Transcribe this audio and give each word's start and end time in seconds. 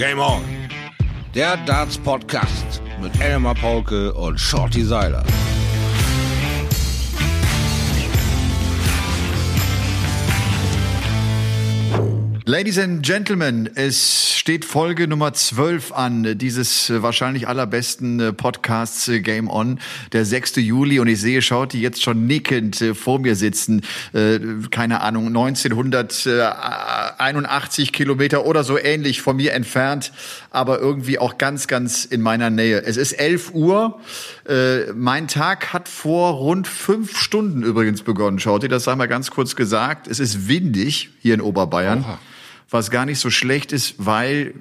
Game 0.00 0.18
On. 0.18 0.40
Der 1.34 1.58
Darts 1.66 1.98
Podcast 1.98 2.80
mit 3.02 3.20
Elmar 3.20 3.54
Paulke 3.54 4.14
und 4.14 4.40
Shorty 4.40 4.82
Seiler. 4.82 5.22
Ladies 12.52 12.80
and 12.80 13.06
Gentlemen, 13.06 13.70
es 13.76 14.36
steht 14.36 14.64
Folge 14.64 15.06
Nummer 15.06 15.32
12 15.32 15.92
an, 15.92 16.36
dieses 16.36 16.90
äh, 16.90 17.00
wahrscheinlich 17.00 17.46
allerbesten 17.46 18.18
äh, 18.18 18.32
Podcasts 18.32 19.06
äh, 19.06 19.20
Game 19.20 19.48
On, 19.48 19.78
der 20.10 20.24
6. 20.24 20.56
Juli 20.56 20.98
und 20.98 21.06
ich 21.06 21.20
sehe, 21.20 21.42
schaut 21.42 21.72
die 21.72 21.80
jetzt 21.80 22.02
schon 22.02 22.26
nickend 22.26 22.84
vor 22.94 23.20
mir 23.20 23.36
sitzen, 23.36 23.82
keine 24.72 25.00
Ahnung, 25.00 25.28
1981 25.28 27.92
Kilometer 27.92 28.44
oder 28.44 28.64
so 28.64 28.76
ähnlich 28.76 29.22
von 29.22 29.36
mir 29.36 29.52
entfernt, 29.52 30.10
aber 30.50 30.80
irgendwie 30.80 31.20
auch 31.20 31.38
ganz, 31.38 31.68
ganz 31.68 32.04
in 32.04 32.20
meiner 32.20 32.50
Nähe. 32.50 32.82
Es 32.82 32.96
ist 32.96 33.12
11 33.12 33.54
Uhr, 33.54 34.00
mein 34.94 35.28
Tag 35.28 35.72
hat 35.72 35.88
vor 35.88 36.32
rund 36.32 36.66
fünf 36.66 37.16
Stunden 37.16 37.62
übrigens 37.62 38.02
begonnen, 38.02 38.40
schaut 38.40 38.64
ihr, 38.64 38.68
das 38.68 38.82
sei 38.84 38.96
mal 38.96 39.06
ganz 39.06 39.30
kurz 39.30 39.54
gesagt, 39.54 40.08
es 40.08 40.18
ist 40.18 40.48
windig 40.48 41.10
hier 41.20 41.34
in 41.34 41.40
Oberbayern. 41.40 42.00
Oha 42.00 42.18
was 42.70 42.90
gar 42.90 43.06
nicht 43.06 43.18
so 43.18 43.30
schlecht 43.30 43.72
ist, 43.72 43.94
weil 43.98 44.54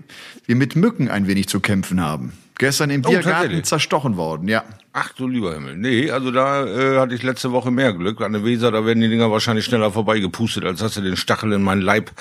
wir 0.46 0.56
mit 0.56 0.76
Mücken 0.76 1.10
ein 1.10 1.28
wenig 1.28 1.48
zu 1.48 1.60
kämpfen 1.60 2.02
haben. 2.02 2.34
Gestern 2.58 2.90
im 2.90 3.04
oh, 3.06 3.10
Biergarten 3.10 3.64
zerstochen 3.64 4.18
worden, 4.18 4.50
ja. 4.50 4.66
Ach 4.92 5.14
du 5.14 5.28
lieber 5.28 5.54
Himmel. 5.54 5.78
Nee, 5.78 6.12
also 6.12 6.30
da 6.30 6.66
äh, 6.66 7.00
hatte 7.00 7.16
ich 7.16 7.24
letzte 7.24 7.54
Woche 7.54 7.72
mehr 7.72 7.94
Glück. 7.94 8.20
An 8.20 8.34
der 8.34 8.44
Weser, 8.44 8.70
da 8.70 8.86
werden 8.86 9.00
die 9.00 9.08
Dinger 9.08 9.32
wahrscheinlich 9.32 9.64
schneller 9.64 9.92
vorbeigepustet, 9.92 10.66
als 10.66 10.80
dass 10.80 10.96
sie 10.96 11.02
den 11.02 11.16
Stachel 11.16 11.54
in 11.54 11.62
meinen 11.62 11.82
Leib 11.82 12.12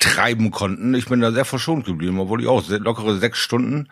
treiben 0.00 0.50
konnten. 0.50 0.94
Ich 0.94 1.06
bin 1.06 1.20
da 1.20 1.30
sehr 1.30 1.44
verschont 1.44 1.84
geblieben, 1.84 2.18
obwohl 2.18 2.40
ich 2.40 2.48
auch 2.48 2.68
lockere 2.68 3.18
sechs 3.18 3.38
Stunden 3.38 3.88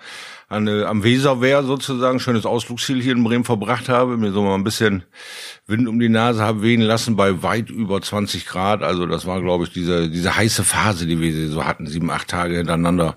an, 0.48 0.66
äh, 0.66 0.84
am 0.84 1.03
Weserwehr 1.03 1.62
sozusagen, 1.62 2.20
schönes 2.20 2.47
Ausflugsziel 2.47 3.03
hier 3.03 3.12
in 3.12 3.25
Bremen 3.25 3.45
verbracht 3.45 3.89
habe, 3.89 4.17
mir 4.17 4.33
so 4.33 4.42
mal 4.42 4.55
ein 4.55 4.64
bisschen 4.64 5.05
Wind 5.67 5.89
um 5.89 5.98
die 5.98 6.11
Nase 6.11 6.42
habe 6.42 6.61
wehen 6.61 6.83
lassen 6.83 7.17
bei 7.17 7.42
weit 7.42 7.70
über 7.70 8.03
20 8.03 8.45
Grad. 8.45 8.83
Also 8.83 9.06
das 9.06 9.25
war, 9.25 9.41
glaube 9.41 9.64
ich, 9.64 9.73
diese, 9.73 10.11
diese 10.11 10.36
heiße 10.36 10.62
Phase, 10.62 11.06
die 11.06 11.19
wir 11.20 11.48
so 11.48 11.64
hatten, 11.64 11.86
sieben, 11.86 12.11
acht 12.11 12.28
Tage 12.28 12.56
hintereinander. 12.56 13.17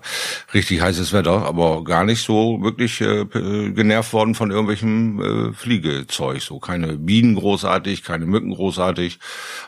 Richtig 0.54 0.80
heißes 0.80 1.12
Wetter, 1.12 1.44
aber 1.44 1.84
gar 1.84 2.04
nicht 2.04 2.24
so 2.24 2.62
wirklich 2.62 3.02
äh, 3.02 3.26
genervt 3.26 4.14
worden 4.14 4.34
von 4.34 4.50
irgendwelchem 4.50 5.20
äh, 5.20 5.52
Fliegezeug. 5.52 6.40
So 6.40 6.58
keine 6.58 6.96
Bienen 6.96 7.34
großartig, 7.34 8.02
keine 8.02 8.24
Mücken 8.24 8.54
großartig. 8.54 9.18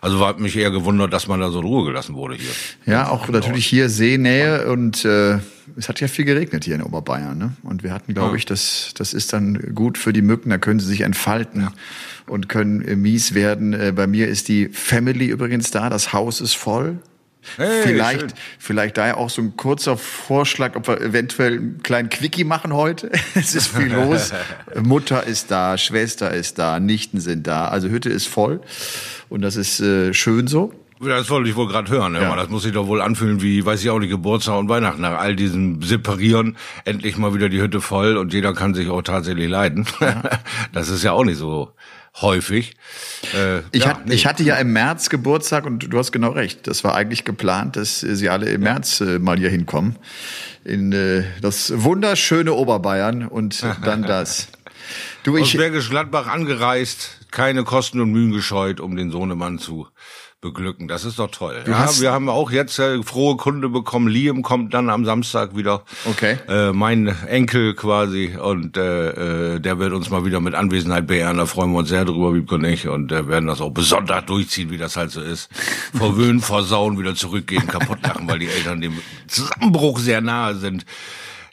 Also 0.00 0.19
war 0.19 0.39
mich 0.39 0.56
eher 0.56 0.70
gewundert, 0.70 1.12
dass 1.12 1.28
man 1.28 1.41
da 1.41 1.50
so 1.50 1.61
in 1.61 1.67
Ruhe 1.67 1.84
gelassen 1.84 2.14
wurde 2.14 2.36
hier. 2.36 2.50
Ja, 2.86 3.11
auch 3.11 3.28
natürlich 3.28 3.67
hier 3.67 3.91
Seenähe 3.91 4.70
und 4.72 5.05
äh, 5.05 5.39
es 5.76 5.88
hat 5.88 6.00
ja 6.00 6.08
viel 6.08 6.24
geregnet 6.24 6.64
hier 6.64 6.74
in 6.74 6.82
Oberbayern. 6.82 7.36
Ne? 7.36 7.52
Und 7.62 7.82
wir 7.82 7.92
hatten, 7.92 8.14
glaube 8.14 8.30
ja. 8.30 8.36
ich, 8.36 8.46
das, 8.46 8.92
das 8.96 9.14
ist 9.14 9.32
dann 9.32 9.74
gut 9.74 9.98
für 9.98 10.12
die 10.12 10.22
Mücken, 10.22 10.50
da 10.50 10.58
können 10.58 10.80
sie 10.80 10.86
sich 10.86 11.02
entfalten. 11.02 11.62
Ja 11.62 11.72
und 12.30 12.48
können 12.48 12.80
äh, 12.82 12.96
mies 12.96 13.34
werden. 13.34 13.72
Äh, 13.72 13.92
bei 13.94 14.06
mir 14.06 14.28
ist 14.28 14.48
die 14.48 14.68
Family 14.68 15.27
übrigens 15.27 15.70
da, 15.70 15.90
das 15.90 16.12
Haus 16.12 16.40
ist 16.40 16.54
voll. 16.54 16.98
Hey, 17.56 17.82
vielleicht, 17.84 18.20
schön. 18.20 18.32
vielleicht 18.58 18.98
daher 18.98 19.16
auch 19.16 19.30
so 19.30 19.40
ein 19.40 19.56
kurzer 19.56 19.96
Vorschlag, 19.96 20.77
ob 20.77 20.88
wir 20.88 21.00
eventuell 21.00 21.54
einen 21.54 21.82
kleinen 21.82 22.10
Quickie 22.10 22.44
machen 22.44 22.74
heute. 22.74 23.10
es 23.34 23.55
ist 23.55 23.68
viel 23.68 23.92
los. 23.92 24.32
Mutter 24.82 25.24
ist 25.24 25.50
da, 25.50 25.78
Schwester 25.78 26.32
ist 26.32 26.58
da, 26.58 26.80
Nichten 26.80 27.20
sind 27.20 27.46
da. 27.46 27.68
Also 27.68 27.88
Hütte 27.88 28.10
ist 28.10 28.28
voll 28.28 28.60
und 29.28 29.40
das 29.40 29.56
ist 29.56 29.80
äh, 29.80 30.12
schön 30.12 30.46
so. 30.46 30.72
Das 31.02 31.30
wollte 31.30 31.48
ich 31.48 31.56
wohl 31.56 31.66
gerade 31.66 31.90
hören. 31.90 32.14
Ja. 32.14 32.36
Das 32.36 32.50
muss 32.50 32.62
sich 32.62 32.72
doch 32.72 32.86
wohl 32.86 33.00
anfühlen 33.00 33.40
wie, 33.40 33.64
weiß 33.64 33.82
ich 33.82 33.88
auch 33.88 33.98
nicht, 33.98 34.10
Geburtstag 34.10 34.58
und 34.58 34.68
Weihnachten. 34.68 35.00
Nach 35.00 35.18
all 35.18 35.34
diesem 35.34 35.80
Separieren 35.80 36.58
endlich 36.84 37.16
mal 37.16 37.32
wieder 37.34 37.48
die 37.48 37.60
Hütte 37.60 37.80
voll 37.80 38.18
und 38.18 38.34
jeder 38.34 38.52
kann 38.52 38.74
sich 38.74 38.90
auch 38.90 39.00
tatsächlich 39.00 39.48
leiden. 39.48 39.86
Ja. 40.00 40.22
Das 40.72 40.88
ist 40.88 41.02
ja 41.02 41.12
auch 41.12 41.24
nicht 41.24 41.38
so 41.38 41.72
häufig. 42.20 42.77
Äh, 43.34 43.60
ich, 43.72 43.84
ja, 43.84 43.90
hat, 43.90 44.06
nee. 44.06 44.14
ich 44.14 44.27
hatte 44.27 44.42
ja 44.42 44.56
im 44.56 44.72
März 44.72 45.08
Geburtstag 45.08 45.64
und 45.64 45.92
du 45.92 45.98
hast 45.98 46.12
genau 46.12 46.30
recht. 46.30 46.66
Das 46.66 46.84
war 46.84 46.94
eigentlich 46.94 47.24
geplant, 47.24 47.77
dass 47.77 48.00
sie 48.00 48.28
alle 48.28 48.50
im 48.50 48.62
März 48.62 49.00
äh, 49.00 49.18
mal 49.18 49.39
hier 49.39 49.50
hinkommen. 49.50 49.96
In 50.64 50.92
äh, 50.92 51.24
das 51.40 51.72
wunderschöne 51.83 52.52
Oberbayern 52.52 53.27
und 53.27 53.64
dann 53.84 54.02
das. 54.02 54.48
Du, 55.22 55.36
ich, 55.36 55.44
Aus 55.44 55.52
Bergisch 55.52 55.90
Gladbach 55.90 56.27
angereist, 56.27 57.27
keine 57.30 57.64
Kosten 57.64 58.00
und 58.00 58.10
Mühen 58.10 58.33
gescheut, 58.33 58.80
um 58.80 58.96
den 58.96 59.10
Sohnemann 59.10 59.58
zu 59.58 59.86
beglücken. 60.40 60.89
Das 60.89 61.05
ist 61.05 61.18
doch 61.18 61.30
toll. 61.30 61.62
Du 61.64 61.70
ja, 61.70 61.89
wir 62.01 62.12
haben 62.12 62.28
auch 62.28 62.51
jetzt 62.51 62.78
äh, 62.78 63.02
frohe 63.02 63.36
Kunde 63.36 63.68
bekommen. 63.68 64.08
Liam 64.08 64.42
kommt 64.42 64.73
dann 64.73 64.89
am 64.89 65.05
Samstag 65.05 65.55
wieder. 65.55 65.83
Okay. 66.06 66.39
Äh, 66.48 66.73
mein 66.73 67.08
Enkel 67.27 67.74
quasi 67.74 68.36
und 68.40 68.77
äh, 68.77 69.55
äh, 69.55 69.61
der 69.61 69.78
wird 69.78 69.92
uns 69.92 70.08
mal 70.11 70.24
wieder 70.24 70.40
mit 70.40 70.55
Anwesenheit 70.55 71.06
beehren. 71.06 71.36
Da 71.36 71.46
freuen 71.46 71.73
wir 71.73 71.78
uns 71.80 71.90
sehr 71.90 72.05
drüber, 72.05 72.34
wie 72.34 72.40
und 72.40 72.64
ich. 72.64 72.89
Und 72.89 73.12
äh, 73.12 73.28
werden 73.28 73.46
das 73.46 73.61
auch 73.61 73.70
besonders 73.70 74.24
durchziehen, 74.27 74.70
wie 74.70 74.78
das 74.78 74.96
halt 74.96 75.11
so 75.11 75.20
ist. 75.20 75.51
Verwöhnen, 75.95 76.40
versauen, 76.40 76.98
wieder 76.98 77.14
zurückgehen, 77.14 77.67
kaputt 77.67 77.98
lachen, 78.02 78.27
weil 78.28 78.39
die 78.39 78.48
Eltern 78.48 78.80
dem 78.80 78.98
Zusammenbruch 79.27 79.98
sehr 79.98 80.20
nahe 80.20 80.55
sind. 80.57 80.86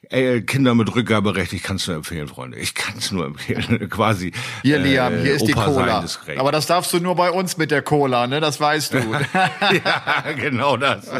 Ey, 0.10 0.42
Kinder 0.42 0.74
mit 0.74 0.96
Rückgaberecht, 0.96 1.52
ich 1.52 1.64
kann 1.64 1.76
es 1.76 1.88
nur 1.88 1.98
empfehlen, 1.98 2.30
Freunde. 2.30 2.58
Ich 2.58 2.76
kann 2.76 2.96
es 2.98 3.12
nur 3.12 3.26
empfehlen, 3.26 3.90
quasi. 3.90 4.32
Hier, 4.62 4.80
Liam, 4.80 5.14
äh, 5.14 5.22
hier 5.22 5.34
ist 5.34 5.42
Opa 5.42 5.66
die 5.66 5.74
Cola. 5.74 6.06
Aber 6.38 6.54
das 6.54 6.66
darfst 6.66 6.94
du 6.94 7.00
nur 7.00 7.16
bei 7.16 7.30
uns 7.30 7.58
mit 7.58 7.72
der 7.72 7.82
Cola, 7.82 8.26
ne? 8.26 8.40
Das 8.40 8.62
weißt 8.62 8.94
du. 8.94 8.98
ja, 9.84 10.32
genau 10.40 10.78
das. 10.78 11.12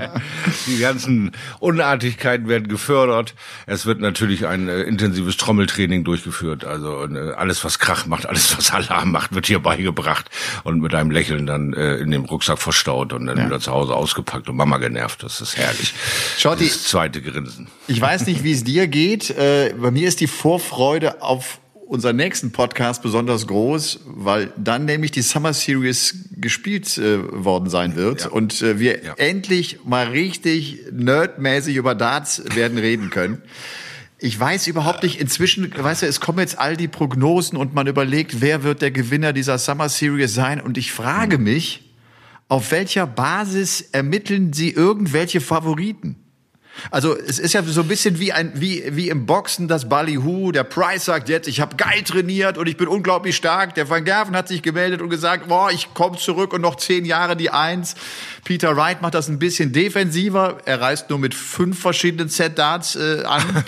die 0.66 0.78
ganzen 0.78 1.32
Unartigkeiten 1.60 2.46
werden 2.46 2.68
gefördert. 2.68 3.34
Es 3.64 3.86
wird 3.86 4.00
natürlich 4.00 4.46
ein 4.46 4.68
äh, 4.68 4.82
intensives 4.82 5.38
Trommeltraining 5.38 6.04
durchgeführt. 6.04 6.66
Also 6.66 7.06
äh, 7.06 7.32
alles, 7.32 7.64
was 7.64 7.78
Krach 7.78 8.04
macht, 8.04 8.26
alles, 8.26 8.54
was 8.58 8.70
Alarm 8.70 9.12
macht, 9.12 9.34
wird 9.34 9.46
hier 9.46 9.60
beigebracht 9.60 10.28
und 10.62 10.82
mit 10.82 10.94
einem 10.94 11.10
Lächeln 11.10 11.46
dann 11.46 11.72
äh, 11.72 11.96
in 11.96 12.10
dem 12.10 12.26
Rucksack 12.26 12.58
verstaut 12.58 13.14
und 13.14 13.24
dann 13.24 13.38
ja. 13.38 13.46
wieder 13.46 13.60
zu 13.60 13.72
Hause 13.72 13.94
ausgepackt 13.94 14.50
und 14.50 14.56
Mama 14.56 14.76
genervt. 14.76 15.22
Das 15.22 15.40
ist 15.40 15.56
herrlich. 15.56 15.94
Schaut 16.36 16.60
das 16.60 16.82
zweite 16.82 17.22
Grinsen. 17.22 17.68
Ich 17.86 17.98
weiß 17.98 18.25
nicht, 18.26 18.44
wie 18.44 18.52
es 18.52 18.64
dir 18.64 18.86
geht. 18.86 19.30
Äh, 19.30 19.74
bei 19.80 19.90
mir 19.90 20.08
ist 20.08 20.20
die 20.20 20.26
Vorfreude 20.26 21.22
auf 21.22 21.60
unseren 21.86 22.16
nächsten 22.16 22.50
Podcast 22.50 23.02
besonders 23.02 23.46
groß, 23.46 24.00
weil 24.06 24.52
dann 24.56 24.84
nämlich 24.84 25.12
die 25.12 25.22
Summer 25.22 25.52
Series 25.52 26.16
gespielt 26.32 26.98
äh, 26.98 27.44
worden 27.44 27.70
sein 27.70 27.94
wird 27.94 28.22
ja. 28.22 28.28
und 28.30 28.60
äh, 28.60 28.78
wir 28.80 29.04
ja. 29.04 29.14
endlich 29.16 29.78
mal 29.84 30.08
richtig 30.08 30.80
nerdmäßig 30.90 31.76
über 31.76 31.94
Darts 31.94 32.42
werden 32.54 32.78
reden 32.78 33.10
können. 33.10 33.40
Ich 34.18 34.38
weiß 34.38 34.66
überhaupt 34.66 35.02
nicht, 35.02 35.20
inzwischen, 35.20 35.72
weißt 35.76 36.02
du, 36.02 36.06
es 36.06 36.20
kommen 36.20 36.40
jetzt 36.40 36.58
all 36.58 36.76
die 36.76 36.88
Prognosen 36.88 37.56
und 37.56 37.74
man 37.74 37.86
überlegt, 37.86 38.40
wer 38.40 38.64
wird 38.64 38.82
der 38.82 38.90
Gewinner 38.90 39.32
dieser 39.32 39.58
Summer 39.58 39.88
Series 39.88 40.34
sein 40.34 40.60
und 40.60 40.78
ich 40.78 40.90
frage 40.90 41.38
mich, 41.38 41.94
auf 42.48 42.70
welcher 42.72 43.06
Basis 43.06 43.82
ermitteln 43.92 44.52
sie 44.52 44.70
irgendwelche 44.70 45.40
Favoriten? 45.40 46.16
Also 46.90 47.16
es 47.16 47.38
ist 47.38 47.52
ja 47.52 47.62
so 47.62 47.82
ein 47.82 47.88
bisschen 47.88 48.18
wie 48.18 48.32
ein 48.32 48.52
wie 48.54 48.84
wie 48.90 49.08
im 49.08 49.26
Boxen 49.26 49.68
das 49.68 49.88
Ballyhoo. 49.88 50.52
Der 50.52 50.64
Price 50.64 51.04
sagt 51.06 51.28
jetzt, 51.28 51.48
ich 51.48 51.60
habe 51.60 51.76
geil 51.76 52.02
trainiert 52.02 52.58
und 52.58 52.68
ich 52.68 52.76
bin 52.76 52.88
unglaublich 52.88 53.36
stark. 53.36 53.74
Der 53.74 53.88
Van 53.88 54.04
Gerven 54.04 54.36
hat 54.36 54.48
sich 54.48 54.62
gemeldet 54.62 55.02
und 55.02 55.10
gesagt, 55.10 55.48
boah, 55.48 55.70
ich 55.70 55.92
komme 55.94 56.16
zurück 56.16 56.52
und 56.52 56.60
noch 56.60 56.76
zehn 56.76 57.04
Jahre 57.04 57.36
die 57.36 57.50
Eins. 57.50 57.94
Peter 58.46 58.76
Wright 58.76 59.02
macht 59.02 59.14
das 59.14 59.28
ein 59.28 59.40
bisschen 59.40 59.72
defensiver. 59.72 60.58
Er 60.66 60.80
reist 60.80 61.10
nur 61.10 61.18
mit 61.18 61.34
fünf 61.34 61.80
verschiedenen 61.80 62.28
Set 62.28 62.56
Darts 62.56 62.94
äh, 62.94 63.24
an. 63.24 63.42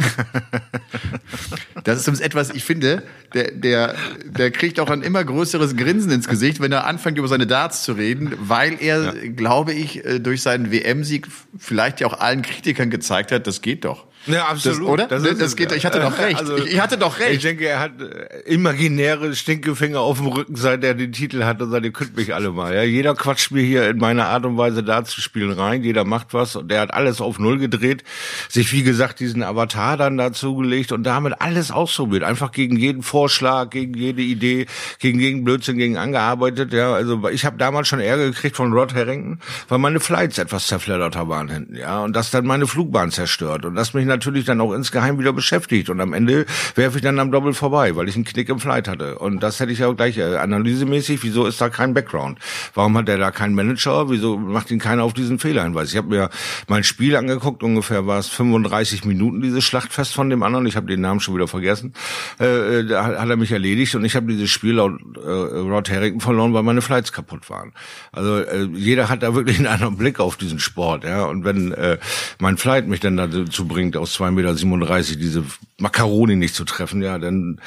das 1.83 1.99
ist 1.99 2.05
zumindest 2.05 2.25
etwas, 2.25 2.51
ich 2.51 2.63
finde, 2.63 3.03
der, 3.35 3.51
der, 3.51 3.97
der 4.25 4.53
kriegt 4.53 4.79
auch 4.79 4.89
ein 4.89 5.03
immer 5.03 5.25
größeres 5.25 5.75
Grinsen 5.75 6.13
ins 6.13 6.29
Gesicht, 6.29 6.61
wenn 6.61 6.71
er 6.71 6.87
anfängt, 6.87 7.19
über 7.19 7.27
seine 7.27 7.49
Darts 7.49 7.83
zu 7.83 7.95
reden, 7.95 8.33
weil 8.39 8.81
er, 8.81 9.03
ja. 9.03 9.13
glaube 9.35 9.73
ich, 9.73 10.05
äh, 10.05 10.21
durch 10.21 10.43
seinen 10.43 10.71
WM-Sieg 10.71 11.27
vielleicht 11.59 11.99
ja 11.99 12.07
auch 12.07 12.21
allen 12.21 12.43
Kritikern 12.43 12.89
gezeigt 12.89 13.33
hat, 13.33 13.49
das 13.49 13.63
geht 13.63 13.85
doch. 13.85 14.07
Ja, 14.29 14.47
absolut. 14.47 14.81
Das, 14.81 14.89
oder? 14.89 15.07
Das, 15.07 15.23
das, 15.23 15.39
das 15.39 15.57
geht, 15.57 15.73
ich 15.73 15.85
hatte 15.87 16.01
doch 16.01 16.19
recht. 16.19 16.39
Also, 16.39 16.57
ich, 16.57 16.73
ich, 16.73 16.81
hatte 16.81 16.99
doch 16.99 17.19
recht. 17.19 17.35
Ich 17.35 17.43
denke, 17.43 17.67
er 17.67 17.81
hat 17.81 18.01
äh, 18.01 18.53
imaginäre 18.53 19.35
Stinkefinger 19.35 20.01
auf 20.01 20.19
dem 20.19 20.27
Rücken, 20.27 20.57
seit 20.57 20.85
er 20.85 20.95
den 20.95 21.13
Titel 21.13 21.45
hat 21.45 21.61
und 21.63 21.71
sagt, 21.71 21.85
ihr 21.85 21.93
könnt 21.93 22.17
mich 22.17 22.35
alle 22.35 22.51
mal. 22.51 22.75
Ja, 22.75 22.83
jeder 22.83 23.15
quatscht 23.15 23.51
mir 23.51 23.63
hier 23.63 23.89
in 23.89 23.99
meiner 23.99 24.27
Art 24.27 24.45
und 24.45 24.57
Weise 24.57 24.83
da 24.83 25.05
zu 25.05 25.21
spielen 25.21 25.53
rein. 25.53 25.83
Jeder 25.83 26.05
macht 26.05 26.35
was 26.35 26.57
und 26.57 26.71
der 26.71 26.81
hat 26.81 26.95
alles 26.95 27.21
auf 27.21 27.39
Null 27.39 27.59
gedreht. 27.59 28.05
Sich, 28.49 28.73
wie 28.73 28.83
gesagt, 28.83 29.21
diesen 29.21 29.43
Avatar 29.43 29.97
dann 29.97 30.17
dazugelegt 30.17 30.93
und 30.93 31.05
damit 31.05 31.41
alles 31.41 31.71
ausprobiert. 31.71 32.23
Einfach 32.23 32.53
gegen 32.53 32.77
jeden 32.77 33.03
Vorschlag, 33.03 33.71
gegen 33.71 33.95
jede 33.95 34.23
Idee, 34.23 34.67
gegen 34.99 35.19
jeden 35.21 35.45
Blödsinn, 35.45 35.79
gegen 35.79 35.97
angearbeitet. 35.97 36.73
Ja, 36.73 36.93
also 36.93 37.29
ich 37.29 37.45
habe 37.45 37.57
damals 37.57 37.89
schon 37.89 38.01
Ärger 38.01 38.27
gekriegt 38.27 38.57
von 38.57 38.73
Rod 38.73 38.95
Harrington, 38.95 39.41
weil 39.69 39.79
meine 39.79 40.01
Flights 40.01 40.39
etwas 40.39 40.67
zerfledderter 40.67 41.29
waren 41.29 41.49
hinten. 41.49 41.77
Ja, 41.77 42.01
und 42.01 42.15
das 42.15 42.31
dann 42.31 42.47
meine 42.47 42.67
Flugbahn 42.67 43.11
zerstört 43.11 43.65
und 43.65 43.75
das 43.75 43.95
mich 43.95 44.07
natürlich 44.07 44.18
dann 44.45 44.61
auch 44.61 44.73
insgeheim 44.73 45.19
wieder 45.19 45.33
beschäftigt 45.33 45.91
und 45.91 46.01
am 46.01 46.13
Ende 46.13 46.47
werfe 46.75 46.99
ich 46.99 47.03
dann 47.03 47.19
am 47.19 47.31
Doppel 47.31 47.55
vorbei, 47.55 47.97
weil 47.97 48.09
ich 48.09 48.15
einen 48.15 48.25
Knick 48.25 48.49
im 48.49 48.59
Flight 48.59 48.89
hatte. 48.89 49.19
Und 49.19 49.43
das 49.43 49.61
hätte 49.61 49.73
ich 49.73 49.81
ja 49.81 49.91
gleich 49.93 50.19
äh, 50.19 50.37
analysemäßig, 50.37 51.23
wieso 51.23 51.47
ist 51.47 51.61
da 51.61 51.69
kein 51.69 51.95
Background? 51.95 52.39
Warum 52.75 52.97
hat 52.97 53.09
der 53.09 53.19
da 53.19 53.31
keinen 53.31 53.55
Manager? 53.55 54.11
Wieso 54.11 54.37
macht 54.37 54.71
ihn 54.71 54.79
keiner 54.79 55.05
auf 55.05 55.13
diesen 55.13 55.39
Fehler 55.39 55.65
hinweis? 55.65 55.91
Ich 55.91 55.97
habe 55.97 56.09
mir 56.09 56.31
mein 56.67 56.85
Spiel 56.85 57.17
angeguckt, 57.17 57.63
ungefähr 57.63 58.07
war 58.07 58.19
es 58.19 58.29
35 58.29 59.05
Minuten, 59.05 59.41
dieses 59.41 59.65
Schlachtfest 59.65 60.15
von 60.15 60.31
dem 60.31 60.43
anderen, 60.43 60.67
ich 60.67 60.77
habe 60.77 60.87
den 60.87 61.01
Namen 61.01 61.21
schon 61.21 61.35
wieder 61.35 61.49
vergessen, 61.49 61.93
äh, 62.39 62.85
da 62.85 63.05
hat 63.05 63.29
er 63.29 63.37
mich 63.37 63.53
erledigt 63.53 63.95
und 63.95 64.05
ich 64.05 64.17
habe 64.17 64.27
dieses 64.27 64.51
Spiel 64.51 64.75
laut 64.75 65.01
äh, 65.17 65.29
Rod 65.29 65.91
Harrington 65.91 66.21
verloren, 66.21 66.55
weil 66.55 66.63
meine 66.63 66.83
Flights 66.83 67.13
kaputt 67.13 67.49
waren. 67.51 67.73
Also 68.13 68.39
äh, 68.39 68.69
jeder 68.75 69.09
hat 69.09 69.23
da 69.23 69.35
wirklich 69.35 69.59
einen 69.59 69.67
anderen 69.67 69.97
Blick 69.97 70.21
auf 70.21 70.37
diesen 70.37 70.59
Sport, 70.59 71.05
ja. 71.05 71.25
Und 71.25 71.45
wenn 71.45 71.73
äh, 71.73 71.99
mein 72.39 72.57
Flight 72.57 72.89
mich 72.89 73.01
dann 73.01 73.17
dazu 73.17 73.67
bringt, 73.67 73.97
aus 73.97 74.08
2,37 74.09 74.31
Meter 74.31 75.17
diese 75.17 75.45
Makaroni 75.81 76.35
nicht 76.35 76.57
zu 76.57 76.65
treffen, 76.65 77.03
ja, 77.03 77.19
dann 77.19 77.61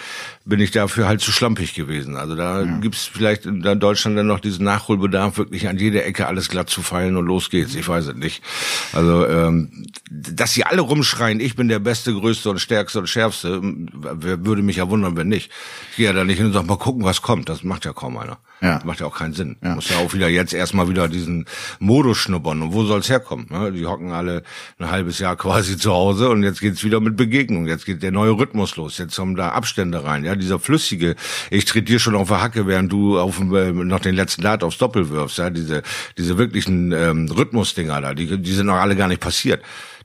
bin 0.44 0.60
ich 0.60 0.72
dafür 0.72 1.08
halt 1.08 1.22
zu 1.22 1.32
schlampig 1.32 1.74
gewesen. 1.74 2.18
Also 2.18 2.36
da 2.36 2.64
ja. 2.64 2.78
gibt's 2.80 3.06
vielleicht 3.06 3.46
in 3.46 3.62
Deutschland 3.62 4.18
dann 4.18 4.28
noch 4.28 4.42
diesen 4.42 4.66
Nachholbedarf, 4.66 5.38
wirklich 5.38 5.70
an 5.70 5.78
jeder 5.78 6.06
Ecke 6.06 6.28
alles 6.28 6.50
glatt 6.50 6.70
zu 6.70 6.82
fallen 6.82 7.16
und 7.16 7.26
los 7.26 7.50
geht's. 7.50 7.74
Ich 7.74 7.88
weiß 7.88 8.08
es 8.08 8.16
nicht. 8.16 8.44
Also 8.92 9.26
ähm, 9.28 9.88
dass 10.10 10.54
sie 10.54 10.66
alle 10.66 10.82
rumschreien, 10.82 11.40
ich 11.40 11.56
bin 11.56 11.70
der 11.70 11.80
Beste, 11.80 12.14
Größte 12.14 12.50
und 12.50 12.60
Stärkste 12.60 13.00
und 13.00 13.08
Schärfste, 13.08 13.62
würde 13.62 14.62
mich 14.62 14.76
ja 14.76 14.90
wundern, 14.90 15.16
wenn 15.16 15.30
nicht. 15.30 15.50
Ich 15.92 15.98
gehe 15.98 16.08
ja 16.08 16.14
da 16.14 16.26
nicht 16.26 16.38
hin 16.38 16.48
und 16.48 16.54
sag 16.54 16.66
mal 16.66 16.78
gucken, 16.78 17.06
was 17.06 17.22
kommt. 17.22 17.48
Das 17.48 17.64
macht 17.64 17.86
ja 17.86 17.94
kaum 17.94 18.18
einer. 18.18 18.40
Ja. 18.62 18.76
Das 18.76 18.86
macht 18.86 19.00
ja 19.00 19.08
auch 19.08 19.18
keinen 19.18 19.34
Sinn. 19.34 19.58
Ja. 19.64 19.76
Muss 19.76 19.90
ja 19.90 19.98
auch 19.98 20.14
wieder 20.14 20.28
jetzt 20.28 20.54
erstmal 20.54 20.88
wieder 20.88 21.08
diesen 21.08 21.46
Modus 21.80 22.18
schnuppern. 22.18 22.62
Und 22.62 22.74
wo 22.74 22.84
soll's 22.84 23.10
herkommen? 23.10 23.48
Ne? 23.50 23.72
Die 23.72 23.86
hocken 23.86 24.12
alle 24.12 24.44
ein 24.78 24.92
halbes 24.92 25.18
Jahr 25.20 25.36
quasi 25.36 25.78
zu 25.78 25.92
Hause 25.92 26.30
und 26.30 26.44
jetzt 26.44 26.62
geht's 26.62 26.84
wieder 26.84 27.00
mit 27.00 27.16
Begegnung. 27.16 27.68
Jetzt 27.68 27.86
geht 27.86 28.01
der 28.02 28.12
neue 28.12 28.32
Rhythmus 28.32 28.76
los. 28.76 28.98
Jetzt 28.98 29.16
kommen 29.16 29.36
da 29.36 29.50
Abstände 29.50 30.04
rein. 30.04 30.24
Ja, 30.24 30.36
dieser 30.36 30.60
flüssige, 30.60 31.16
ich 31.50 31.66
tritt 31.66 31.90
dir 31.90 32.00
schon 32.00 32.16
auf 32.16 32.30
der 32.30 32.42
Hacke, 32.42 32.68
während 32.68 32.92
du 32.92 33.20
auf 33.20 33.40
äh, 33.40 33.72
noch 33.72 34.00
den 34.00 34.16
letzten 34.16 34.42
Dart 34.42 34.64
aufs 34.64 34.78
Doppel 34.78 35.10
wirfst. 35.10 35.38
Ja, 35.38 35.50
diese, 35.50 35.84
diese 36.18 36.38
wirklichen 36.38 36.92
ähm, 36.92 37.30
Rhythmusdinger 37.30 38.02
da, 38.02 38.14
die, 38.14 38.38
die 38.38 38.54
sind 38.54 38.68
noch 38.68 38.76
alle 38.76 38.96
gar 38.96 39.08
nicht 39.08 39.22
passiert. 39.22 39.62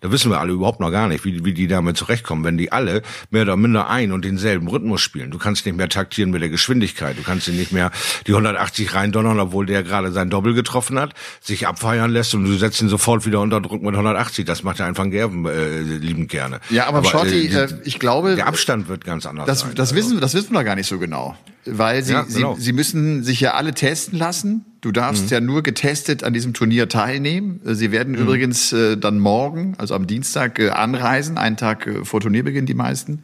Da 0.07 0.13
wissen 0.13 0.31
wir 0.31 0.39
alle 0.39 0.53
überhaupt 0.53 0.79
noch 0.79 0.93
gar 0.93 1.09
nicht, 1.09 1.25
wie, 1.25 1.45
wie 1.45 1.53
die 1.53 1.67
damit 1.67 1.97
zurechtkommen, 1.97 2.45
wenn 2.45 2.57
die 2.57 2.71
alle 2.71 3.03
mehr 3.31 3.43
oder 3.43 3.57
minder 3.57 3.91
ein 3.91 4.13
und 4.13 4.25
denselben 4.25 4.69
Rhythmus 4.69 5.01
spielen. 5.01 5.33
Du 5.33 5.39
kannst 5.39 5.67
nicht 5.67 5.77
mehr 5.77 5.89
taktieren 5.89 6.31
mit 6.31 6.43
der 6.43 6.49
Geschwindigkeit. 6.49 7.19
Du 7.19 7.23
kannst 7.23 7.49
nicht 7.49 7.73
mehr 7.73 7.91
die 8.29 8.31
180 8.31 8.95
reindonnern, 8.95 9.41
obwohl 9.41 9.67
der 9.67 9.83
gerade 9.83 10.13
sein 10.13 10.31
Doppel 10.31 10.55
getroffen 10.55 11.01
hat, 11.01 11.15
sich 11.41 11.67
abfeiern 11.67 12.13
lässt 12.13 12.37
und 12.37 12.45
du 12.45 12.53
setzt 12.57 12.81
ihn 12.83 12.89
sofort 12.89 13.27
wieder 13.27 13.41
unter 13.41 13.61
Druck 13.61 13.83
mit 13.83 13.95
180. 13.95 14.45
Das 14.45 14.63
macht 14.63 14.79
er 14.79 14.87
einfach 14.87 15.11
Gerben 15.11 15.45
äh, 15.45 15.81
liebend 15.81 16.29
gerne. 16.29 16.61
Ja, 16.71 16.87
aber, 16.87 16.99
aber 16.99 17.09
Shorty, 17.09 17.47
äh, 17.49 17.67
ich 17.83 17.99
glaube, 17.99 18.37
der 18.37 18.47
Abstand 18.47 18.87
wird 18.87 19.05
ganz 19.05 19.27
anders. 19.27 19.47
Das, 19.47 19.61
sein, 19.61 19.75
das 19.75 19.91
also. 19.91 19.97
wissen, 19.97 20.21
das 20.21 20.35
wissen 20.35 20.53
wir 20.53 20.63
gar 20.63 20.77
nicht 20.77 20.87
so 20.87 21.01
genau 21.01 21.37
weil 21.67 22.03
sie, 22.03 22.13
ja, 22.13 22.23
genau. 22.23 22.55
sie, 22.55 22.63
sie 22.63 22.73
müssen 22.73 23.23
sich 23.23 23.41
ja 23.41 23.55
alle 23.55 23.75
testen 23.75 24.19
lassen. 24.19 24.65
Du 24.81 24.93
darfst 24.93 25.25
mhm. 25.25 25.31
ja 25.31 25.41
nur 25.41 25.63
getestet 25.63 26.23
an 26.23 26.33
diesem 26.33 26.55
Turnier 26.55 26.89
teilnehmen. 26.89 27.61
Sie 27.65 27.91
werden 27.91 28.15
mhm. 28.15 28.21
übrigens 28.21 28.73
äh, 28.73 28.97
dann 28.97 29.19
morgen, 29.19 29.75
also 29.79 29.95
am 29.95 30.07
Dienstag, 30.07 30.59
äh, 30.59 30.71
anreisen, 30.71 31.39
einen 31.39 31.57
Tag 31.57 31.87
äh, 31.87 32.05
vor 32.05 32.21
Turnierbeginn 32.21 32.67
die 32.67 32.75
meisten, 32.75 33.23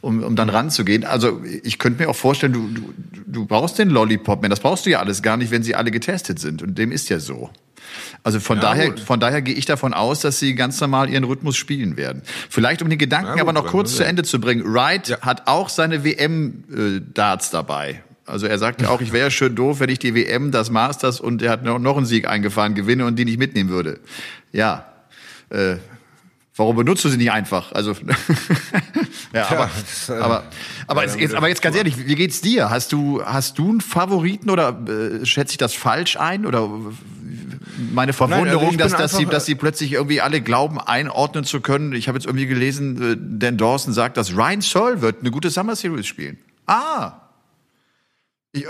um, 0.00 0.22
um 0.22 0.36
dann 0.36 0.50
ranzugehen. 0.50 1.04
Also 1.04 1.42
ich 1.62 1.78
könnte 1.78 2.02
mir 2.02 2.10
auch 2.10 2.16
vorstellen, 2.16 2.52
du, 2.52 2.68
du, 2.68 2.92
du 3.26 3.46
brauchst 3.46 3.78
den 3.78 3.88
Lollipop, 3.88 4.42
man, 4.42 4.50
das 4.50 4.60
brauchst 4.60 4.86
du 4.86 4.90
ja 4.90 5.00
alles 5.00 5.22
gar 5.22 5.36
nicht, 5.36 5.50
wenn 5.50 5.62
sie 5.62 5.74
alle 5.74 5.90
getestet 5.90 6.38
sind. 6.38 6.62
Und 6.62 6.76
dem 6.76 6.92
ist 6.92 7.08
ja 7.08 7.18
so. 7.18 7.50
Also 8.22 8.40
von 8.40 8.58
ja, 8.58 8.62
daher, 8.62 8.90
gut. 8.90 9.00
von 9.00 9.20
daher 9.20 9.42
gehe 9.42 9.54
ich 9.54 9.66
davon 9.66 9.94
aus, 9.94 10.20
dass 10.20 10.38
sie 10.38 10.54
ganz 10.54 10.80
normal 10.80 11.08
ihren 11.10 11.24
Rhythmus 11.24 11.56
spielen 11.56 11.96
werden. 11.96 12.22
Vielleicht 12.50 12.82
um 12.82 12.88
den 12.88 12.98
Gedanken 12.98 13.28
ja, 13.28 13.32
gut, 13.34 13.42
aber 13.42 13.52
noch 13.52 13.66
kurz 13.66 13.96
zu 13.96 14.04
Ende 14.04 14.22
zu 14.22 14.40
bringen. 14.40 14.62
Wright 14.64 15.08
ja. 15.08 15.20
hat 15.20 15.46
auch 15.46 15.68
seine 15.68 16.04
WM-Darts 16.04 17.50
dabei. 17.50 18.02
Also 18.28 18.46
er 18.46 18.58
sagt 18.58 18.82
ja 18.82 18.88
auch, 18.90 19.00
ich 19.00 19.12
wäre 19.12 19.26
ja 19.26 19.30
schön 19.30 19.54
doof, 19.54 19.80
wenn 19.80 19.88
ich 19.88 19.98
die 19.98 20.14
WM, 20.14 20.50
das 20.50 20.70
Masters 20.70 21.20
und 21.20 21.40
er 21.42 21.50
hat 21.50 21.64
noch, 21.64 21.78
noch 21.78 21.96
einen 21.96 22.06
Sieg 22.06 22.28
eingefahren, 22.28 22.74
gewinne 22.74 23.06
und 23.06 23.16
die 23.16 23.24
nicht 23.24 23.38
mitnehmen 23.38 23.70
würde. 23.70 24.00
Ja. 24.52 24.86
Äh, 25.48 25.76
warum 26.54 26.76
benutzt 26.76 27.04
du 27.04 27.08
sie 27.08 27.16
nicht 27.16 27.32
einfach? 27.32 27.72
Also 27.72 27.92
ja, 29.32 29.48
aber, 29.48 29.70
das, 29.80 30.08
äh, 30.10 30.12
aber, 30.12 30.44
aber, 30.86 31.06
ja, 31.06 31.16
jetzt, 31.16 31.34
aber 31.34 31.48
jetzt 31.48 31.62
ganz 31.62 31.76
ehrlich, 31.76 32.06
wie 32.06 32.14
geht's 32.14 32.42
dir? 32.42 32.68
Hast 32.68 32.92
du, 32.92 33.22
hast 33.24 33.58
du 33.58 33.70
einen 33.70 33.80
Favoriten 33.80 34.50
oder 34.50 34.78
äh, 34.86 35.24
schätze 35.24 35.52
ich 35.52 35.58
das 35.58 35.72
falsch 35.72 36.16
ein? 36.18 36.44
Oder 36.44 36.68
meine 37.92 38.12
Verwunderung, 38.12 38.70
Nein, 38.70 38.82
also 38.82 38.96
dass, 38.96 39.12
dass, 39.12 39.18
sie, 39.18 39.26
dass 39.26 39.46
sie 39.46 39.54
plötzlich 39.54 39.92
irgendwie 39.92 40.20
alle 40.20 40.40
glauben, 40.40 40.80
einordnen 40.80 41.44
zu 41.44 41.60
können. 41.60 41.92
Ich 41.92 42.08
habe 42.08 42.18
jetzt 42.18 42.26
irgendwie 42.26 42.46
gelesen, 42.46 43.12
äh, 43.12 43.16
Dan 43.18 43.56
Dawson 43.56 43.92
sagt, 43.92 44.16
dass 44.16 44.36
Ryan 44.36 44.60
Searle 44.60 45.00
wird 45.00 45.20
eine 45.20 45.30
gute 45.30 45.50
Summer 45.50 45.76
Series 45.76 46.06
spielen. 46.06 46.38
Ah, 46.66 47.27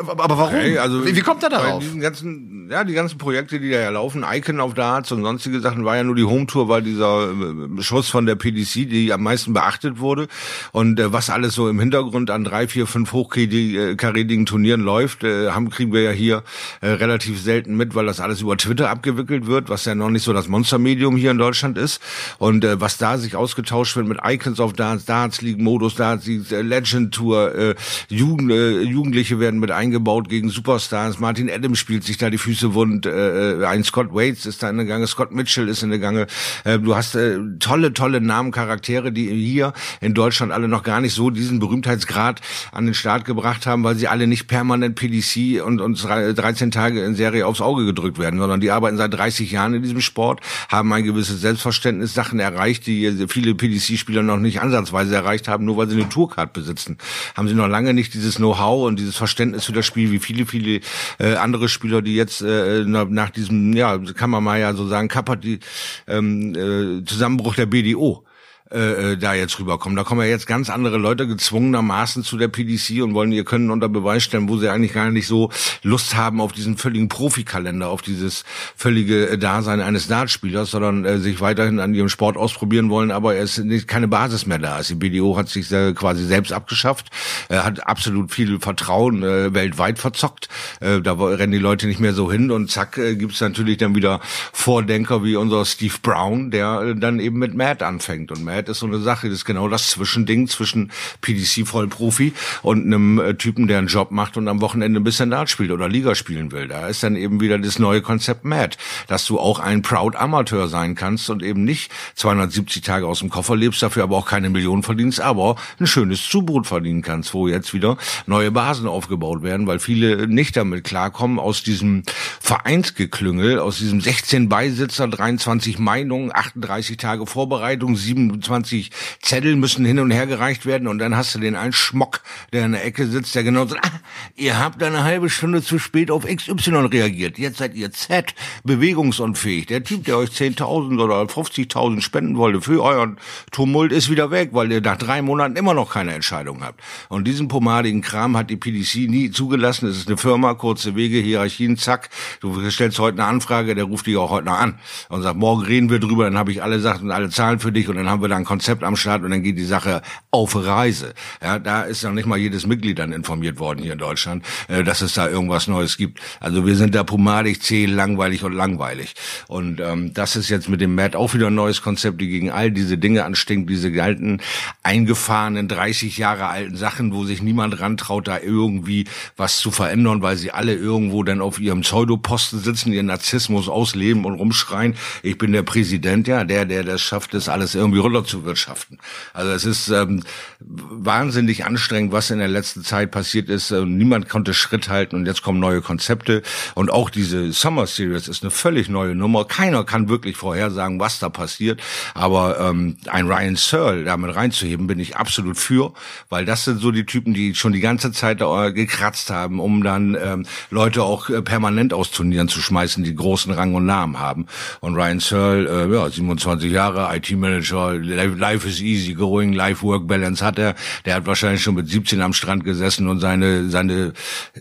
aber 0.01 0.37
warum? 0.37 0.55
Hey, 0.55 0.77
also 0.77 1.07
wie, 1.07 1.15
wie, 1.15 1.21
kommt 1.21 1.41
er 1.45 1.51
darauf? 1.51 1.81
Diesen 1.81 2.01
ganzen, 2.01 2.69
ja, 2.69 2.83
die 2.83 2.95
ganzen 2.95 3.17
Projekte, 3.17 3.61
die 3.61 3.71
da 3.71 3.79
ja 3.79 3.91
laufen, 3.91 4.25
Icon 4.29 4.59
auf 4.59 4.75
Darts 4.75 5.13
und 5.13 5.23
sonstige 5.23 5.61
Sachen, 5.61 5.85
war 5.85 5.97
ja 5.97 6.03
nur 6.03 6.17
die 6.17 6.25
Home-Tour, 6.25 6.69
weil 6.69 6.83
dieser 6.83 7.31
äh, 7.31 7.83
Schuss 7.83 8.09
von 8.09 8.27
der 8.27 8.35
PDC, 8.35 8.89
die 8.91 9.13
am 9.13 9.23
meisten 9.23 9.53
beachtet 9.53 10.01
wurde. 10.01 10.27
Und 10.73 10.99
äh, 10.99 11.13
was 11.13 11.31
alles 11.31 11.55
so 11.55 11.69
im 11.69 11.79
Hintergrund 11.79 12.29
an 12.31 12.43
drei, 12.43 12.67
vier, 12.67 12.89
fünf 12.89 13.13
hochkarätigen 13.13 14.47
Turnieren 14.47 14.81
läuft, 14.81 15.23
äh, 15.23 15.51
haben, 15.51 15.71
kriegen 15.71 15.93
wir 15.93 16.03
ja 16.03 16.11
hier 16.11 16.43
äh, 16.81 16.89
relativ 16.89 17.41
selten 17.41 17.77
mit, 17.77 17.95
weil 17.95 18.07
das 18.07 18.19
alles 18.19 18.41
über 18.41 18.57
Twitter 18.57 18.91
abgewickelt 18.91 19.47
wird, 19.47 19.69
was 19.69 19.85
ja 19.85 19.95
noch 19.95 20.11
nicht 20.11 20.25
so 20.25 20.33
das 20.33 20.49
Monstermedium 20.49 21.17
hier 21.17 21.31
in 21.31 21.39
Deutschland 21.39 21.79
ist. 21.79 22.03
Und 22.39 22.65
äh, 22.65 22.81
was 22.81 22.99
da 22.99 23.17
sich 23.17 23.37
ausgetauscht 23.37 23.95
wird 23.95 24.09
mit 24.09 24.19
Icons 24.25 24.59
auf 24.59 24.73
Darts, 24.73 25.05
Darts 25.05 25.41
League, 25.41 25.61
Modus 25.61 25.95
Darts 25.95 26.27
League, 26.27 26.51
äh, 26.51 26.63
Legend 26.63 27.15
Tour, 27.15 27.55
äh, 27.55 27.75
Jugend, 28.09 28.51
äh, 28.51 28.81
Jugendliche 28.81 29.39
werden 29.39 29.61
mit 29.61 29.68
eingebaut 29.71 30.29
gegen 30.29 30.49
Superstars. 30.51 31.19
Martin 31.19 31.51
Adams 31.51 31.79
spielt 31.79 32.05
sich 32.05 32.19
da 32.19 32.31
die 32.31 32.39
Füße 32.39 32.75
wund. 32.75 33.07
Äh, 33.07 33.61
äh, 33.61 33.65
ein 33.65 33.85
Scott 33.85 34.15
Waits 34.15 34.47
ist 34.47 34.63
da 34.63 34.71
in 34.71 34.77
der 34.77 34.87
Gange. 34.87 35.07
Scott 35.07 35.33
Mitchell 35.33 35.69
ist 35.69 35.83
in 35.83 35.91
der 35.91 35.99
Gange. 35.99 36.27
Äh, 36.65 36.79
du 36.79 36.97
hast 36.97 37.15
äh, 37.15 37.39
tolle, 37.59 37.93
tolle 37.93 38.21
Namen, 38.21 38.51
Charaktere, 38.51 39.13
die 39.13 39.29
hier 39.29 39.73
in 40.01 40.15
Deutschland 40.15 40.53
alle 40.53 40.69
noch 40.69 40.83
gar 40.83 41.01
nicht 41.01 41.15
so 41.15 41.31
diesen 41.31 41.59
Berühmtheitsgrad 41.59 42.41
an 42.73 42.85
den 42.87 42.95
Start 42.95 43.25
gebracht 43.25 43.67
haben, 43.67 43.85
weil 43.85 43.97
sie 43.97 44.09
alle 44.09 44.27
nicht 44.27 44.47
permanent 44.47 44.95
PDC 44.95 45.63
und, 45.65 45.81
und 45.81 46.03
13 46.03 46.71
Tage 46.71 47.03
in 47.03 47.15
Serie 47.15 47.47
aufs 47.47 47.61
Auge 47.61 47.85
gedrückt 47.85 48.19
werden, 48.19 48.39
sondern 48.39 48.61
die 48.61 48.71
arbeiten 48.71 48.97
seit 48.97 49.13
30 49.15 49.51
Jahren 49.51 49.75
in 49.75 49.83
diesem 49.83 50.01
Sport, 50.01 50.41
haben 50.69 50.93
ein 50.93 51.05
gewisses 51.05 51.41
Selbstverständnis, 51.41 52.15
Sachen 52.15 52.41
erreicht, 52.41 52.87
die 52.87 53.27
viele 53.29 53.55
PDC-Spieler 53.55 54.23
noch 54.23 54.39
nicht 54.39 54.61
ansatzweise 54.61 55.15
erreicht 55.15 55.49
haben, 55.49 55.65
nur 55.65 55.77
weil 55.77 55.89
sie 55.89 55.97
eine 55.97 56.09
Tourcard 56.09 56.53
besitzen. 56.53 56.99
Haben 57.37 57.49
sie 57.49 57.55
noch 57.55 57.69
lange 57.69 57.95
nicht 57.95 58.15
dieses 58.15 58.37
Know-how 58.37 58.87
und 58.87 58.99
dieses 58.99 59.17
Verständnis 59.17 59.58
für 59.67 59.73
das 59.73 59.87
Spiel 59.87 60.11
wie 60.11 60.19
viele, 60.19 60.47
viele 60.47 60.81
äh, 61.19 61.35
andere 61.35 61.69
Spieler, 61.69 62.03
die 62.03 62.15
jetzt 62.15 62.43
äh, 62.43 62.85
nach 62.85 63.31
diesem, 63.31 63.73
ja, 63.75 63.99
kann 63.99 64.31
man 64.31 64.45
mal 64.45 64.61
ja 64.61 64.75
so 64.75 64.87
sagen, 64.87 65.09
Kappert, 65.09 65.45
die 65.45 65.61
ähm, 66.07 66.55
äh, 66.55 67.05
Zusammenbruch 67.05 67.55
der 67.55 67.67
BDO 67.67 68.25
äh, 68.71 69.13
äh, 69.13 69.17
da 69.17 69.33
jetzt 69.33 69.59
rüberkommen. 69.59 69.97
Da 69.97 70.05
kommen 70.05 70.21
ja 70.21 70.27
jetzt 70.27 70.47
ganz 70.47 70.69
andere 70.69 70.99
Leute 70.99 71.27
gezwungenermaßen 71.27 72.23
zu 72.23 72.37
der 72.37 72.49
PDC 72.49 73.03
und 73.03 73.15
wollen 73.15 73.33
ihr 73.33 73.45
Können 73.45 73.71
unter 73.71 73.89
Beweis 73.89 74.25
stellen, 74.25 74.47
wo 74.51 74.59
sie 74.59 74.69
eigentlich 74.69 74.93
gar 74.93 75.11
nicht 75.11 75.27
so 75.27 75.51
Lust 75.83 76.17
haben 76.17 76.43
auf 76.43 76.53
diesen 76.53 76.77
völligen 76.77 77.09
Profikalender, 77.09 77.89
auf 77.89 78.03
dieses 78.03 78.45
völlige 78.77 79.31
äh, 79.31 79.39
Dasein 79.39 79.81
eines 79.81 80.07
Dartspielers, 80.07 80.71
sondern 80.71 81.07
äh, 81.07 81.19
sich 81.19 81.41
weiterhin 81.41 81.81
an 81.81 81.95
ihrem 81.95 82.11
Sport 82.11 82.37
ausprobieren 82.37 82.91
wollen, 82.91 83.11
aber 83.11 83.37
es 83.37 83.57
ist 83.57 83.65
nicht, 83.65 83.89
keine 83.89 84.07
Basis 84.07 84.45
mehr 84.45 84.59
da 84.59 84.81
ist. 84.81 84.91
Die 84.91 84.97
BDO 84.97 85.39
hat 85.39 85.49
sich 85.49 85.73
äh, 85.73 85.95
quasi 85.95 86.27
selbst 86.27 86.53
abgeschafft, 86.53 87.07
äh, 87.49 87.57
hat 87.57 87.87
absolut 87.87 88.33
viel 88.33 88.61
Vertrauen 88.61 89.23
äh, 89.23 89.55
weltweit 89.55 89.99
verzockt. 89.99 90.51
Äh, 90.81 91.01
da 91.01 91.15
rennen 91.15 91.53
die 91.53 91.59
Leute 91.59 91.87
nicht 91.87 92.01
mehr 92.01 92.13
so 92.13 92.31
hin 92.31 92.51
und 92.51 92.71
zack 92.71 92.99
äh, 92.99 93.17
gibt's 93.17 93.41
natürlich 93.41 93.79
dann 93.79 93.95
wieder 93.95 94.21
Vordenker 94.53 95.25
wie 95.25 95.37
unser 95.37 95.65
Steve 95.65 95.95
Brown, 96.03 96.51
der 96.51 96.83
äh, 96.83 96.95
dann 96.95 97.19
eben 97.19 97.39
mit 97.39 97.55
Matt 97.55 97.83
anfängt 97.83 98.31
und 98.31 98.45
Matt 98.45 98.58
Freiheit 98.59 98.69
ist 98.69 98.81
so 98.81 98.87
eine 98.87 98.99
Sache, 98.99 99.29
das 99.29 99.39
ist 99.39 99.45
genau 99.45 99.69
das 99.69 99.89
Zwischending 99.91 100.49
zwischen 100.49 100.91
PDC-Vollprofi 101.21 102.33
und 102.63 102.87
einem 102.87 103.21
äh, 103.21 103.35
Typen, 103.35 103.69
der 103.69 103.79
einen 103.79 103.87
Job 103.87 104.11
macht 104.11 104.37
und 104.37 104.49
am 104.49 104.61
Wochenende 104.61 104.99
ein 104.99 105.05
bisschen 105.05 105.31
Dart 105.31 105.49
spielt 105.49 105.71
oder 105.71 105.89
Liga 105.89 106.17
spielen 106.17 106.51
will. 106.51 106.67
Da 106.67 106.89
ist 106.89 107.05
dann 107.05 107.15
eben 107.15 107.41
wieder 107.41 107.57
das 107.59 107.79
neue 107.79 108.03
Konzept 108.03 108.45
Mad, 108.45 108.77
dass 109.07 109.27
du 109.27 109.39
auch 109.39 109.61
ein 109.61 109.83
Proud 109.83 110.17
Amateur 110.17 110.67
sein 110.67 110.97
kannst 110.97 111.31
und 111.31 111.43
eben 111.43 111.63
nicht 111.63 111.93
270 112.17 112.83
Tage 112.83 113.07
aus 113.07 113.21
dem 113.21 113.31
Koffer 113.31 113.55
lebst, 113.55 113.81
dafür 113.81 114.03
aber 114.03 114.17
auch 114.17 114.27
keine 114.27 114.51
Millionen 114.51 114.83
verdienst, 114.83 115.21
aber 115.21 115.55
ein 115.79 115.87
schönes 115.87 116.29
Zubrot 116.29 116.67
verdienen 116.67 117.03
kannst, 117.03 117.35
wo 117.35 117.47
jetzt 117.47 117.73
wieder 117.75 117.97
neue 118.27 118.51
Basen 118.51 118.89
aufgebaut 118.89 119.43
werden, 119.43 119.69
weil 119.69 119.79
viele 119.79 120.27
nicht 120.27 120.57
damit 120.57 120.83
klarkommen, 120.83 121.39
aus 121.39 121.63
diesem 121.63 122.03
Vereinsgeklüngel, 122.41 123.61
aus 123.61 123.79
diesem 123.79 124.01
16 124.01 124.49
Beisitzer, 124.49 125.07
23 125.07 125.79
Meinungen, 125.79 126.33
38 126.35 126.97
Tage 126.97 127.25
Vorbereitung, 127.27 127.95
7 127.95 128.41
27 128.49 128.91
Zettel 129.21 129.57
müssen 129.57 129.85
hin 129.85 129.99
und 129.99 130.11
her 130.11 130.27
gereicht 130.27 130.67
werden 130.67 130.89
und 130.89 130.99
dann 130.99 131.17
hast 131.17 131.35
du 131.35 131.39
den 131.39 131.55
einen 131.55 131.73
Schmock, 131.73 132.21
der 132.53 132.65
in 132.65 132.73
der 132.73 132.85
Ecke 132.85 133.07
sitzt, 133.07 133.35
der 133.35 133.45
genau 133.45 133.67
sagt, 133.67 133.85
ah, 133.85 134.01
ihr 134.37 134.59
habt 134.59 134.83
eine 134.83 135.05
halbe 135.05 135.31
Stunde 135.31 135.63
zu 135.63 135.79
spät 135.79 136.11
auf 136.11 136.25
XY 136.25 136.87
reagiert. 136.87 137.39
Jetzt 137.39 137.59
seid 137.59 137.75
ihr 137.75 137.93
Z, 137.93 138.35
bewegungsunfähig. 138.65 139.67
Der 139.67 139.85
Typ, 139.85 140.05
der 140.05 140.19
euch 140.19 140.31
10.000 140.31 141.03
oder 141.03 141.21
50.000 141.23 142.01
spenden 142.01 142.37
wollte 142.37 142.61
für 142.61 142.83
euren 142.83 143.19
Tumult, 143.53 143.93
ist 143.93 144.11
wieder 144.11 144.31
weg, 144.31 144.51
weil 144.53 144.73
ihr 144.73 144.81
nach 144.81 144.97
drei 144.97 145.23
Monaten 145.23 145.57
immer 145.57 145.75
noch 145.75 145.93
keine 145.93 146.15
Entscheidung 146.15 146.63
habt. 146.63 146.81
Und 147.09 147.27
diesen 147.27 147.49
pomadigen 147.49 148.01
Kram 148.01 148.37
hat 148.37 148.51
die 148.51 148.57
PDC 148.57 149.09
nie 149.09 149.31
zugelassen. 149.31 149.89
Es 149.89 149.99
ist 149.99 150.09
eine 150.09 150.17
Firma, 150.17 150.55
kurze 150.55 150.97
Wege, 150.97 151.19
Hierarchien, 151.19 151.77
zack. 151.77 152.09
Du 152.41 152.71
stellst 152.71 152.99
heute 152.99 153.19
eine 153.19 153.29
Anfrage, 153.29 153.75
der 153.75 153.85
ruft 153.85 154.07
dich 154.07 154.17
auch 154.17 154.31
heute 154.31 154.47
noch 154.47 154.59
an 154.59 154.79
und 155.09 155.23
sagt, 155.23 155.37
morgen 155.37 155.63
reden 155.63 155.91
wir 155.91 155.99
drüber, 155.99 156.25
dann 156.25 156.39
habe 156.39 156.53
ich 156.53 156.63
alle 156.63 156.81
Sachen 156.81 157.07
und 157.07 157.11
alle 157.11 157.31
Zahlen 157.31 157.59
für 157.59 157.73
dich 157.73 157.89
und 157.89 157.97
dann 157.97 158.09
haben 158.09 158.23
wir 158.23 158.29
da 158.29 158.38
ein 158.39 158.45
Konzept 158.45 158.83
am 158.83 158.97
Start 158.97 159.23
und 159.23 159.31
dann 159.31 159.43
geht 159.43 159.59
die 159.59 159.65
Sache 159.65 160.03
auf 160.31 160.57
Reise. 160.57 161.15
Ja, 161.43 161.59
da 161.59 161.83
ist 161.83 162.03
noch 162.05 162.13
nicht 162.13 162.27
mal 162.27 162.39
jedes 162.39 162.67
Mitglied 162.67 162.99
dann 162.99 163.13
informiert 163.13 163.59
worden 163.59 163.83
hier 163.83 163.93
in 163.93 163.99
Deutschland, 163.99 164.45
äh, 164.69 164.83
dass 164.83 165.03
es 165.03 165.15
da 165.15 165.29
irgendwas 165.29 165.69
Neues 165.69 165.97
gibt. 165.97 166.21
Also 166.41 166.67
wir 166.67 166.77
sind 166.77 166.95
da 166.95 167.05
pomadig, 167.05 167.63
zäh, 167.63 167.87
langweilig 167.87 168.45
und 168.45 168.53
langweilig. 168.53 169.15
Und 169.47 169.81
ähm, 169.81 170.15
das 170.15 170.37
ist 170.37 170.49
jetzt 170.49 170.69
mit 170.69 170.81
dem 170.81 170.95
Matt 170.95 171.17
auch 171.17 171.35
wieder 171.35 171.49
ein 171.49 171.55
neues 171.55 171.83
Konzept, 171.83 172.21
die 172.21 172.29
gegen 172.29 172.51
all 172.51 172.71
diese 172.71 172.99
Dinge 172.99 173.25
anstinkt, 173.25 173.69
diese 173.71 173.91
alten, 174.03 174.41
eingefahrenen, 174.83 175.69
30 175.69 176.19
Jahre 176.19 176.47
alten 176.47 176.77
Sachen, 176.77 177.13
wo 177.13 177.25
sich 177.25 177.43
niemand 177.43 177.81
rantraut, 177.81 178.29
da 178.29 178.39
irgendwie 178.39 179.07
was 179.37 179.59
zu 179.59 179.71
verändern, 179.71 180.23
weil 180.23 180.37
sie 180.37 180.53
alle 180.53 180.75
irgendwo 180.75 181.23
dann 181.23 181.41
auf 181.41 181.61
ihrem 181.61 181.81
Pseudoposten 181.81 182.61
sitzen, 182.61 182.93
ihren 182.93 183.07
Narzissmus 183.07 183.69
ausleben 183.69 184.25
und 184.25 184.35
rumschreien. 184.35 184.95
Ich 185.23 185.39
bin 185.39 185.53
der 185.53 185.63
Präsident, 185.63 186.29
ja, 186.29 186.45
der, 186.45 186.65
der 186.65 186.85
das 186.85 187.03
schafft, 187.03 187.35
das 187.35 187.49
alles 187.49 187.75
irgendwie 187.75 187.99
runter 187.99 188.25
zu 188.29 188.45
wirtschaften. 188.45 188.99
Also 189.33 189.53
es 189.53 189.65
ist 189.65 189.89
ähm, 189.89 190.23
wahnsinnig 190.61 191.65
anstrengend, 191.65 192.13
was 192.13 192.31
in 192.31 192.39
der 192.39 192.49
letzten 192.49 192.85
Zeit 192.85 193.11
passiert 193.11 193.49
ist. 193.49 193.71
Äh, 193.71 193.85
niemand 193.85 194.29
konnte 194.29 194.55
Schritt 194.55 194.89
halten 194.89 195.17
und 195.17 195.27
jetzt 195.27 195.43
kommen 195.43 195.61
neue 195.61 195.81
Konzepte. 195.81 196.43
Und 196.75 196.91
auch 196.91 197.11
diese 197.11 197.53
Summer 197.53 197.87
Series 197.87 198.29
ist 198.29 198.43
eine 198.43 198.51
völlig 198.51 198.89
neue 198.89 199.15
Nummer. 199.15 199.45
Keiner 199.45 199.85
kann 199.85 200.09
wirklich 200.09 200.37
vorhersagen, 200.37 201.01
was 201.01 201.19
da 201.19 201.29
passiert. 201.29 201.81
Aber 202.15 202.61
ähm, 202.61 202.97
ein 203.07 203.27
Ryan 203.27 203.57
Searle 203.57 204.05
damit 204.05 204.35
reinzuheben, 204.35 204.87
bin 204.87 204.99
ich 204.99 205.17
absolut 205.17 205.57
für, 205.57 205.93
weil 206.29 206.45
das 206.45 206.65
sind 206.65 206.81
so 206.81 206.91
die 206.91 207.07
Typen, 207.07 207.35
die 207.35 207.55
schon 207.55 207.73
die 207.73 207.81
ganze 207.81 208.13
Zeit 208.13 208.41
da 208.41 208.71
gekratzt 208.71 209.31
haben, 209.31 209.61
um 209.61 209.83
dann 209.83 210.17
ähm, 210.21 210.47
Leute 210.71 211.03
auch 211.03 211.31
äh, 211.31 211.43
permanent 211.43 211.93
aus 211.93 212.11
Turnieren 212.11 212.49
zu 212.49 212.61
schmeißen, 212.61 213.05
die 213.05 213.15
großen 213.15 213.53
Rang 213.53 213.75
und 213.75 213.87
Namen 213.87 214.19
haben. 214.19 214.47
Und 214.81 214.95
Ryan 214.95 215.21
Searle, 215.21 215.87
äh, 215.87 215.95
ja, 215.95 216.09
27 216.09 216.71
Jahre, 216.71 217.15
IT-Manager, 217.17 217.95
Life 218.27 218.69
is 218.69 218.81
easy 218.81 219.15
going, 219.15 219.53
Life-Work-Balance 219.53 220.45
hat 220.45 220.59
er. 220.59 220.75
Der 221.05 221.15
hat 221.15 221.27
wahrscheinlich 221.27 221.63
schon 221.63 221.75
mit 221.75 221.89
17 221.89 222.21
am 222.21 222.33
Strand 222.33 222.65
gesessen 222.65 223.09
und 223.09 223.21
seine 223.21 223.69
seine 223.71 224.13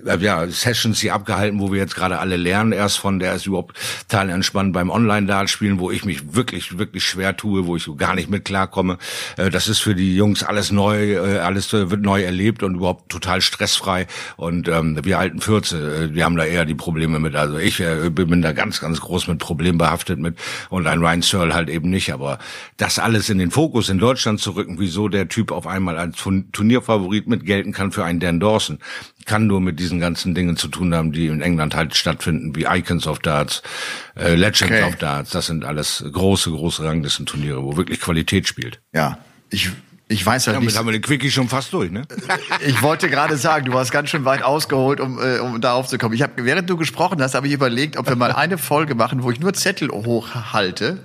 äh, 0.06 0.18
ja, 0.18 0.48
Sessions 0.48 1.00
hier 1.00 1.14
abgehalten, 1.14 1.60
wo 1.60 1.72
wir 1.72 1.80
jetzt 1.80 1.96
gerade 1.96 2.20
alle 2.20 2.38
lernen 2.38 2.72
erst 2.72 3.00
von, 3.00 3.20
der 3.20 3.36
ist 3.36 3.46
überhaupt 3.46 3.78
total 4.08 4.30
entspannt 4.30 4.74
beim 4.74 4.90
Online-Dart 4.90 5.50
spielen, 5.50 5.80
wo 5.80 5.92
ich 5.92 6.06
mich 6.06 6.36
wirklich, 6.36 6.78
wirklich 6.78 7.04
schwer 7.04 7.36
tue, 7.36 7.66
wo 7.66 7.76
ich 7.76 7.84
so 7.84 7.96
gar 7.96 8.16
nicht 8.16 8.30
mit 8.30 8.46
klarkomme. 8.46 8.98
Äh, 9.38 9.50
das 9.50 9.68
ist 9.68 9.80
für 9.80 9.96
die 9.96 10.16
Jungs 10.16 10.44
alles 10.44 10.72
neu, 10.72 11.14
äh, 11.14 11.40
alles 11.40 11.72
wird 11.74 12.02
neu 12.02 12.24
erlebt 12.24 12.64
und 12.64 12.76
überhaupt 12.76 13.10
total 13.10 13.42
stressfrei. 13.42 14.08
Und 14.36 14.68
ähm, 14.68 15.00
wir 15.04 15.20
alten 15.20 15.42
Fürze, 15.42 16.14
wir 16.14 16.26
haben 16.26 16.36
da 16.36 16.46
eher 16.46 16.66
die 16.66 16.76
Probleme 16.76 17.20
mit. 17.20 17.36
Also 17.36 17.58
ich 17.58 17.78
bin 17.78 18.42
da 18.42 18.52
ganz, 18.52 18.80
ganz 18.80 19.02
groß 19.02 19.28
mit 19.28 19.40
Problemen 19.40 19.78
behaftet 19.78 20.20
mit 20.20 20.38
und 20.70 20.88
ein 20.88 21.00
Ryan 21.00 21.22
Searle 21.22 21.54
halt 21.54 21.70
eben 21.70 21.90
nicht. 21.90 22.14
Aber 22.14 22.40
das 22.78 23.00
alles 23.00 23.30
in 23.30 23.38
den 23.38 23.47
Fokus 23.52 23.90
in 23.90 24.00
Deutschland 24.00 24.40
zu 24.40 24.52
rücken, 24.52 24.80
wieso 24.80 25.08
der 25.08 25.28
Typ 25.28 25.52
auf 25.52 25.68
einmal 25.68 25.98
als 25.98 26.18
Turnierfavorit 26.52 27.28
mit 27.28 27.46
gelten 27.46 27.74
kann 27.74 27.92
für 27.92 28.04
einen 28.04 28.20
Dan 28.20 28.40
Dawson, 28.40 28.80
kann 29.26 29.48
nur 29.48 29.62
mit 29.62 29.80
diesen 29.80 30.00
ganzen 30.00 30.34
Dingen 30.34 30.58
zu 30.58 30.68
tun 30.68 30.94
haben, 30.94 31.12
die 31.12 31.28
in 31.28 31.42
England 31.42 31.76
halt 31.76 31.96
stattfinden, 31.96 32.56
wie 32.56 32.66
Icons 32.66 33.08
of 33.08 33.20
Darts, 33.20 33.62
äh, 34.16 34.36
Legends 34.36 34.64
okay. 34.64 34.84
of 34.84 34.96
Darts. 34.96 35.32
Das 35.32 35.48
sind 35.48 35.66
alles 35.66 36.04
große, 36.12 36.50
große 36.52 36.84
Ranglistenturniere, 36.84 37.64
wo 37.64 37.78
wirklich 37.78 38.00
Qualität 38.00 38.48
spielt. 38.48 38.80
Ja, 38.94 39.20
ich 39.50 39.72
ich 40.10 40.26
weiß 40.26 40.48
halt 40.48 40.56
Damit 40.56 40.70
nicht. 40.70 40.78
haben 40.78 40.86
wir 40.86 40.94
den 40.94 41.02
Quickie 41.02 41.30
schon 41.30 41.50
fast 41.50 41.74
durch, 41.74 41.92
ne? 41.92 42.04
Ich 42.66 42.82
wollte 42.82 43.10
gerade 43.10 43.36
sagen, 43.36 43.66
du 43.66 43.78
hast 43.78 43.92
ganz 43.92 44.10
schön 44.10 44.24
weit 44.24 44.42
ausgeholt, 44.42 45.02
um, 45.02 45.20
äh, 45.20 45.40
um 45.40 45.60
da 45.60 45.74
aufzukommen. 45.74 46.16
Ich 46.16 46.22
habe, 46.22 46.46
während 46.46 46.70
du 46.70 46.78
gesprochen 46.78 47.22
hast, 47.22 47.36
habe 47.36 47.48
ich 47.48 47.54
überlegt, 47.54 47.98
ob 47.98 48.08
wir 48.08 48.16
mal 48.16 48.32
eine 48.32 48.58
Folge 48.58 48.96
machen, 48.96 49.24
wo 49.24 49.32
ich 49.32 49.40
nur 49.42 49.54
Zettel 49.54 49.90
hochhalte 49.90 51.00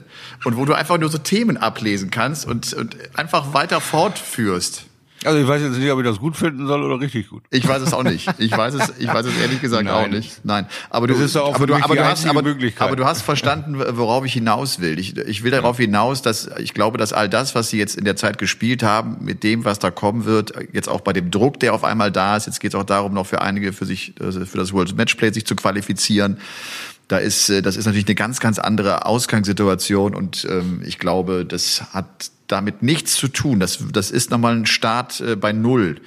und 0.45 0.57
wo 0.57 0.65
du 0.65 0.75
einfach 0.75 0.99
nur 0.99 1.11
so 1.11 1.19
Themen 1.19 1.57
ablesen 1.57 2.11
kannst 2.11 2.47
und, 2.47 2.73
und 2.75 2.97
einfach 3.15 3.55
weiter 3.55 3.81
fortführst. 3.81 4.87
Also 5.25 5.39
ich 5.39 5.47
weiß 5.47 5.63
jetzt 5.63 5.79
nicht, 5.79 5.91
ob 5.91 6.01
ich 6.01 6.05
das 6.05 6.19
gut 6.19 6.37
finden 6.37 6.67
soll 6.67 6.83
oder 6.83 7.01
richtig 7.01 7.29
gut. 7.29 7.45
Ich 7.51 7.67
weiß 7.67 7.83
es 7.83 7.93
auch 7.93 8.03
nicht. 8.03 8.29
Ich 8.39 8.51
weiß 8.51 8.75
es, 8.75 8.93
ich 8.99 9.07
weiß 9.07 9.27
es 9.27 9.37
ehrlich 9.39 9.61
gesagt 9.61 9.85
Nein. 9.85 9.95
auch 9.95 10.09
nicht. 10.09 10.45
Nein, 10.45 10.67
aber 10.91 11.07
du, 11.07 11.15
auch 11.15 11.55
aber 11.55 11.67
du, 11.67 11.75
aber 11.75 11.95
du 11.95 12.05
hast, 12.05 12.27
aber, 12.27 12.43
aber 12.79 12.97
du 12.97 13.05
hast 13.05 13.23
verstanden, 13.23 13.79
worauf 13.79 14.25
ich 14.25 14.33
hinaus 14.33 14.81
will. 14.81 14.99
Ich, 14.99 15.17
ich 15.17 15.45
will 15.45 15.53
darauf 15.53 15.77
hinaus, 15.77 16.23
dass 16.23 16.51
ich 16.59 16.75
glaube, 16.75 16.99
dass 16.99 17.13
all 17.13 17.29
das, 17.29 17.55
was 17.55 17.71
sie 17.71 17.79
jetzt 17.79 17.97
in 17.97 18.05
der 18.05 18.17
Zeit 18.17 18.39
gespielt 18.39 18.83
haben, 18.83 19.19
mit 19.21 19.45
dem, 19.45 19.65
was 19.65 19.79
da 19.79 19.91
kommen 19.91 20.25
wird, 20.25 20.55
jetzt 20.73 20.89
auch 20.89 21.03
bei 21.03 21.13
dem 21.13 21.31
Druck, 21.31 21.61
der 21.61 21.75
auf 21.75 21.85
einmal 21.85 22.11
da 22.11 22.37
ist, 22.37 22.47
jetzt 22.47 22.61
geht 22.61 22.75
es 22.75 22.81
auch 22.81 22.85
darum, 22.85 23.15
noch 23.15 23.27
für 23.27 23.41
einige 23.41 23.73
für 23.73 23.87
sich, 23.87 24.15
also 24.21 24.45
für 24.45 24.59
das 24.59 24.73
World 24.73 24.97
Matchplay 24.97 25.33
sich 25.33 25.47
zu 25.47 25.55
qualifizieren. 25.55 26.39
Da 27.13 27.19
ist, 27.19 27.51
äh, 27.51 27.61
das 27.61 27.77
ist 27.77 27.85
natürlich 27.85 28.07
eine 28.07 28.15
ganz, 28.15 28.41
ganz 28.41 28.59
andere 28.59 29.05
Ausgangssituation 29.05 30.15
und 30.15 30.47
ähm, 30.51 30.81
ich 30.83 30.99
glaube, 30.99 31.45
das 31.45 31.93
hat 31.93 32.07
damit 32.47 32.83
nichts 32.83 33.17
zu 33.17 33.29
tun. 33.29 33.61
Das, 33.61 33.81
das 33.93 34.11
ist 34.11 34.31
nochmal 34.31 34.57
ein 34.57 34.65
Start 34.65 35.21
äh, 35.21 35.37
bei 35.37 35.53
Null. 35.53 36.01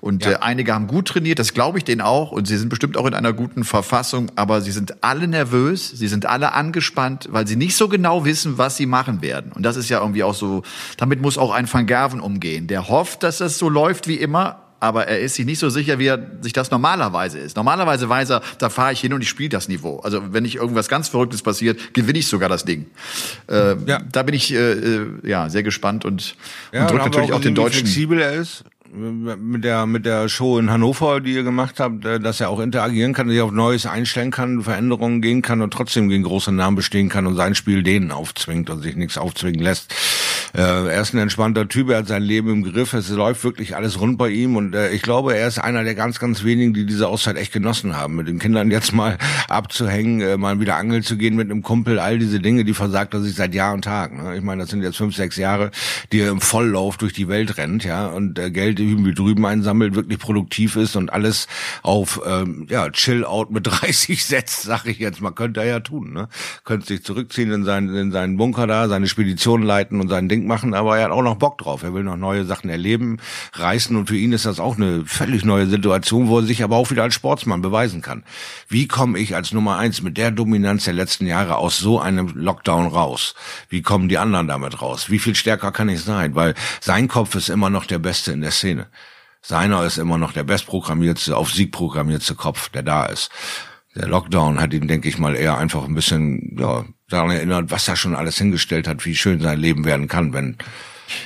Und 0.00 0.24
Ja. 0.24 0.32
äh, 0.32 0.36
einige 0.40 0.74
haben 0.74 0.88
gut 0.88 1.06
trainiert, 1.06 1.38
das 1.38 1.54
glaube 1.54 1.78
ich 1.78 1.84
denen 1.84 2.00
auch. 2.00 2.32
Und 2.32 2.48
sie 2.48 2.56
sind 2.56 2.70
bestimmt 2.70 2.96
auch 2.96 3.06
in 3.06 3.14
einer 3.14 3.32
guten 3.32 3.62
Verfassung. 3.62 4.32
Aber 4.34 4.60
sie 4.60 4.72
sind 4.72 5.04
alle 5.04 5.28
nervös, 5.28 5.90
sie 5.90 6.08
sind 6.08 6.26
alle 6.26 6.54
angespannt, 6.54 7.28
weil 7.30 7.46
sie 7.46 7.54
nicht 7.56 7.76
so 7.76 7.88
genau 7.88 8.24
wissen, 8.24 8.58
was 8.58 8.76
sie 8.76 8.86
machen 8.86 9.22
werden. 9.22 9.52
Und 9.52 9.62
das 9.62 9.76
ist 9.76 9.88
ja 9.88 10.00
irgendwie 10.00 10.24
auch 10.24 10.34
so, 10.34 10.64
damit 10.96 11.22
muss 11.22 11.38
auch 11.38 11.52
ein 11.52 11.72
Van 11.72 11.86
Gerven 11.86 12.18
umgehen. 12.18 12.66
Der 12.66 12.88
hofft, 12.88 13.22
dass 13.22 13.38
das 13.38 13.58
so 13.58 13.68
läuft 13.68 14.08
wie 14.08 14.16
immer. 14.16 14.62
Aber 14.80 15.08
er 15.08 15.18
ist 15.20 15.34
sich 15.34 15.44
nicht 15.44 15.58
so 15.58 15.68
sicher, 15.70 15.98
wie 15.98 16.06
er 16.06 16.20
sich 16.40 16.52
das 16.52 16.70
normalerweise 16.70 17.38
ist. 17.38 17.56
Normalerweise 17.56 18.08
weiß 18.08 18.30
er, 18.30 18.42
da 18.58 18.70
fahre 18.70 18.92
ich 18.92 19.00
hin 19.00 19.12
und 19.12 19.22
ich 19.22 19.28
spiele 19.28 19.48
das 19.48 19.68
Niveau. 19.68 19.98
Also 20.00 20.32
wenn 20.32 20.44
nicht 20.44 20.56
irgendwas 20.56 20.88
ganz 20.88 21.08
Verrücktes 21.08 21.42
passiert, 21.42 21.94
gewinne 21.94 22.18
ich 22.18 22.26
sogar 22.28 22.48
das 22.48 22.64
Ding. 22.64 22.86
Äh, 23.48 23.74
Ja. 23.86 24.00
Da 24.12 24.22
bin 24.22 24.34
ich 24.34 24.52
äh, 24.54 24.72
äh, 24.72 25.06
ja 25.24 25.48
sehr 25.48 25.62
gespannt 25.62 26.04
und, 26.04 26.36
Ja, 26.72 26.82
und 26.82 26.90
drückt 26.92 27.04
natürlich 27.06 27.32
auch 27.32 27.40
den 27.40 27.54
gesehen, 27.54 27.56
wie 27.56 27.60
Deutschen. 27.70 27.80
flexibel 27.86 28.20
er 28.20 28.32
ist. 28.34 28.64
Mit 28.90 29.64
der, 29.64 29.84
mit 29.84 30.06
der 30.06 30.30
Show 30.30 30.58
in 30.58 30.70
Hannover, 30.70 31.20
die 31.20 31.34
ihr 31.34 31.42
gemacht 31.42 31.78
habt, 31.78 32.06
äh, 32.06 32.18
dass 32.18 32.40
er 32.40 32.48
auch 32.48 32.58
interagieren 32.58 33.12
kann, 33.12 33.28
sich 33.28 33.40
auf 33.42 33.50
Neues 33.52 33.84
einstellen 33.84 34.30
kann, 34.30 34.62
Veränderungen 34.62 35.20
gehen 35.20 35.42
kann 35.42 35.60
und 35.60 35.72
trotzdem 35.74 36.08
gegen 36.08 36.22
große 36.22 36.52
Namen 36.52 36.74
bestehen 36.76 37.10
kann 37.10 37.26
und 37.26 37.36
sein 37.36 37.54
Spiel 37.54 37.82
denen 37.82 38.10
aufzwingt 38.12 38.70
und 38.70 38.80
sich 38.80 38.96
nichts 38.96 39.18
aufzwingen 39.18 39.60
lässt. 39.60 39.92
Äh, 40.54 40.60
er 40.60 41.00
ist 41.00 41.14
ein 41.14 41.18
entspannter 41.18 41.68
Typ, 41.68 41.90
er 41.90 41.98
hat 41.98 42.08
sein 42.08 42.22
Leben 42.22 42.50
im 42.50 42.64
Griff, 42.64 42.92
es 42.94 43.10
läuft 43.10 43.44
wirklich 43.44 43.76
alles 43.76 44.00
rund 44.00 44.18
bei 44.18 44.30
ihm 44.30 44.56
und 44.56 44.74
äh, 44.74 44.90
ich 44.90 45.02
glaube, 45.02 45.36
er 45.36 45.46
ist 45.46 45.58
einer 45.58 45.84
der 45.84 45.94
ganz, 45.94 46.18
ganz 46.18 46.44
wenigen, 46.44 46.74
die 46.74 46.86
diese 46.86 47.08
Auszeit 47.08 47.36
echt 47.36 47.52
genossen 47.52 47.96
haben, 47.96 48.16
mit 48.16 48.28
den 48.28 48.38
Kindern 48.38 48.70
jetzt 48.70 48.92
mal 48.92 49.18
abzuhängen, 49.48 50.20
äh, 50.20 50.36
mal 50.36 50.60
wieder 50.60 50.76
angeln 50.76 51.02
zu 51.02 51.16
gehen 51.16 51.36
mit 51.36 51.50
einem 51.50 51.62
Kumpel, 51.62 51.98
all 51.98 52.18
diese 52.18 52.40
Dinge, 52.40 52.64
die 52.64 52.74
versagt 52.74 53.14
er 53.14 53.20
sich 53.20 53.34
seit 53.34 53.54
Jahr 53.54 53.74
und 53.74 53.82
Tag. 53.82 54.16
Ne? 54.16 54.36
Ich 54.36 54.42
meine, 54.42 54.62
das 54.62 54.70
sind 54.70 54.82
jetzt 54.82 54.96
fünf, 54.96 55.14
sechs 55.14 55.36
Jahre, 55.36 55.70
die 56.12 56.20
er 56.20 56.30
im 56.30 56.40
Volllauf 56.40 56.96
durch 56.96 57.12
die 57.12 57.28
Welt 57.28 57.58
rennt, 57.58 57.84
ja, 57.84 58.06
und 58.06 58.38
äh, 58.38 58.50
Geld 58.50 58.78
hüben 58.78 59.04
wie 59.04 59.14
drüben 59.14 59.44
einsammelt, 59.44 59.94
wirklich 59.94 60.18
produktiv 60.18 60.76
ist 60.76 60.96
und 60.96 61.12
alles 61.12 61.46
auf 61.82 62.20
ähm, 62.26 62.66
ja, 62.70 62.90
Chill-Out 62.90 63.50
mit 63.50 63.66
30 63.66 64.24
setzt, 64.24 64.62
sag 64.62 64.86
ich 64.86 64.98
jetzt 64.98 65.20
mal, 65.20 65.32
könnte 65.32 65.60
er 65.60 65.66
ja 65.66 65.80
tun, 65.80 66.12
ne? 66.12 66.28
Könnte 66.64 66.86
sich 66.86 67.04
zurückziehen 67.04 67.52
in 67.52 67.64
seinen, 67.64 67.94
in 67.94 68.12
seinen 68.12 68.36
Bunker 68.36 68.66
da, 68.66 68.88
seine 68.88 69.08
Spedition 69.08 69.62
leiten 69.62 70.00
und 70.00 70.08
sein 70.08 70.28
Ding 70.28 70.37
machen, 70.46 70.74
aber 70.74 70.98
er 70.98 71.04
hat 71.04 71.10
auch 71.10 71.22
noch 71.22 71.36
Bock 71.36 71.58
drauf. 71.58 71.82
Er 71.82 71.94
will 71.94 72.04
noch 72.04 72.16
neue 72.16 72.44
Sachen 72.44 72.70
erleben, 72.70 73.18
reißen 73.54 73.96
und 73.96 74.08
für 74.08 74.16
ihn 74.16 74.32
ist 74.32 74.46
das 74.46 74.60
auch 74.60 74.76
eine 74.76 75.04
völlig 75.06 75.44
neue 75.44 75.66
Situation, 75.66 76.28
wo 76.28 76.38
er 76.38 76.44
sich 76.44 76.62
aber 76.62 76.76
auch 76.76 76.90
wieder 76.90 77.02
als 77.02 77.14
Sportsmann 77.14 77.62
beweisen 77.62 78.02
kann. 78.02 78.24
Wie 78.68 78.88
komme 78.88 79.18
ich 79.18 79.34
als 79.34 79.52
Nummer 79.52 79.78
eins 79.78 80.02
mit 80.02 80.16
der 80.16 80.30
Dominanz 80.30 80.84
der 80.84 80.94
letzten 80.94 81.26
Jahre 81.26 81.56
aus 81.56 81.78
so 81.78 82.00
einem 82.00 82.28
Lockdown 82.34 82.86
raus? 82.86 83.34
Wie 83.68 83.82
kommen 83.82 84.08
die 84.08 84.18
anderen 84.18 84.48
damit 84.48 84.80
raus? 84.80 85.10
Wie 85.10 85.18
viel 85.18 85.34
stärker 85.34 85.72
kann 85.72 85.88
ich 85.88 86.02
sein? 86.02 86.34
Weil 86.34 86.54
sein 86.80 87.08
Kopf 87.08 87.34
ist 87.34 87.48
immer 87.48 87.70
noch 87.70 87.86
der 87.86 87.98
Beste 87.98 88.32
in 88.32 88.40
der 88.40 88.50
Szene. 88.52 88.86
Seiner 89.40 89.84
ist 89.84 89.98
immer 89.98 90.18
noch 90.18 90.32
der 90.32 90.44
bestprogrammierteste, 90.44 91.36
auf 91.36 91.52
Sieg 91.52 91.72
programmierteste 91.72 92.34
Kopf, 92.34 92.68
der 92.70 92.82
da 92.82 93.06
ist. 93.06 93.30
Der 93.94 94.06
Lockdown 94.06 94.60
hat 94.60 94.72
ihn, 94.74 94.88
denke 94.88 95.08
ich 95.08 95.18
mal, 95.18 95.34
eher 95.34 95.58
einfach 95.58 95.84
ein 95.84 95.94
bisschen 95.94 96.56
ja, 96.58 96.84
daran 97.08 97.30
erinnert, 97.30 97.70
was 97.70 97.88
er 97.88 97.96
schon 97.96 98.14
alles 98.14 98.36
hingestellt 98.38 98.86
hat, 98.86 99.04
wie 99.04 99.16
schön 99.16 99.40
sein 99.40 99.58
Leben 99.58 99.84
werden 99.84 100.08
kann, 100.08 100.32
wenn 100.32 100.56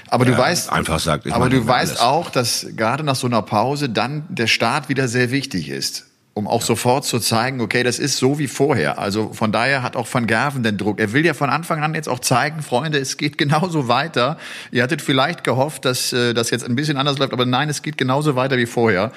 Aber 0.09 0.25
du 0.25 0.37
weißt, 0.37 0.71
einfach 0.71 1.01
sagt, 1.01 1.31
aber 1.31 1.49
du 1.49 1.67
weißt 1.67 1.93
alles. 1.99 2.01
auch, 2.01 2.31
dass 2.31 2.67
gerade 2.77 3.03
nach 3.05 3.17
so 3.17 3.27
einer 3.27 3.43
Pause 3.43 3.89
dann 3.89 4.25
der 4.29 4.47
Start 4.47 4.89
wieder 4.89 5.09
sehr 5.09 5.31
wichtig 5.31 5.69
ist. 5.69 6.07
Um 6.35 6.49
auch 6.49 6.62
sofort 6.62 7.05
zu 7.05 7.19
zeigen, 7.19 7.61
okay, 7.61 7.83
das 7.83 7.99
ist 7.99 8.17
so 8.17 8.39
wie 8.39 8.49
vorher. 8.49 8.99
Also 8.99 9.33
von 9.35 9.53
daher 9.53 9.83
hat 9.83 9.97
auch 9.97 10.09
Van 10.11 10.27
Gerven 10.27 10.62
den 10.62 10.79
Druck. 10.79 10.99
Er 10.99 11.12
will 11.12 11.27
ja 11.27 11.35
von 11.35 11.51
Anfang 11.51 11.83
an 11.83 11.95
jetzt 11.95 12.09
auch 12.09 12.21
zeigen, 12.21 12.62
Freunde, 12.62 12.99
es 12.99 13.19
geht 13.19 13.37
genauso 13.37 13.87
weiter. 13.87 14.39
Ihr 14.71 14.83
hattet 14.83 15.03
vielleicht 15.03 15.45
gehofft, 15.45 15.85
dass 15.85 16.12
äh, 16.15 16.33
das 16.33 16.49
jetzt 16.51 16.65
ein 16.65 16.75
bisschen 16.75 16.97
anders 16.97 17.19
läuft, 17.19 17.35
aber 17.35 17.45
nein, 17.45 17.69
es 17.69 17.83
geht 17.83 17.99
genauso 17.99 18.35
weiter 18.35 18.57
wie 18.57 18.65
vorher. 18.65 19.12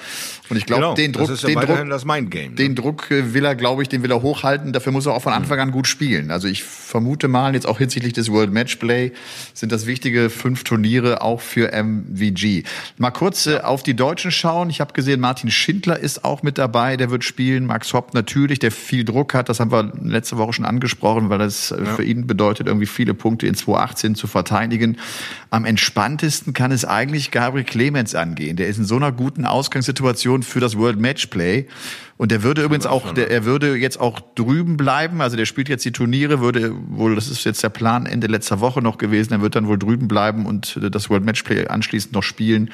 Und 0.50 0.58
ich 0.58 0.66
glaube, 0.66 0.82
genau, 0.82 0.94
den 0.94 1.12
Druck, 1.12 1.30
ja 1.30 1.48
den 1.48 1.60
Druck, 1.60 1.88
das 1.88 2.04
Mindgame, 2.04 2.50
ne? 2.50 2.54
den 2.54 2.74
Druck 2.74 3.10
äh, 3.10 3.32
will 3.32 3.46
er, 3.46 3.54
glaube 3.54 3.82
ich, 3.82 3.88
den 3.88 4.02
will 4.02 4.10
er 4.10 4.20
hochhalten. 4.20 4.74
Dafür 4.74 4.92
muss 4.92 5.06
er 5.06 5.14
auch 5.14 5.22
von 5.22 5.32
Anfang 5.32 5.58
an 5.58 5.70
gut 5.70 5.86
spielen. 5.86 6.30
Also 6.30 6.48
ich 6.48 6.64
vermute 6.64 7.28
mal, 7.28 7.54
jetzt 7.54 7.66
auch 7.66 7.78
hinsichtlich 7.78 8.12
des 8.12 8.30
World 8.30 8.52
Matchplay 8.52 9.12
sind 9.54 9.72
das 9.72 9.86
wichtige 9.86 10.28
fünf 10.28 10.64
Turniere 10.64 11.22
auch 11.22 11.40
für 11.40 11.72
MVG. 11.72 12.64
Mal 12.98 13.10
kurz 13.10 13.46
äh, 13.46 13.60
auf 13.60 13.82
die 13.82 13.94
Deutschen 13.94 14.30
schauen. 14.30 14.68
Ich 14.68 14.82
habe 14.82 14.92
gesehen, 14.92 15.20
Martin 15.20 15.50
Schindler 15.50 15.98
ist 15.98 16.22
auch 16.22 16.42
mit 16.42 16.58
dabei. 16.58 16.98
Der 16.98 17.05
wird 17.10 17.24
spielen. 17.24 17.66
Max 17.66 17.92
Hopp 17.92 18.14
natürlich, 18.14 18.58
der 18.58 18.70
viel 18.70 19.04
Druck 19.04 19.34
hat. 19.34 19.48
Das 19.48 19.60
haben 19.60 19.70
wir 19.70 19.92
letzte 20.02 20.38
Woche 20.38 20.54
schon 20.54 20.64
angesprochen, 20.64 21.28
weil 21.28 21.38
das 21.38 21.70
äh, 21.70 21.84
ja. 21.84 21.94
für 21.94 22.04
ihn 22.04 22.26
bedeutet, 22.26 22.66
irgendwie 22.66 22.86
viele 22.86 23.14
Punkte 23.14 23.46
in 23.46 23.54
2018 23.54 24.14
zu 24.14 24.26
verteidigen. 24.26 24.98
Am 25.50 25.64
entspanntesten 25.64 26.52
kann 26.52 26.72
es 26.72 26.84
eigentlich 26.84 27.30
Gabriel 27.30 27.64
Clemens 27.64 28.14
angehen. 28.14 28.56
Der 28.56 28.68
ist 28.68 28.78
in 28.78 28.84
so 28.84 28.96
einer 28.96 29.12
guten 29.12 29.44
Ausgangssituation 29.44 30.42
für 30.42 30.60
das 30.60 30.76
World 30.76 30.98
Matchplay. 30.98 31.66
Und 32.18 32.30
der 32.32 32.42
würde 32.42 32.62
übrigens 32.62 32.86
auch, 32.86 33.12
der, 33.12 33.30
er 33.30 33.44
würde 33.44 33.76
jetzt 33.76 34.00
auch 34.00 34.20
drüben 34.34 34.76
bleiben. 34.76 35.20
Also 35.20 35.36
der 35.36 35.44
spielt 35.44 35.68
jetzt 35.68 35.84
die 35.84 35.92
Turniere, 35.92 36.40
würde 36.40 36.72
wohl, 36.88 37.14
das 37.14 37.28
ist 37.28 37.44
jetzt 37.44 37.62
der 37.62 37.68
Plan 37.68 38.06
Ende 38.06 38.26
letzter 38.26 38.60
Woche 38.60 38.80
noch 38.80 38.96
gewesen. 38.96 39.34
Er 39.34 39.42
wird 39.42 39.54
dann 39.54 39.66
wohl 39.66 39.78
drüben 39.78 40.08
bleiben 40.08 40.46
und 40.46 40.78
das 40.90 41.10
World 41.10 41.24
Matchplay 41.24 41.66
anschließend 41.66 42.14
noch 42.14 42.22
spielen, 42.22 42.70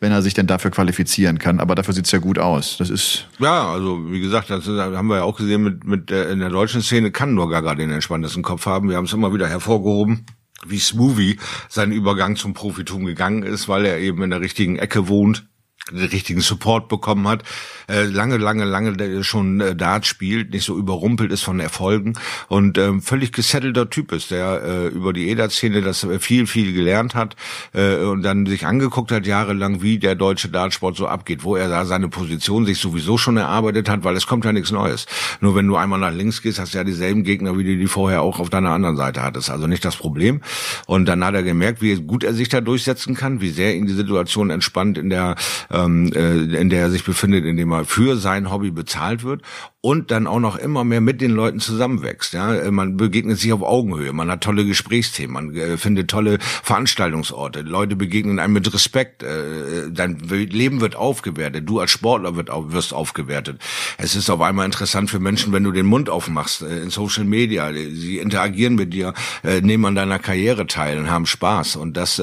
wenn 0.00 0.12
er 0.12 0.20
sich 0.20 0.34
denn 0.34 0.46
dafür 0.46 0.70
qualifizieren 0.70 1.38
kann. 1.38 1.60
Aber 1.60 1.74
dafür 1.74 1.94
sieht's 1.94 2.12
ja 2.12 2.18
gut 2.18 2.38
aus. 2.38 2.76
Das 2.76 2.90
ist 2.90 3.26
ja, 3.38 3.72
also 3.72 4.10
wie 4.12 4.20
gesagt, 4.20 4.50
das 4.50 4.66
haben 4.66 5.08
wir 5.08 5.16
ja 5.16 5.22
auch 5.22 5.36
gesehen 5.36 5.62
mit 5.62 5.84
mit 5.84 6.10
der, 6.10 6.28
in 6.28 6.40
der 6.40 6.50
deutschen 6.50 6.82
Szene 6.82 7.10
kann 7.10 7.34
nur 7.34 7.48
Gaga 7.48 7.74
den 7.74 7.90
entspanntesten 7.90 8.42
Kopf 8.42 8.66
haben. 8.66 8.90
Wir 8.90 8.96
haben 8.96 9.06
es 9.06 9.12
immer 9.12 9.32
wieder 9.32 9.48
hervorgehoben 9.48 10.26
wie 10.66 10.78
Smoothie 10.78 11.38
sein 11.68 11.92
Übergang 11.92 12.36
zum 12.36 12.54
Profitum 12.54 13.04
gegangen 13.04 13.42
ist, 13.42 13.68
weil 13.68 13.84
er 13.84 13.98
eben 13.98 14.22
in 14.22 14.30
der 14.30 14.40
richtigen 14.40 14.76
Ecke 14.76 15.08
wohnt 15.08 15.46
den 15.90 16.08
richtigen 16.08 16.40
Support 16.40 16.88
bekommen 16.88 17.28
hat, 17.28 17.42
äh, 17.88 18.04
lange, 18.04 18.38
lange, 18.38 18.64
lange 18.64 19.22
schon 19.22 19.60
äh, 19.60 19.76
Dart 19.76 20.06
spielt, 20.06 20.52
nicht 20.52 20.64
so 20.64 20.78
überrumpelt 20.78 21.30
ist 21.30 21.42
von 21.42 21.60
Erfolgen 21.60 22.14
und 22.48 22.78
ähm, 22.78 23.02
völlig 23.02 23.32
gesettelter 23.32 23.90
Typ 23.90 24.12
ist, 24.12 24.30
der 24.30 24.62
äh, 24.62 24.86
über 24.88 25.12
die 25.12 25.28
EDA-Szene 25.28 25.82
das 25.82 26.04
äh, 26.04 26.18
viel, 26.18 26.46
viel 26.46 26.72
gelernt 26.72 27.14
hat 27.14 27.36
äh, 27.74 27.96
und 27.96 28.22
dann 28.22 28.46
sich 28.46 28.66
angeguckt 28.66 29.12
hat 29.12 29.26
jahrelang, 29.26 29.82
wie 29.82 29.98
der 29.98 30.14
deutsche 30.14 30.48
Dartsport 30.48 30.96
so 30.96 31.06
abgeht, 31.06 31.44
wo 31.44 31.54
er 31.54 31.68
da 31.68 31.84
seine 31.84 32.08
Position 32.08 32.64
sich 32.64 32.78
sowieso 32.78 33.18
schon 33.18 33.36
erarbeitet 33.36 33.88
hat, 33.90 34.04
weil 34.04 34.16
es 34.16 34.26
kommt 34.26 34.46
ja 34.46 34.52
nichts 34.52 34.70
Neues. 34.70 35.06
Nur 35.40 35.54
wenn 35.54 35.66
du 35.66 35.76
einmal 35.76 35.98
nach 35.98 36.12
links 36.12 36.40
gehst, 36.40 36.58
hast 36.58 36.72
du 36.72 36.78
ja 36.78 36.84
dieselben 36.84 37.24
Gegner, 37.24 37.58
wie 37.58 37.64
du 37.64 37.76
die 37.76 37.86
vorher 37.86 38.22
auch 38.22 38.40
auf 38.40 38.48
deiner 38.48 38.70
anderen 38.70 38.96
Seite 38.96 39.22
hattest. 39.22 39.50
Also 39.50 39.66
nicht 39.66 39.84
das 39.84 39.96
Problem. 39.96 40.40
Und 40.86 41.06
dann 41.06 41.22
hat 41.22 41.34
er 41.34 41.42
gemerkt, 41.42 41.82
wie 41.82 41.94
gut 41.96 42.24
er 42.24 42.32
sich 42.32 42.48
da 42.48 42.62
durchsetzen 42.62 43.14
kann, 43.14 43.42
wie 43.42 43.50
sehr 43.50 43.74
ihn 43.74 43.86
die 43.86 43.92
Situation 43.92 44.48
entspannt 44.48 44.96
in 44.96 45.10
der 45.10 45.34
ähm, 45.74 46.12
äh, 46.14 46.56
in 46.56 46.70
der 46.70 46.82
er 46.82 46.90
sich 46.90 47.04
befindet, 47.04 47.44
in 47.44 47.56
dem 47.56 47.72
er 47.72 47.84
für 47.84 48.16
sein 48.16 48.50
Hobby 48.50 48.70
bezahlt 48.70 49.24
wird 49.24 49.42
und 49.84 50.10
dann 50.10 50.26
auch 50.26 50.40
noch 50.40 50.56
immer 50.56 50.82
mehr 50.82 51.02
mit 51.02 51.20
den 51.20 51.30
Leuten 51.32 51.60
zusammenwächst. 51.60 52.32
Ja, 52.32 52.54
äh, 52.54 52.70
man 52.70 52.96
begegnet 52.96 53.38
sich 53.38 53.52
auf 53.52 53.60
Augenhöhe, 53.60 54.14
man 54.14 54.30
hat 54.30 54.40
tolle 54.40 54.64
Gesprächsthemen, 54.64 55.34
man 55.34 55.54
äh, 55.54 55.76
findet 55.76 56.08
tolle 56.08 56.38
Veranstaltungsorte, 56.40 57.60
Leute 57.60 57.94
begegnen 57.94 58.38
einem 58.38 58.54
mit 58.54 58.72
Respekt, 58.72 59.22
äh, 59.22 59.90
dein 59.90 60.20
Leben 60.20 60.80
wird 60.80 60.96
aufgewertet, 60.96 61.68
du 61.68 61.80
als 61.80 61.90
Sportler 61.90 62.34
wirst 62.34 62.94
aufgewertet. 62.94 63.60
Es 63.98 64.16
ist 64.16 64.30
auf 64.30 64.40
einmal 64.40 64.64
interessant 64.64 65.10
für 65.10 65.20
Menschen, 65.20 65.52
wenn 65.52 65.64
du 65.64 65.70
den 65.70 65.84
Mund 65.84 66.08
aufmachst 66.08 66.62
in 66.62 66.88
Social 66.88 67.24
Media, 67.24 67.70
sie 67.70 68.16
interagieren 68.20 68.76
mit 68.76 68.94
dir, 68.94 69.12
nehmen 69.42 69.84
an 69.84 69.94
deiner 69.94 70.18
Karriere 70.18 70.66
teil 70.66 70.98
und 70.98 71.10
haben 71.10 71.26
Spaß 71.26 71.76
und 71.76 71.96
das 71.96 72.22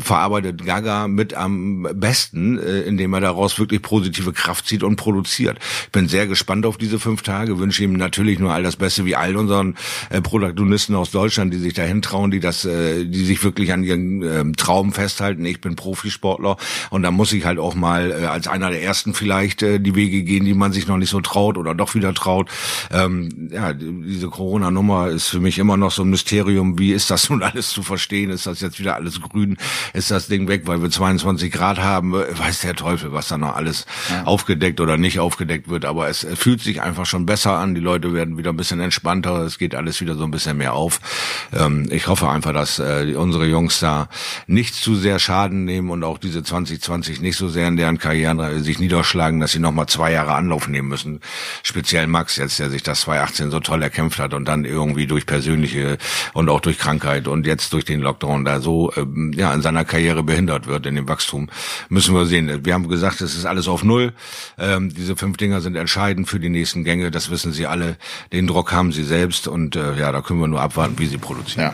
verarbeitet 0.00 0.64
Gaga 0.64 1.06
mit 1.06 1.34
am 1.34 1.86
besten, 1.94 2.58
indem 2.58 3.14
er 3.14 3.20
daraus 3.20 3.58
wirklich 3.58 3.82
positive 3.82 4.32
Kraft 4.32 4.66
zieht 4.66 4.82
und 4.82 4.96
produziert. 4.96 5.58
Ich 5.84 5.92
bin 5.92 6.08
sehr 6.08 6.26
gespannt 6.26 6.66
auf 6.66 6.78
diese 6.80 6.98
fünf 6.98 7.22
Tage, 7.22 7.58
wünsche 7.58 7.84
ihm 7.84 7.92
natürlich 7.92 8.38
nur 8.38 8.52
all 8.52 8.62
das 8.62 8.76
Beste 8.76 9.04
wie 9.04 9.16
all 9.16 9.36
unseren 9.36 9.76
äh, 10.10 10.20
Protagonisten 10.20 10.94
aus 10.94 11.10
Deutschland, 11.10 11.52
die 11.52 11.58
sich 11.58 11.74
dahin 11.74 12.02
trauen, 12.02 12.30
die 12.30 12.40
das, 12.40 12.64
äh, 12.64 13.04
die 13.04 13.24
sich 13.24 13.42
wirklich 13.44 13.72
an 13.72 13.84
ihren 13.84 14.22
äh, 14.22 14.52
Traum 14.52 14.92
festhalten. 14.92 15.44
Ich 15.44 15.60
bin 15.60 15.76
Profisportler 15.76 16.56
und 16.90 17.02
da 17.02 17.10
muss 17.10 17.32
ich 17.32 17.44
halt 17.44 17.58
auch 17.58 17.74
mal 17.74 18.10
äh, 18.10 18.26
als 18.26 18.48
einer 18.48 18.70
der 18.70 18.82
ersten 18.82 19.14
vielleicht 19.14 19.62
äh, 19.62 19.78
die 19.78 19.94
Wege 19.94 20.22
gehen, 20.22 20.44
die 20.44 20.54
man 20.54 20.72
sich 20.72 20.86
noch 20.86 20.96
nicht 20.96 21.10
so 21.10 21.20
traut 21.20 21.58
oder 21.58 21.74
doch 21.74 21.94
wieder 21.94 22.14
traut. 22.14 22.50
Ähm, 22.90 23.50
ja, 23.52 23.72
diese 23.72 24.28
Corona-Nummer 24.28 25.08
ist 25.08 25.28
für 25.28 25.40
mich 25.40 25.58
immer 25.58 25.76
noch 25.76 25.90
so 25.90 26.02
ein 26.02 26.10
Mysterium. 26.10 26.78
Wie 26.78 26.92
ist 26.92 27.10
das 27.10 27.30
nun 27.30 27.42
alles 27.42 27.70
zu 27.70 27.82
verstehen? 27.82 28.30
Ist 28.30 28.46
das 28.46 28.60
jetzt 28.60 28.78
wieder 28.78 28.94
alles 28.94 29.20
grün? 29.20 29.56
Ist 29.92 30.10
das 30.10 30.28
Ding 30.28 30.48
weg, 30.48 30.62
weil 30.66 30.82
wir 30.82 30.90
22 30.90 31.52
Grad 31.52 31.78
haben? 31.78 32.12
Weiß 32.12 32.60
der 32.60 32.74
Teufel, 32.74 33.12
was 33.12 33.28
da 33.28 33.38
noch 33.38 33.56
alles 33.56 33.86
ja. 34.10 34.24
aufgedeckt 34.24 34.80
oder 34.80 34.96
nicht 34.96 35.20
aufgedeckt 35.20 35.68
wird. 35.68 35.84
Aber 35.84 36.08
es 36.08 36.26
fühlt 36.34 36.60
sich 36.60 36.69
einfach 36.78 37.06
schon 37.06 37.26
besser 37.26 37.58
an. 37.58 37.74
Die 37.74 37.80
Leute 37.80 38.14
werden 38.14 38.38
wieder 38.38 38.50
ein 38.50 38.56
bisschen 38.56 38.80
entspannter. 38.80 39.40
Es 39.40 39.58
geht 39.58 39.74
alles 39.74 40.00
wieder 40.00 40.14
so 40.14 40.24
ein 40.24 40.30
bisschen 40.30 40.56
mehr 40.56 40.74
auf. 40.74 41.00
Ähm, 41.52 41.88
ich 41.90 42.06
hoffe 42.06 42.28
einfach, 42.28 42.52
dass 42.52 42.78
äh, 42.78 43.14
unsere 43.16 43.46
Jungs 43.46 43.80
da 43.80 44.08
nicht 44.46 44.74
zu 44.74 44.94
sehr 44.94 45.18
Schaden 45.18 45.64
nehmen 45.64 45.90
und 45.90 46.04
auch 46.04 46.18
diese 46.18 46.42
2020 46.42 47.20
nicht 47.20 47.36
so 47.36 47.48
sehr 47.48 47.66
in 47.66 47.76
deren 47.76 47.98
Karrieren 47.98 48.62
sich 48.62 48.78
niederschlagen, 48.78 49.40
dass 49.40 49.52
sie 49.52 49.58
nochmal 49.58 49.86
zwei 49.86 50.12
Jahre 50.12 50.34
Anlauf 50.34 50.68
nehmen 50.68 50.88
müssen. 50.88 51.20
Speziell 51.62 52.06
Max 52.06 52.36
jetzt, 52.36 52.58
der 52.58 52.70
sich 52.70 52.82
das 52.82 53.00
2018 53.02 53.50
so 53.50 53.60
toll 53.60 53.82
erkämpft 53.82 54.18
hat 54.18 54.34
und 54.34 54.46
dann 54.46 54.64
irgendwie 54.64 55.06
durch 55.06 55.26
persönliche 55.26 55.98
und 56.32 56.48
auch 56.48 56.60
durch 56.60 56.78
Krankheit 56.78 57.28
und 57.28 57.46
jetzt 57.46 57.72
durch 57.72 57.84
den 57.84 58.00
Lockdown 58.00 58.44
da 58.44 58.60
so 58.60 58.92
ähm, 58.96 59.32
ja 59.34 59.52
in 59.52 59.62
seiner 59.62 59.84
Karriere 59.84 60.22
behindert 60.22 60.66
wird 60.66 60.86
in 60.86 60.94
dem 60.94 61.08
Wachstum. 61.08 61.48
Müssen 61.88 62.14
wir 62.14 62.26
sehen. 62.26 62.64
Wir 62.64 62.74
haben 62.74 62.88
gesagt, 62.88 63.20
es 63.20 63.34
ist 63.34 63.46
alles 63.46 63.68
auf 63.68 63.82
Null. 63.82 64.12
Ähm, 64.58 64.92
diese 64.94 65.16
fünf 65.16 65.36
Dinger 65.36 65.60
sind 65.60 65.76
entscheidend 65.76 66.28
für 66.28 66.40
die 66.40 66.48
nächsten 66.48 66.59
Gänge. 66.84 67.10
Das 67.10 67.30
wissen 67.30 67.52
Sie 67.52 67.66
alle. 67.66 67.96
Den 68.32 68.46
Druck 68.46 68.72
haben 68.72 68.92
Sie 68.92 69.04
selbst 69.04 69.48
und 69.48 69.76
äh, 69.76 69.98
ja, 69.98 70.12
da 70.12 70.20
können 70.20 70.40
wir 70.40 70.48
nur 70.48 70.60
abwarten, 70.60 70.98
wie 70.98 71.06
Sie 71.06 71.18
produzieren. 71.18 71.72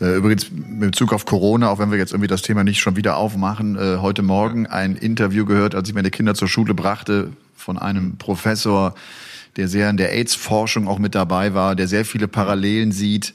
Ja. 0.00 0.06
Äh, 0.06 0.16
übrigens, 0.16 0.50
mit 0.50 0.92
Bezug 0.92 1.12
auf 1.12 1.24
Corona, 1.24 1.70
auch 1.70 1.78
wenn 1.78 1.90
wir 1.90 1.98
jetzt 1.98 2.12
irgendwie 2.12 2.28
das 2.28 2.42
Thema 2.42 2.64
nicht 2.64 2.80
schon 2.80 2.96
wieder 2.96 3.16
aufmachen, 3.16 3.76
äh, 3.76 3.98
heute 3.98 4.22
Morgen 4.22 4.66
ein 4.66 4.96
Interview 4.96 5.44
gehört, 5.44 5.74
als 5.74 5.88
ich 5.88 5.94
meine 5.94 6.10
Kinder 6.10 6.34
zur 6.34 6.48
Schule 6.48 6.74
brachte, 6.74 7.30
von 7.54 7.78
einem 7.78 8.16
Professor, 8.18 8.94
der 9.56 9.68
sehr 9.68 9.88
in 9.88 9.96
der 9.96 10.12
AIDS-Forschung 10.12 10.86
auch 10.86 10.98
mit 10.98 11.14
dabei 11.14 11.54
war, 11.54 11.74
der 11.74 11.88
sehr 11.88 12.04
viele 12.04 12.28
Parallelen 12.28 12.92
sieht 12.92 13.34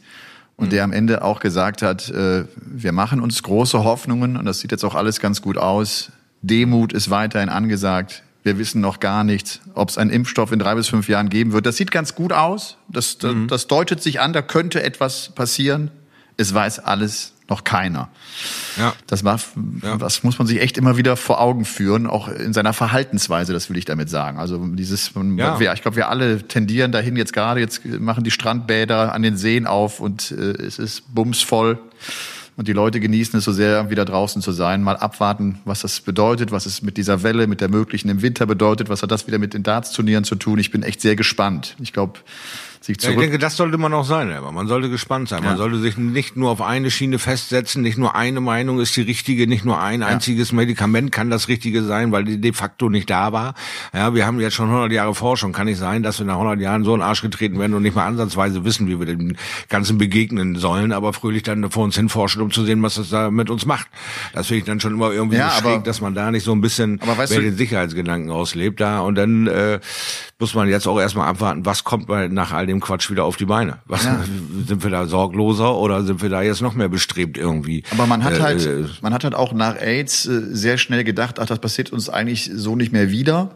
und 0.56 0.68
mhm. 0.68 0.70
der 0.70 0.84
am 0.84 0.94
Ende 0.94 1.24
auch 1.24 1.40
gesagt 1.40 1.82
hat, 1.82 2.10
äh, 2.10 2.46
wir 2.56 2.92
machen 2.92 3.20
uns 3.20 3.42
große 3.42 3.84
Hoffnungen 3.84 4.38
und 4.38 4.46
das 4.46 4.60
sieht 4.60 4.72
jetzt 4.72 4.86
auch 4.86 4.96
alles 4.96 5.20
ganz 5.20 5.42
gut 5.42 5.58
aus. 5.58 6.12
Demut 6.42 6.94
ist 6.94 7.10
weiterhin 7.10 7.50
angesagt. 7.50 8.24
Wir 8.44 8.58
wissen 8.58 8.82
noch 8.82 9.00
gar 9.00 9.24
nicht, 9.24 9.62
ob 9.76 9.90
es 9.90 9.98
einen 9.98 10.10
Impfstoff 10.10 10.52
in 10.52 10.60
drei 10.60 10.76
bis 10.76 10.88
fünf 10.88 11.08
Jahren 11.08 11.30
geben 11.30 11.54
wird. 11.54 11.66
Das 11.66 11.78
sieht 11.78 11.92
ganz 11.92 12.16
gut 12.16 12.34
aus. 12.34 12.78
Das, 12.88 13.18
das, 13.18 13.34
mhm. 13.34 13.48
das 13.48 13.68
deutet 13.68 14.02
sich 14.02 14.20
an, 14.20 14.34
da 14.34 14.42
könnte 14.42 14.82
etwas 14.82 15.30
passieren. 15.30 15.92
Es 16.38 16.54
weiß 16.54 16.80
alles 16.80 17.34
noch 17.52 17.64
keiner. 17.64 18.10
Ja. 18.78 18.94
Das, 19.08 19.24
war, 19.24 19.40
ja. 19.84 19.98
das 19.98 20.24
muss 20.24 20.40
man 20.40 20.48
sich 20.48 20.62
echt 20.62 20.78
immer 20.78 20.98
wieder 20.98 21.18
vor 21.18 21.40
Augen 21.42 21.66
führen, 21.66 22.08
auch 22.08 22.30
in 22.30 22.54
seiner 22.54 22.74
Verhaltensweise, 22.74 23.52
das 23.54 23.70
will 23.70 23.78
ich 23.78 23.86
damit 23.86 24.10
sagen. 24.10 24.40
Also 24.40 24.58
dieses, 24.66 25.12
ja. 25.36 25.60
wir, 25.60 25.74
ich 25.74 25.82
glaube, 25.82 25.98
wir 25.98 26.10
alle 26.10 26.48
tendieren 26.48 26.92
dahin 26.92 27.18
jetzt 27.18 27.34
gerade, 27.34 27.60
jetzt 27.60 27.86
machen 27.86 28.24
die 28.24 28.32
Strandbäder 28.32 29.14
an 29.14 29.22
den 29.22 29.38
Seen 29.38 29.68
auf 29.68 30.00
und 30.00 30.32
äh, 30.32 30.54
es 30.64 30.80
ist 30.80 31.14
bumsvoll 31.14 31.78
und 32.58 32.68
die 32.68 32.74
Leute 32.74 33.00
genießen 33.00 33.40
es 33.40 33.46
so 33.46 33.52
sehr, 33.52 33.90
wieder 33.90 34.06
draußen 34.06 34.42
zu 34.42 34.52
sein. 34.52 34.84
Mal 34.84 34.98
abwarten, 34.98 35.60
was 35.66 35.82
das 35.82 36.02
bedeutet, 36.02 36.52
was 36.52 36.66
es 36.66 36.82
mit 36.82 36.98
dieser 36.98 37.24
Welle, 37.24 37.48
mit 37.48 37.62
der 37.62 37.70
möglichen 37.70 38.10
im 38.10 38.22
Winter 38.22 38.46
bedeutet, 38.46 38.90
was 38.90 39.02
hat 39.02 39.12
das 39.12 39.28
wieder 39.28 39.40
mit 39.40 39.54
den 39.54 39.64
Darts-Turnieren 39.64 40.24
zu 40.24 40.36
tun. 40.36 40.60
Ich 40.60 40.72
bin 40.72 40.84
echt 40.84 41.02
sehr 41.02 41.16
gespannt. 41.16 41.76
Ich 41.80 41.94
glaube, 41.94 42.20
sich 42.84 42.98
zurück. 42.98 43.16
Ja, 43.16 43.22
ich 43.22 43.26
denke, 43.26 43.40
das 43.40 43.58
sollte 43.58 43.78
man 43.78 43.94
auch 43.94 44.06
sein, 44.06 44.32
aber 44.32 44.52
man 44.52 44.68
sollte 44.68 44.90
gespannt 44.90 45.30
sein. 45.30 45.44
Man 45.44 45.58
sollte 45.58 45.80
sich 45.80 45.98
nicht 45.98 46.36
nur 46.36 46.50
auf 46.50 46.62
eine 46.62 46.90
Schiene 46.90 47.20
festsetzen, 47.20 47.82
nicht 47.82 47.98
nur 47.98 48.16
eine 48.16 48.42
Meinung 48.42 48.80
ist 48.80 48.96
die 48.96 49.02
richtige, 49.02 49.48
nicht 49.48 49.66
nur 49.66 49.80
ein 49.80 50.04
einziges. 50.04 50.52
Medikament 50.52 51.12
kann 51.12 51.30
das 51.30 51.48
Richtige 51.48 51.84
sein, 51.84 52.12
weil 52.12 52.24
die 52.24 52.42
de 52.42 52.54
facto 52.54 52.90
nicht 52.90 53.10
da 53.10 53.32
war. 53.32 53.54
Ja, 53.94 54.16
wir 54.16 54.26
haben 54.26 54.40
jetzt 54.40 54.56
schon 54.56 54.68
100 54.68 54.92
Jahre 54.92 55.14
Forschung. 55.14 55.52
Kann 55.52 55.68
nicht 55.68 55.78
sein, 55.78 56.04
dass 56.04 56.20
wir 56.20 56.26
nach 56.26 56.36
100 56.36 56.60
Jahren 56.60 56.84
so 56.84 56.96
in 56.96 57.02
Arsch 57.02 57.22
getreten 57.22 57.60
werden 57.60 57.74
und 57.74 57.84
nicht 57.84 57.96
mal 57.96 58.06
ansatzweise 58.06 58.66
wissen, 58.66 58.88
wie 58.88 59.00
wir 59.00 59.06
dem 59.06 59.36
Ganzen 59.70 59.98
begegnen 59.98 60.56
sollen, 60.56 60.92
aber 60.92 61.14
fröhlich 61.14 61.44
dann 61.44 61.70
vor 61.70 61.84
uns 61.84 61.96
hinforschen, 61.96 62.42
um 62.42 62.52
zu 62.52 62.64
sehen, 62.66 62.82
was 62.82 62.96
das 62.96 63.10
da 63.10 63.30
mit 63.30 63.50
uns 63.50 63.66
macht. 63.66 63.88
Das 64.34 64.48
finde 64.48 64.60
ich 64.60 64.66
dann 64.66 64.80
schon 64.80 64.94
immer 64.94 65.12
irgendwie 65.12 65.38
ja, 65.38 65.52
so 65.52 65.62
schräg, 65.62 65.84
dass 65.84 66.02
man 66.02 66.16
da 66.16 66.32
nicht 66.32 66.44
so 66.44 66.52
ein 66.52 66.62
bisschen 66.62 67.00
aber 67.02 67.26
den 67.28 67.56
Sicherheitsgedanken 67.56 68.32
auslebt 68.32 68.80
da 68.80 69.02
und 69.02 69.16
dann 69.16 69.48
äh, 69.48 69.80
muss 70.40 70.56
man 70.56 70.68
jetzt 70.68 70.88
auch 70.88 71.00
erstmal 71.00 71.28
abwarten, 71.28 71.66
was 71.66 71.84
kommt 71.84 72.10
nach 72.10 72.52
all 72.52 72.71
dem 72.72 72.80
Quatsch 72.80 73.10
wieder 73.10 73.26
auf 73.26 73.38
die 73.38 73.46
Beine. 73.46 73.80
Was, 73.86 74.06
ja. 74.06 74.24
Sind 74.68 74.84
wir 74.84 74.90
da 74.90 75.06
sorgloser 75.06 75.76
oder 75.76 76.04
sind 76.04 76.22
wir 76.22 76.30
da 76.30 76.42
jetzt 76.42 76.62
noch 76.62 76.74
mehr 76.74 76.90
bestrebt 76.90 77.38
irgendwie? 77.38 77.84
Aber 77.92 78.06
man 78.06 78.24
hat 78.24 78.38
äh, 78.38 78.42
halt, 78.42 78.66
äh, 78.66 78.86
man 79.02 79.14
hat 79.14 79.24
halt 79.24 79.36
auch 79.36 79.54
nach 79.54 79.76
AIDS 79.76 80.26
äh, 80.26 80.42
sehr 80.52 80.78
schnell 80.78 81.04
gedacht, 81.04 81.40
ach, 81.40 81.46
das 81.46 81.60
passiert 81.60 81.92
uns 81.92 82.10
eigentlich 82.10 82.50
so 82.54 82.76
nicht 82.76 82.92
mehr 82.92 83.12
wieder. 83.12 83.52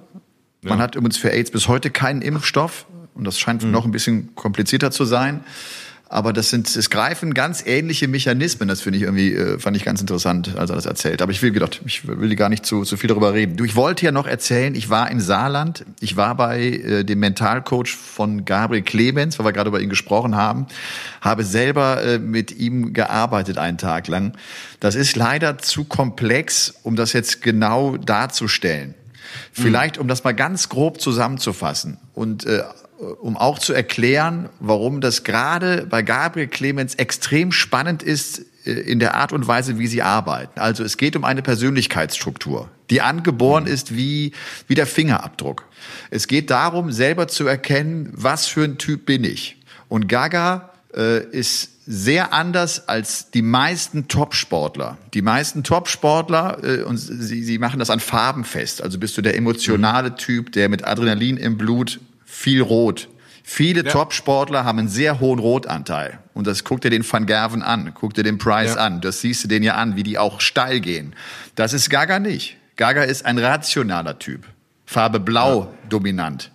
Man 0.61 0.79
hat 0.79 0.95
übrigens 0.95 1.17
für 1.17 1.31
AIDS 1.31 1.51
bis 1.51 1.67
heute 1.67 1.91
keinen 1.91 2.23
Impfstoff 2.23 2.87
und 3.13 3.23
das 3.23 3.39
scheint 3.39 3.63
mhm. 3.63 3.71
noch 3.71 3.85
ein 3.85 3.91
bisschen 3.91 4.33
komplizierter 4.35 4.89
zu 4.89 5.05
sein. 5.05 5.41
Aber 6.07 6.33
das 6.33 6.51
sind, 6.51 6.73
es 6.75 6.91
greifen 6.91 7.33
ganz 7.33 7.65
ähnliche 7.65 8.07
Mechanismen. 8.07 8.67
Das 8.67 8.81
finde 8.81 8.97
ich 8.97 9.03
irgendwie, 9.03 9.33
äh, 9.33 9.59
fand 9.59 9.75
ich 9.75 9.83
ganz 9.83 10.01
interessant, 10.01 10.55
als 10.55 10.69
er 10.69 10.75
das 10.75 10.85
erzählt. 10.85 11.21
Aber 11.21 11.31
ich 11.31 11.41
will 11.41 11.51
gedacht, 11.51 11.81
ich 11.85 12.07
will 12.07 12.35
gar 12.35 12.49
nicht 12.49 12.65
zu, 12.65 12.83
zu 12.83 12.95
viel 12.95 13.07
darüber 13.07 13.33
reden. 13.33 13.57
Du, 13.57 13.65
ich 13.65 13.75
wollte 13.75 14.05
ja 14.05 14.11
noch 14.11 14.27
erzählen, 14.27 14.75
ich 14.75 14.89
war 14.89 15.09
in 15.09 15.19
Saarland. 15.19 15.83
Ich 15.99 16.15
war 16.15 16.35
bei 16.35 16.61
äh, 16.61 17.03
dem 17.03 17.19
Mentalcoach 17.19 17.95
von 17.95 18.45
Gabriel 18.45 18.83
Clemens, 18.83 19.39
weil 19.39 19.47
wir 19.47 19.53
gerade 19.53 19.69
über 19.69 19.81
ihn 19.81 19.89
gesprochen 19.89 20.35
haben. 20.35 20.67
Habe 21.21 21.43
selber 21.43 22.03
äh, 22.03 22.19
mit 22.19 22.55
ihm 22.55 22.93
gearbeitet 22.93 23.57
einen 23.57 23.79
Tag 23.79 24.07
lang. 24.07 24.33
Das 24.79 24.93
ist 24.93 25.15
leider 25.15 25.57
zu 25.57 25.85
komplex, 25.85 26.75
um 26.83 26.95
das 26.95 27.13
jetzt 27.13 27.41
genau 27.41 27.97
darzustellen. 27.97 28.93
Vielleicht, 29.51 29.97
um 29.97 30.07
das 30.07 30.23
mal 30.23 30.33
ganz 30.33 30.69
grob 30.69 31.01
zusammenzufassen 31.01 31.97
und 32.13 32.45
äh, 32.45 32.61
um 32.97 33.37
auch 33.37 33.59
zu 33.59 33.73
erklären, 33.73 34.49
warum 34.59 35.01
das 35.01 35.23
gerade 35.23 35.85
bei 35.89 36.01
Gabriel 36.01 36.47
Clemens 36.47 36.95
extrem 36.95 37.51
spannend 37.51 38.03
ist 38.03 38.45
äh, 38.65 38.71
in 38.71 38.99
der 38.99 39.15
Art 39.15 39.33
und 39.33 39.47
Weise, 39.47 39.77
wie 39.79 39.87
sie 39.87 40.01
arbeiten. 40.01 40.59
Also 40.59 40.83
es 40.83 40.97
geht 40.97 41.15
um 41.15 41.23
eine 41.23 41.41
Persönlichkeitsstruktur, 41.41 42.69
die 42.89 43.01
angeboren 43.01 43.67
ist 43.67 43.95
wie, 43.95 44.31
wie 44.67 44.75
der 44.75 44.87
Fingerabdruck. 44.87 45.65
Es 46.09 46.27
geht 46.27 46.49
darum, 46.49 46.91
selber 46.91 47.27
zu 47.27 47.47
erkennen, 47.47 48.11
was 48.13 48.47
für 48.47 48.63
ein 48.63 48.77
Typ 48.77 49.05
bin 49.05 49.23
ich. 49.23 49.57
Und 49.89 50.07
Gaga 50.07 50.71
äh, 50.95 51.23
ist 51.25 51.71
sehr 51.87 52.33
anders 52.33 52.87
als 52.87 53.29
die 53.29 53.43
meisten 53.43 54.07
Top-Sportler. 54.07 54.97
Die 55.13 55.21
meisten 55.21 55.63
Top-Sportler, 55.63 56.63
äh, 56.63 56.81
und 56.81 56.97
sie, 56.97 57.43
sie 57.43 57.59
machen 57.59 57.79
das 57.79 57.91
an 57.91 57.99
Farben 57.99 58.43
fest. 58.43 58.81
Also 58.81 58.97
bist 58.97 59.17
du 59.17 59.21
der 59.21 59.37
emotionale 59.37 60.15
Typ, 60.15 60.51
der 60.53 60.69
mit 60.69 60.85
Adrenalin 60.85 61.37
im 61.37 61.57
Blut 61.57 61.99
viel 62.35 62.61
Rot. 62.61 63.09
Viele 63.43 63.83
ja. 63.83 63.91
Top-Sportler 63.91 64.65
haben 64.65 64.79
einen 64.79 64.87
sehr 64.87 65.19
hohen 65.19 65.39
Rotanteil. 65.39 66.19
Und 66.33 66.47
das 66.47 66.63
guckt 66.63 66.83
dir 66.83 66.89
den 66.89 67.09
Van 67.09 67.25
Gerven 67.25 67.61
an, 67.61 67.93
guckt 67.93 68.17
dir 68.17 68.23
den 68.23 68.37
Price 68.37 68.75
ja. 68.75 68.81
an. 68.81 69.01
Das 69.01 69.21
siehst 69.21 69.43
du 69.43 69.47
den 69.47 69.63
ja 69.63 69.75
an, 69.75 69.95
wie 69.95 70.03
die 70.03 70.17
auch 70.17 70.41
steil 70.41 70.79
gehen. 70.79 71.15
Das 71.55 71.73
ist 71.73 71.89
Gaga 71.89 72.19
nicht. 72.19 72.57
Gaga 72.75 73.03
ist 73.03 73.25
ein 73.25 73.37
rationaler 73.37 74.19
Typ. 74.19 74.45
Farbe 74.85 75.19
blau 75.19 75.61
ja. 75.61 75.89
dominant. 75.89 76.51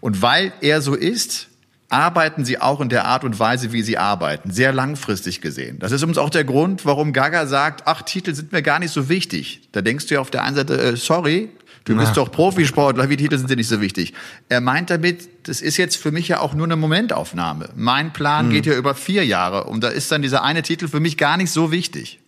Und 0.00 0.22
weil 0.22 0.52
er 0.60 0.80
so 0.80 0.94
ist, 0.94 1.48
arbeiten 1.88 2.44
sie 2.44 2.60
auch 2.60 2.80
in 2.80 2.88
der 2.88 3.04
Art 3.04 3.24
und 3.24 3.38
Weise, 3.38 3.72
wie 3.72 3.82
sie 3.82 3.98
arbeiten, 3.98 4.50
sehr 4.50 4.72
langfristig 4.72 5.40
gesehen. 5.40 5.78
Das 5.80 5.90
ist 5.90 6.04
uns 6.04 6.18
auch 6.18 6.30
der 6.30 6.44
Grund, 6.44 6.86
warum 6.86 7.12
Gaga 7.12 7.46
sagt, 7.46 7.82
ach, 7.86 8.02
Titel 8.02 8.34
sind 8.34 8.52
mir 8.52 8.62
gar 8.62 8.78
nicht 8.78 8.92
so 8.92 9.08
wichtig. 9.08 9.62
Da 9.72 9.82
denkst 9.82 10.06
du 10.06 10.14
ja 10.14 10.20
auf 10.20 10.30
der 10.30 10.44
einen 10.44 10.56
Seite, 10.56 10.80
äh, 10.80 10.96
sorry, 10.96 11.50
Du 11.84 11.96
bist 11.96 12.16
doch 12.16 12.30
Profisportler, 12.30 13.08
wie 13.08 13.16
Titel 13.16 13.38
sind 13.38 13.50
dir 13.50 13.56
nicht 13.56 13.68
so 13.68 13.80
wichtig. 13.80 14.12
Er 14.48 14.60
meint 14.60 14.90
damit, 14.90 15.48
das 15.48 15.60
ist 15.60 15.76
jetzt 15.76 15.96
für 15.96 16.12
mich 16.12 16.28
ja 16.28 16.40
auch 16.40 16.54
nur 16.54 16.66
eine 16.66 16.76
Momentaufnahme. 16.76 17.70
Mein 17.74 18.12
Plan 18.12 18.46
mhm. 18.46 18.50
geht 18.50 18.66
ja 18.66 18.74
über 18.74 18.94
vier 18.94 19.24
Jahre 19.24 19.64
und 19.64 19.82
da 19.82 19.88
ist 19.88 20.12
dann 20.12 20.22
dieser 20.22 20.42
eine 20.44 20.62
Titel 20.62 20.88
für 20.88 21.00
mich 21.00 21.16
gar 21.16 21.36
nicht 21.36 21.50
so 21.50 21.72
wichtig. 21.72 22.20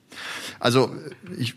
Also 0.58 0.94
ich 1.38 1.54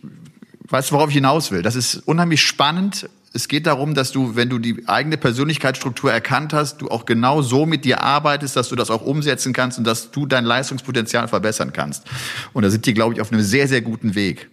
weiß, 0.68 0.92
worauf 0.92 1.10
ich 1.10 1.16
hinaus 1.16 1.52
will. 1.52 1.62
Das 1.62 1.76
ist 1.76 1.96
unheimlich 2.08 2.42
spannend. 2.42 3.10
Es 3.34 3.48
geht 3.48 3.68
darum, 3.68 3.96
dass 3.96 4.12
du, 4.12 4.36
wenn 4.36 4.50
du 4.50 4.60
die 4.60 4.88
eigene 4.88 5.18
Persönlichkeitsstruktur 5.18 6.12
erkannt 6.12 6.54
hast, 6.54 6.82
du 6.82 6.90
auch 6.90 7.06
genau 7.06 7.42
so 7.42 7.66
mit 7.66 7.86
dir 7.86 8.02
arbeitest, 8.02 8.56
dass 8.56 8.70
du 8.70 8.76
das 8.76 8.90
auch 8.90 9.02
umsetzen 9.02 9.52
kannst 9.52 9.78
und 9.78 9.84
dass 9.86 10.12
du 10.12 10.26
dein 10.26 10.46
Leistungspotenzial 10.46 11.28
verbessern 11.28 11.74
kannst. 11.74 12.06
Und 12.54 12.64
da 12.64 12.70
sind 12.70 12.86
die, 12.86 12.94
glaube 12.94 13.14
ich, 13.14 13.22
auf 13.22 13.32
einem 13.32 13.42
sehr, 13.42 13.68
sehr 13.68 13.82
guten 13.82 14.16
Weg. 14.16 14.50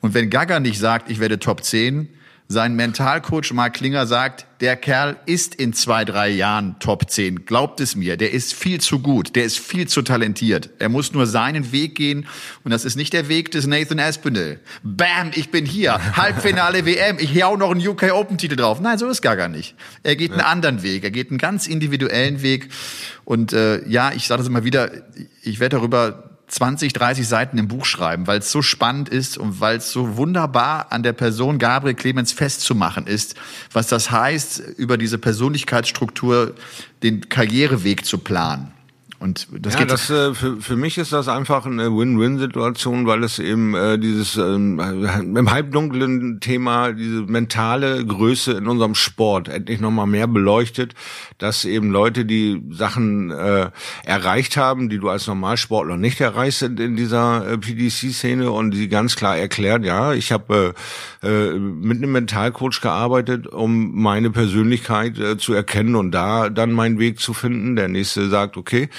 Und 0.00 0.14
wenn 0.14 0.30
Gaga 0.30 0.58
nicht 0.58 0.78
sagt, 0.78 1.10
ich 1.10 1.20
werde 1.20 1.38
Top 1.38 1.62
10, 1.62 2.08
sein 2.46 2.76
Mentalcoach 2.76 3.52
Mark 3.54 3.74
Klinger 3.74 4.06
sagt, 4.06 4.46
der 4.60 4.76
Kerl 4.76 5.16
ist 5.24 5.54
in 5.54 5.72
zwei, 5.72 6.04
drei 6.04 6.28
Jahren 6.28 6.76
Top 6.78 7.10
10. 7.10 7.46
Glaubt 7.46 7.80
es 7.80 7.96
mir. 7.96 8.18
Der 8.18 8.32
ist 8.32 8.52
viel 8.52 8.80
zu 8.80 8.98
gut. 8.98 9.34
Der 9.34 9.44
ist 9.44 9.58
viel 9.58 9.88
zu 9.88 10.02
talentiert. 10.02 10.68
Er 10.78 10.90
muss 10.90 11.14
nur 11.14 11.26
seinen 11.26 11.72
Weg 11.72 11.94
gehen. 11.94 12.26
Und 12.62 12.70
das 12.70 12.84
ist 12.84 12.96
nicht 12.96 13.14
der 13.14 13.28
Weg 13.28 13.50
des 13.50 13.66
Nathan 13.66 13.98
Aspinall. 13.98 14.60
Bam, 14.82 15.30
ich 15.34 15.50
bin 15.50 15.64
hier. 15.64 15.94
Halbfinale 16.16 16.84
WM. 16.84 17.18
Ich 17.18 17.42
hau 17.42 17.56
noch 17.56 17.70
einen 17.70 17.86
UK 17.86 18.12
Open 18.12 18.36
Titel 18.36 18.56
drauf. 18.56 18.78
Nein, 18.78 18.98
so 18.98 19.08
ist 19.08 19.22
gar 19.22 19.36
gar 19.36 19.48
nicht. 19.48 19.74
Er 20.02 20.14
geht 20.14 20.32
einen 20.32 20.42
anderen 20.42 20.82
Weg. 20.82 21.02
Er 21.02 21.10
geht 21.10 21.30
einen 21.30 21.38
ganz 21.38 21.66
individuellen 21.66 22.42
Weg. 22.42 22.68
Und 23.24 23.54
äh, 23.54 23.86
ja, 23.88 24.12
ich 24.12 24.26
sage 24.26 24.38
das 24.38 24.48
immer 24.48 24.64
wieder. 24.64 24.90
Ich 25.42 25.60
werde 25.60 25.76
darüber 25.76 26.33
20, 26.48 26.92
30 26.92 27.26
Seiten 27.26 27.58
im 27.58 27.68
Buch 27.68 27.84
schreiben, 27.84 28.26
weil 28.26 28.38
es 28.38 28.52
so 28.52 28.62
spannend 28.62 29.08
ist 29.08 29.38
und 29.38 29.60
weil 29.60 29.78
es 29.78 29.90
so 29.90 30.16
wunderbar 30.16 30.92
an 30.92 31.02
der 31.02 31.12
Person 31.12 31.58
Gabriel 31.58 31.94
Clemens 31.94 32.32
festzumachen 32.32 33.06
ist, 33.06 33.34
was 33.72 33.88
das 33.88 34.10
heißt, 34.10 34.58
über 34.76 34.98
diese 34.98 35.18
Persönlichkeitsstruktur 35.18 36.54
den 37.02 37.28
Karriereweg 37.28 38.04
zu 38.04 38.18
planen. 38.18 38.72
Und 39.24 39.48
das 39.58 39.72
ja, 39.72 39.80
geht 39.80 39.90
das, 39.90 40.10
äh, 40.10 40.34
für, 40.34 40.58
für 40.60 40.76
mich 40.76 40.98
ist 40.98 41.14
das 41.14 41.28
einfach 41.28 41.64
eine 41.64 41.90
Win-Win-Situation, 41.96 43.06
weil 43.06 43.24
es 43.24 43.38
eben 43.38 43.74
äh, 43.74 43.98
dieses 43.98 44.36
ähm, 44.36 44.78
im 45.34 45.50
halbdunklen 45.50 46.40
Thema, 46.40 46.92
diese 46.92 47.22
mentale 47.22 48.04
Größe 48.04 48.52
in 48.52 48.66
unserem 48.66 48.94
Sport 48.94 49.48
endlich 49.48 49.80
nochmal 49.80 50.06
mehr 50.06 50.26
beleuchtet, 50.26 50.92
dass 51.38 51.64
eben 51.64 51.90
Leute, 51.90 52.26
die 52.26 52.62
Sachen 52.68 53.30
äh, 53.30 53.70
erreicht 54.04 54.58
haben, 54.58 54.90
die 54.90 54.98
du 54.98 55.08
als 55.08 55.26
Normalsportler 55.26 55.96
nicht 55.96 56.20
erreichst 56.20 56.60
in, 56.60 56.76
in 56.76 56.94
dieser 56.94 57.48
äh, 57.48 57.56
PDC-Szene 57.56 58.50
und 58.50 58.72
die 58.72 58.90
ganz 58.90 59.16
klar 59.16 59.38
erklärt, 59.38 59.86
ja, 59.86 60.12
ich 60.12 60.32
habe 60.32 60.74
äh, 61.22 61.26
äh, 61.26 61.58
mit 61.58 61.96
einem 61.96 62.12
Mentalcoach 62.12 62.82
gearbeitet, 62.82 63.46
um 63.46 64.02
meine 64.02 64.30
Persönlichkeit 64.30 65.18
äh, 65.18 65.38
zu 65.38 65.54
erkennen 65.54 65.94
und 65.96 66.10
da 66.10 66.50
dann 66.50 66.72
meinen 66.72 66.98
Weg 66.98 67.20
zu 67.20 67.32
finden. 67.32 67.74
Der 67.74 67.88
nächste 67.88 68.28
sagt, 68.28 68.58
okay, 68.58 68.90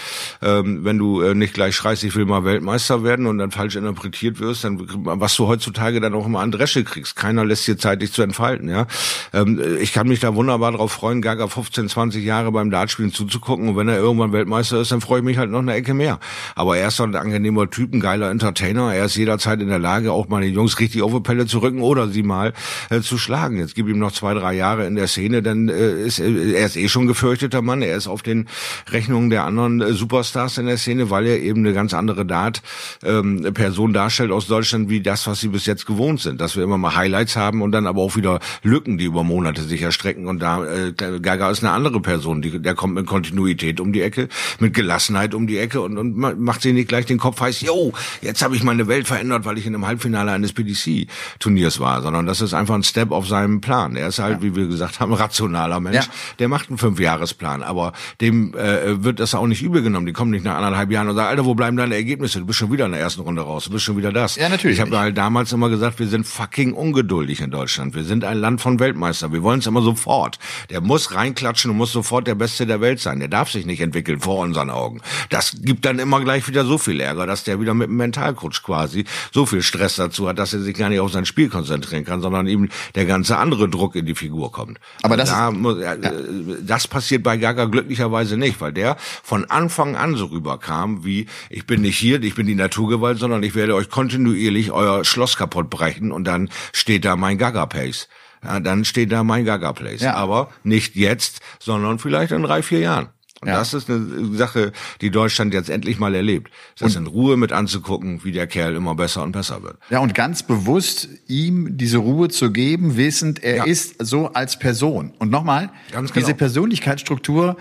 ähm, 0.41 0.83
wenn 0.83 0.97
du 0.97 1.21
äh, 1.21 1.33
nicht 1.33 1.53
gleich 1.53 1.75
schreist, 1.75 2.03
ich 2.03 2.15
will 2.15 2.25
mal 2.25 2.43
Weltmeister 2.43 3.03
werden 3.03 3.25
und 3.25 3.37
dann 3.37 3.51
falsch 3.51 3.75
interpretiert 3.75 4.39
wirst, 4.39 4.63
dann 4.63 4.87
was 5.03 5.35
du 5.35 5.47
heutzutage 5.47 5.99
dann 6.01 6.13
auch 6.13 6.25
immer 6.25 6.39
an 6.39 6.51
Dresche 6.51 6.83
kriegst. 6.83 7.15
Keiner 7.15 7.45
lässt 7.45 7.67
dir 7.67 7.77
Zeit, 7.77 8.01
dich 8.01 8.11
zu 8.11 8.21
entfalten. 8.21 8.69
Ja, 8.69 8.87
ähm, 9.33 9.59
Ich 9.79 9.93
kann 9.93 10.07
mich 10.07 10.19
da 10.19 10.35
wunderbar 10.35 10.71
drauf 10.71 10.91
freuen, 10.91 11.21
Gaga 11.21 11.47
15, 11.47 11.89
20 11.89 12.23
Jahre 12.23 12.51
beim 12.51 12.71
Dartspielen 12.71 13.13
zuzugucken 13.13 13.69
und 13.69 13.77
wenn 13.77 13.87
er 13.87 13.97
irgendwann 13.97 14.31
Weltmeister 14.31 14.81
ist, 14.81 14.91
dann 14.91 15.01
freue 15.01 15.19
ich 15.19 15.25
mich 15.25 15.37
halt 15.37 15.51
noch 15.51 15.59
eine 15.59 15.73
Ecke 15.73 15.93
mehr. 15.93 16.19
Aber 16.55 16.77
er 16.77 16.87
ist 16.87 16.99
doch 16.99 17.05
ein 17.05 17.15
angenehmer 17.15 17.69
Typ, 17.69 17.93
ein 17.93 17.99
geiler 17.99 18.29
Entertainer. 18.29 18.93
Er 18.93 19.05
ist 19.05 19.15
jederzeit 19.15 19.61
in 19.61 19.69
der 19.69 19.79
Lage, 19.79 20.11
auch 20.11 20.27
mal 20.27 20.41
die 20.41 20.49
Jungs 20.49 20.79
richtig 20.79 21.01
auf 21.01 21.13
die 21.13 21.19
Pelle 21.19 21.45
zu 21.45 21.59
rücken 21.59 21.81
oder 21.81 22.07
sie 22.07 22.23
mal 22.23 22.53
äh, 22.89 23.01
zu 23.01 23.17
schlagen. 23.17 23.57
Jetzt 23.57 23.75
gib 23.75 23.87
ihm 23.87 23.99
noch 23.99 24.11
zwei, 24.11 24.33
drei 24.33 24.53
Jahre 24.53 24.85
in 24.85 24.95
der 24.95 25.07
Szene, 25.07 25.41
dann 25.41 25.69
äh, 25.69 26.01
ist 26.01 26.19
äh, 26.19 26.53
er 26.53 26.65
ist 26.65 26.77
eh 26.77 26.87
schon 26.87 27.07
gefürchteter 27.07 27.61
Mann. 27.61 27.81
Er 27.81 27.95
ist 27.95 28.07
auf 28.07 28.21
den 28.21 28.47
Rechnungen 28.89 29.29
der 29.29 29.45
anderen 29.45 29.81
äh, 29.81 29.93
Superstars 29.95 30.57
in 30.57 30.67
der 30.67 30.77
Szene, 30.77 31.09
weil 31.09 31.25
er 31.25 31.39
eben 31.39 31.59
eine 31.59 31.73
ganz 31.73 31.93
andere 31.93 32.25
Dart 32.25 32.61
ähm, 33.03 33.53
Person 33.53 33.93
darstellt 33.93 34.31
aus 34.31 34.47
Deutschland 34.47 34.89
wie 34.89 35.01
das, 35.01 35.27
was 35.27 35.39
sie 35.39 35.49
bis 35.49 35.65
jetzt 35.65 35.85
gewohnt 35.85 36.21
sind. 36.21 36.41
Dass 36.41 36.55
wir 36.55 36.63
immer 36.63 36.77
mal 36.77 36.95
Highlights 36.95 37.35
haben 37.35 37.61
und 37.61 37.71
dann 37.71 37.87
aber 37.87 38.01
auch 38.01 38.15
wieder 38.15 38.39
Lücken, 38.63 38.97
die 38.97 39.05
über 39.05 39.23
Monate 39.23 39.63
sich 39.63 39.81
erstrecken. 39.81 40.27
Und 40.27 40.39
da 40.39 40.63
äh, 40.65 40.91
Gaga 40.91 41.49
ist 41.49 41.63
eine 41.63 41.71
andere 41.71 41.99
Person, 42.01 42.41
die, 42.41 42.59
der 42.59 42.75
kommt 42.75 42.95
mit 42.95 43.05
Kontinuität 43.05 43.79
um 43.79 43.93
die 43.93 44.01
Ecke, 44.01 44.29
mit 44.59 44.73
Gelassenheit 44.73 45.33
um 45.33 45.47
die 45.47 45.57
Ecke 45.57 45.81
und, 45.81 45.97
und 45.97 46.17
macht 46.17 46.61
sich 46.61 46.73
nicht 46.73 46.87
gleich 46.87 47.05
den 47.05 47.17
Kopf 47.17 47.41
heiß, 47.41 47.61
yo, 47.61 47.93
jetzt 48.21 48.43
habe 48.43 48.55
ich 48.55 48.63
meine 48.63 48.87
Welt 48.87 49.07
verändert, 49.07 49.45
weil 49.45 49.57
ich 49.57 49.65
in 49.65 49.73
einem 49.73 49.87
Halbfinale 49.87 50.31
eines 50.31 50.53
PDC-Turniers 50.53 51.79
war, 51.79 52.01
sondern 52.01 52.25
das 52.25 52.41
ist 52.41 52.53
einfach 52.53 52.75
ein 52.75 52.83
Step 52.83 53.11
auf 53.11 53.27
seinem 53.27 53.61
Plan. 53.61 53.95
Er 53.95 54.07
ist 54.07 54.19
halt, 54.19 54.37
ja. 54.37 54.43
wie 54.43 54.55
wir 54.55 54.67
gesagt 54.67 54.99
haben, 54.99 55.13
rationaler 55.13 55.79
Mensch. 55.79 56.05
Ja. 56.05 56.13
Der 56.39 56.47
macht 56.47 56.69
einen 56.69 56.77
Fünfjahresplan, 56.77 57.63
aber 57.63 57.93
dem 58.21 58.53
äh, 58.55 59.03
wird 59.03 59.19
das 59.19 59.35
auch 59.35 59.47
nicht 59.47 59.61
übel 59.61 59.81
genommen. 59.85 60.05
Die 60.05 60.13
kommen 60.13 60.31
nicht 60.31 60.43
nach 60.43 60.57
anderthalb 60.57 60.91
Jahren 60.91 61.07
und 61.07 61.15
sagen, 61.15 61.29
Alter, 61.29 61.45
wo 61.45 61.55
bleiben 61.55 61.77
deine 61.77 61.95
Ergebnisse? 61.95 62.39
Du 62.39 62.45
bist 62.45 62.59
schon 62.59 62.71
wieder 62.71 62.85
in 62.87 62.91
der 62.91 62.99
ersten 62.99 63.21
Runde 63.21 63.41
raus, 63.41 63.65
du 63.65 63.71
bist 63.71 63.85
schon 63.85 63.95
wieder 63.95 64.11
das. 64.11 64.35
Ja, 64.35 64.49
natürlich. 64.49 64.77
Ich 64.77 64.81
habe 64.81 64.97
halt 64.99 65.17
damals 65.17 65.53
immer 65.53 65.69
gesagt, 65.69 65.99
wir 65.99 66.07
sind 66.07 66.27
fucking 66.27 66.73
ungeduldig 66.73 67.39
in 67.39 67.51
Deutschland. 67.51 67.95
Wir 67.95 68.03
sind 68.03 68.25
ein 68.25 68.37
Land 68.37 68.59
von 68.59 68.79
Weltmeister. 68.79 69.31
Wir 69.31 69.43
wollen 69.43 69.59
es 69.59 69.67
immer 69.67 69.81
sofort. 69.81 70.39
Der 70.69 70.81
muss 70.81 71.13
reinklatschen 71.15 71.71
und 71.71 71.77
muss 71.77 71.91
sofort 71.91 72.27
der 72.27 72.35
Beste 72.35 72.65
der 72.65 72.81
Welt 72.81 72.99
sein. 72.99 73.19
Der 73.19 73.29
darf 73.29 73.49
sich 73.51 73.65
nicht 73.65 73.79
entwickeln 73.79 74.19
vor 74.19 74.39
unseren 74.39 74.69
Augen. 74.69 75.01
Das 75.29 75.55
gibt 75.61 75.85
dann 75.85 75.99
immer 75.99 76.19
gleich 76.21 76.47
wieder 76.47 76.65
so 76.65 76.77
viel 76.77 76.99
Ärger, 76.99 77.25
dass 77.27 77.43
der 77.43 77.61
wieder 77.61 77.73
mit 77.73 77.87
dem 77.87 77.97
Mentalcoach 77.97 78.63
quasi 78.63 79.05
so 79.31 79.45
viel 79.45 79.61
Stress 79.61 79.95
dazu 79.95 80.27
hat, 80.27 80.39
dass 80.39 80.53
er 80.53 80.61
sich 80.61 80.75
gar 80.75 80.89
nicht 80.89 80.99
auf 80.99 81.11
sein 81.11 81.25
Spiel 81.25 81.49
konzentrieren 81.49 82.03
kann, 82.03 82.21
sondern 82.21 82.47
ihm 82.47 82.69
der 82.95 83.05
ganze 83.05 83.37
andere 83.37 83.69
Druck 83.69 83.95
in 83.95 84.05
die 84.05 84.15
Figur 84.15 84.51
kommt. 84.51 84.79
Aber 85.03 85.15
das, 85.15 85.29
da, 85.29 85.51
muss, 85.51 85.79
ja. 85.79 85.95
das 85.95 86.87
passiert 86.87 87.23
bei 87.23 87.37
Gaga 87.37 87.65
glücklicherweise 87.65 88.37
nicht, 88.37 88.59
weil 88.61 88.73
der 88.73 88.97
von 89.23 89.45
Anfang 89.75 89.97
an 89.97 90.15
so 90.15 90.27
rüberkam, 90.27 91.03
wie 91.03 91.27
ich 91.49 91.67
bin 91.67 91.81
nicht 91.81 91.97
hier, 91.97 92.23
ich 92.23 92.35
bin 92.35 92.47
die 92.47 92.55
Naturgewalt, 92.55 93.19
sondern 93.19 93.43
ich 93.43 93.55
werde 93.55 93.75
euch 93.75 93.89
kontinuierlich 93.89 94.71
euer 94.71 95.03
Schloss 95.03 95.35
kaputt 95.35 95.69
brechen 95.69 96.13
und 96.13 96.23
dann 96.23 96.49
steht 96.71 97.03
da 97.03 97.17
mein 97.17 97.37
Gaga-Pace. 97.37 98.07
Ja, 98.41 98.61
dann 98.61 98.85
steht 98.85 99.11
da 99.11 99.25
mein 99.25 99.43
Gaga-Place. 99.43 99.99
Ja. 99.99 100.13
Aber 100.13 100.49
nicht 100.63 100.95
jetzt, 100.95 101.41
sondern 101.59 101.99
vielleicht 101.99 102.31
in 102.31 102.43
drei, 102.43 102.63
vier 102.63 102.79
Jahren. 102.79 103.09
Und 103.41 103.49
ja. 103.49 103.57
das 103.57 103.73
ist 103.73 103.89
eine 103.89 104.33
Sache, 104.35 104.71
die 105.01 105.11
Deutschland 105.11 105.53
jetzt 105.53 105.69
endlich 105.69 105.99
mal 105.99 106.15
erlebt. 106.15 106.51
Das 106.79 106.95
und 106.95 107.01
in 107.01 107.07
Ruhe 107.07 107.35
mit 107.35 107.51
anzugucken, 107.51 108.23
wie 108.23 108.31
der 108.31 108.47
Kerl 108.47 108.75
immer 108.75 108.95
besser 108.95 109.23
und 109.23 109.33
besser 109.33 109.61
wird. 109.61 109.77
Ja, 109.89 109.99
und 109.99 110.15
ganz 110.15 110.41
bewusst 110.43 111.09
ihm 111.27 111.77
diese 111.77 111.97
Ruhe 111.97 112.29
zu 112.29 112.51
geben, 112.51 112.95
wissend, 112.95 113.43
er 113.43 113.57
ja. 113.57 113.63
ist 113.65 113.95
so 113.99 114.31
als 114.31 114.57
Person. 114.57 115.13
Und 115.19 115.31
nochmal, 115.31 115.69
genau. 115.91 116.09
diese 116.15 116.33
Persönlichkeitsstruktur, 116.33 117.57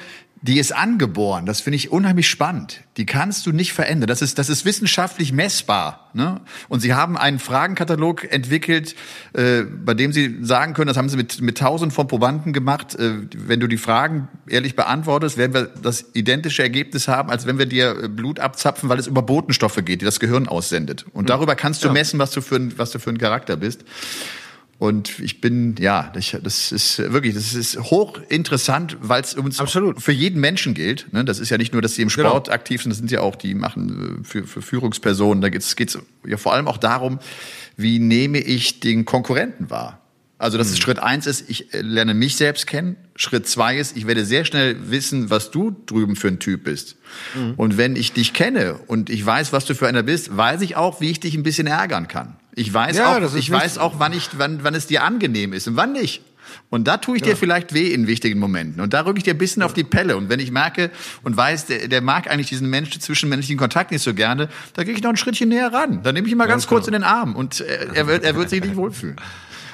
die 0.46 0.58
ist 0.58 0.76
angeboren. 0.76 1.46
Das 1.46 1.62
finde 1.62 1.76
ich 1.76 1.90
unheimlich 1.90 2.28
spannend. 2.28 2.82
Die 2.98 3.06
kannst 3.06 3.46
du 3.46 3.52
nicht 3.52 3.72
verändern. 3.72 4.08
Das 4.08 4.20
ist, 4.20 4.38
das 4.38 4.50
ist 4.50 4.66
wissenschaftlich 4.66 5.32
messbar. 5.32 6.10
Ne? 6.12 6.42
Und 6.68 6.80
sie 6.80 6.92
haben 6.92 7.16
einen 7.16 7.38
Fragenkatalog 7.38 8.30
entwickelt, 8.30 8.94
äh, 9.32 9.62
bei 9.62 9.94
dem 9.94 10.12
sie 10.12 10.44
sagen 10.44 10.74
können, 10.74 10.88
das 10.88 10.98
haben 10.98 11.08
sie 11.08 11.16
mit, 11.16 11.40
mit 11.40 11.56
tausend 11.56 11.94
von 11.94 12.08
Probanden 12.08 12.52
gemacht. 12.52 12.94
Äh, 12.94 13.22
wenn 13.34 13.58
du 13.58 13.68
die 13.68 13.78
Fragen 13.78 14.28
ehrlich 14.46 14.76
beantwortest, 14.76 15.38
werden 15.38 15.54
wir 15.54 15.62
das 15.64 16.10
identische 16.12 16.62
Ergebnis 16.62 17.08
haben, 17.08 17.30
als 17.30 17.46
wenn 17.46 17.58
wir 17.58 17.66
dir 17.66 18.04
äh, 18.04 18.08
Blut 18.08 18.38
abzapfen, 18.38 18.90
weil 18.90 18.98
es 18.98 19.06
über 19.06 19.22
Botenstoffe 19.22 19.82
geht, 19.82 20.02
die 20.02 20.04
das 20.04 20.20
Gehirn 20.20 20.46
aussendet. 20.46 21.06
Und 21.14 21.20
hm. 21.20 21.26
darüber 21.26 21.54
kannst 21.56 21.82
du 21.84 21.88
ja. 21.88 21.94
messen, 21.94 22.18
was 22.18 22.32
du 22.32 22.42
für 22.42 22.56
ein, 22.56 22.76
was 22.76 22.90
du 22.90 22.98
für 22.98 23.08
ein 23.08 23.18
Charakter 23.18 23.56
bist. 23.56 23.82
Und 24.78 25.20
ich 25.20 25.40
bin, 25.40 25.76
ja, 25.78 26.12
das 26.12 26.72
ist 26.72 26.98
wirklich, 26.98 27.34
das 27.34 27.54
ist 27.54 27.78
hochinteressant, 27.78 28.96
weil 29.00 29.22
es 29.22 29.34
uns 29.34 29.60
Absolut. 29.60 30.02
für 30.02 30.12
jeden 30.12 30.40
Menschen 30.40 30.74
gilt. 30.74 31.12
Ne? 31.12 31.24
Das 31.24 31.38
ist 31.38 31.50
ja 31.50 31.58
nicht 31.58 31.72
nur, 31.72 31.80
dass 31.80 31.94
sie 31.94 32.02
im 32.02 32.08
genau. 32.08 32.30
Sport 32.30 32.46
genau. 32.46 32.54
aktiv 32.54 32.82
sind, 32.82 32.90
das 32.90 32.98
sind 32.98 33.10
ja 33.10 33.20
auch, 33.20 33.36
die 33.36 33.54
machen 33.54 34.20
äh, 34.20 34.24
für, 34.24 34.46
für 34.46 34.62
Führungspersonen. 34.62 35.40
Da 35.40 35.48
geht 35.48 35.62
es 35.62 35.98
ja 36.26 36.36
vor 36.36 36.52
allem 36.54 36.66
auch 36.66 36.78
darum, 36.78 37.20
wie 37.76 37.98
nehme 37.98 38.38
ich 38.38 38.80
den 38.80 39.04
Konkurrenten 39.04 39.70
wahr? 39.70 40.00
Also, 40.36 40.58
dass 40.58 40.70
mhm. 40.70 40.76
Schritt 40.76 40.98
eins 40.98 41.26
ist, 41.26 41.48
ich 41.48 41.72
äh, 41.72 41.80
lerne 41.80 42.12
mich 42.12 42.36
selbst 42.36 42.66
kennen. 42.66 42.96
Schritt 43.14 43.46
zwei 43.46 43.78
ist, 43.78 43.96
ich 43.96 44.06
werde 44.06 44.26
sehr 44.26 44.44
schnell 44.44 44.90
wissen, 44.90 45.30
was 45.30 45.50
du 45.50 45.74
drüben 45.86 46.16
für 46.16 46.28
ein 46.28 46.40
Typ 46.40 46.64
bist. 46.64 46.96
Mhm. 47.34 47.54
Und 47.56 47.76
wenn 47.78 47.94
ich 47.94 48.12
dich 48.12 48.32
kenne 48.32 48.74
und 48.86 49.08
ich 49.08 49.24
weiß, 49.24 49.52
was 49.52 49.64
du 49.64 49.74
für 49.74 49.86
einer 49.86 50.02
bist, 50.02 50.36
weiß 50.36 50.62
ich 50.62 50.76
auch, 50.76 51.00
wie 51.00 51.10
ich 51.10 51.20
dich 51.20 51.34
ein 51.34 51.44
bisschen 51.44 51.68
ärgern 51.68 52.08
kann. 52.08 52.36
Ich 52.54 52.72
weiß 52.72 52.96
ja, 52.96 53.16
auch, 53.16 53.34
ich 53.34 53.50
weiß 53.50 53.78
auch, 53.78 53.98
wann 53.98 54.12
ich, 54.12 54.30
wann, 54.38 54.62
wann 54.62 54.74
es 54.74 54.86
dir 54.86 55.02
angenehm 55.02 55.52
ist 55.52 55.66
und 55.66 55.76
wann 55.76 55.92
nicht. 55.92 56.22
Und 56.70 56.86
da 56.86 56.98
tue 56.98 57.16
ich 57.16 57.22
ja. 57.22 57.30
dir 57.30 57.36
vielleicht 57.36 57.74
weh 57.74 57.92
in 57.92 58.06
wichtigen 58.06 58.38
Momenten. 58.38 58.80
Und 58.80 58.94
da 58.94 59.00
rücke 59.00 59.18
ich 59.18 59.24
dir 59.24 59.34
ein 59.34 59.38
bisschen 59.38 59.60
ja. 59.60 59.66
auf 59.66 59.74
die 59.74 59.84
Pelle. 59.84 60.16
Und 60.16 60.28
wenn 60.28 60.40
ich 60.40 60.50
merke 60.50 60.90
und 61.22 61.36
weiß, 61.36 61.66
der, 61.66 61.88
der 61.88 62.00
mag 62.00 62.30
eigentlich 62.30 62.48
diesen 62.48 62.68
Menschen, 62.68 63.00
zwischenmenschlichen 63.00 63.58
Kontakt 63.58 63.90
nicht 63.90 64.02
so 64.02 64.14
gerne, 64.14 64.48
da 64.74 64.84
gehe 64.84 64.94
ich 64.94 65.02
noch 65.02 65.10
ein 65.10 65.16
Schrittchen 65.16 65.48
näher 65.48 65.72
ran. 65.72 66.02
Dann 66.02 66.14
nehme 66.14 66.26
ich 66.26 66.32
ihn 66.32 66.38
mal 66.38 66.46
ganz, 66.46 66.64
ganz 66.64 66.68
kurz 66.68 66.86
in 66.86 66.92
den 66.92 67.04
Arm 67.04 67.34
und 67.34 67.60
er, 67.60 67.94
er, 67.94 68.06
wird, 68.06 68.24
er 68.24 68.36
wird 68.36 68.50
sich 68.50 68.62
nicht 68.62 68.76
wohlfühlen. 68.76 69.16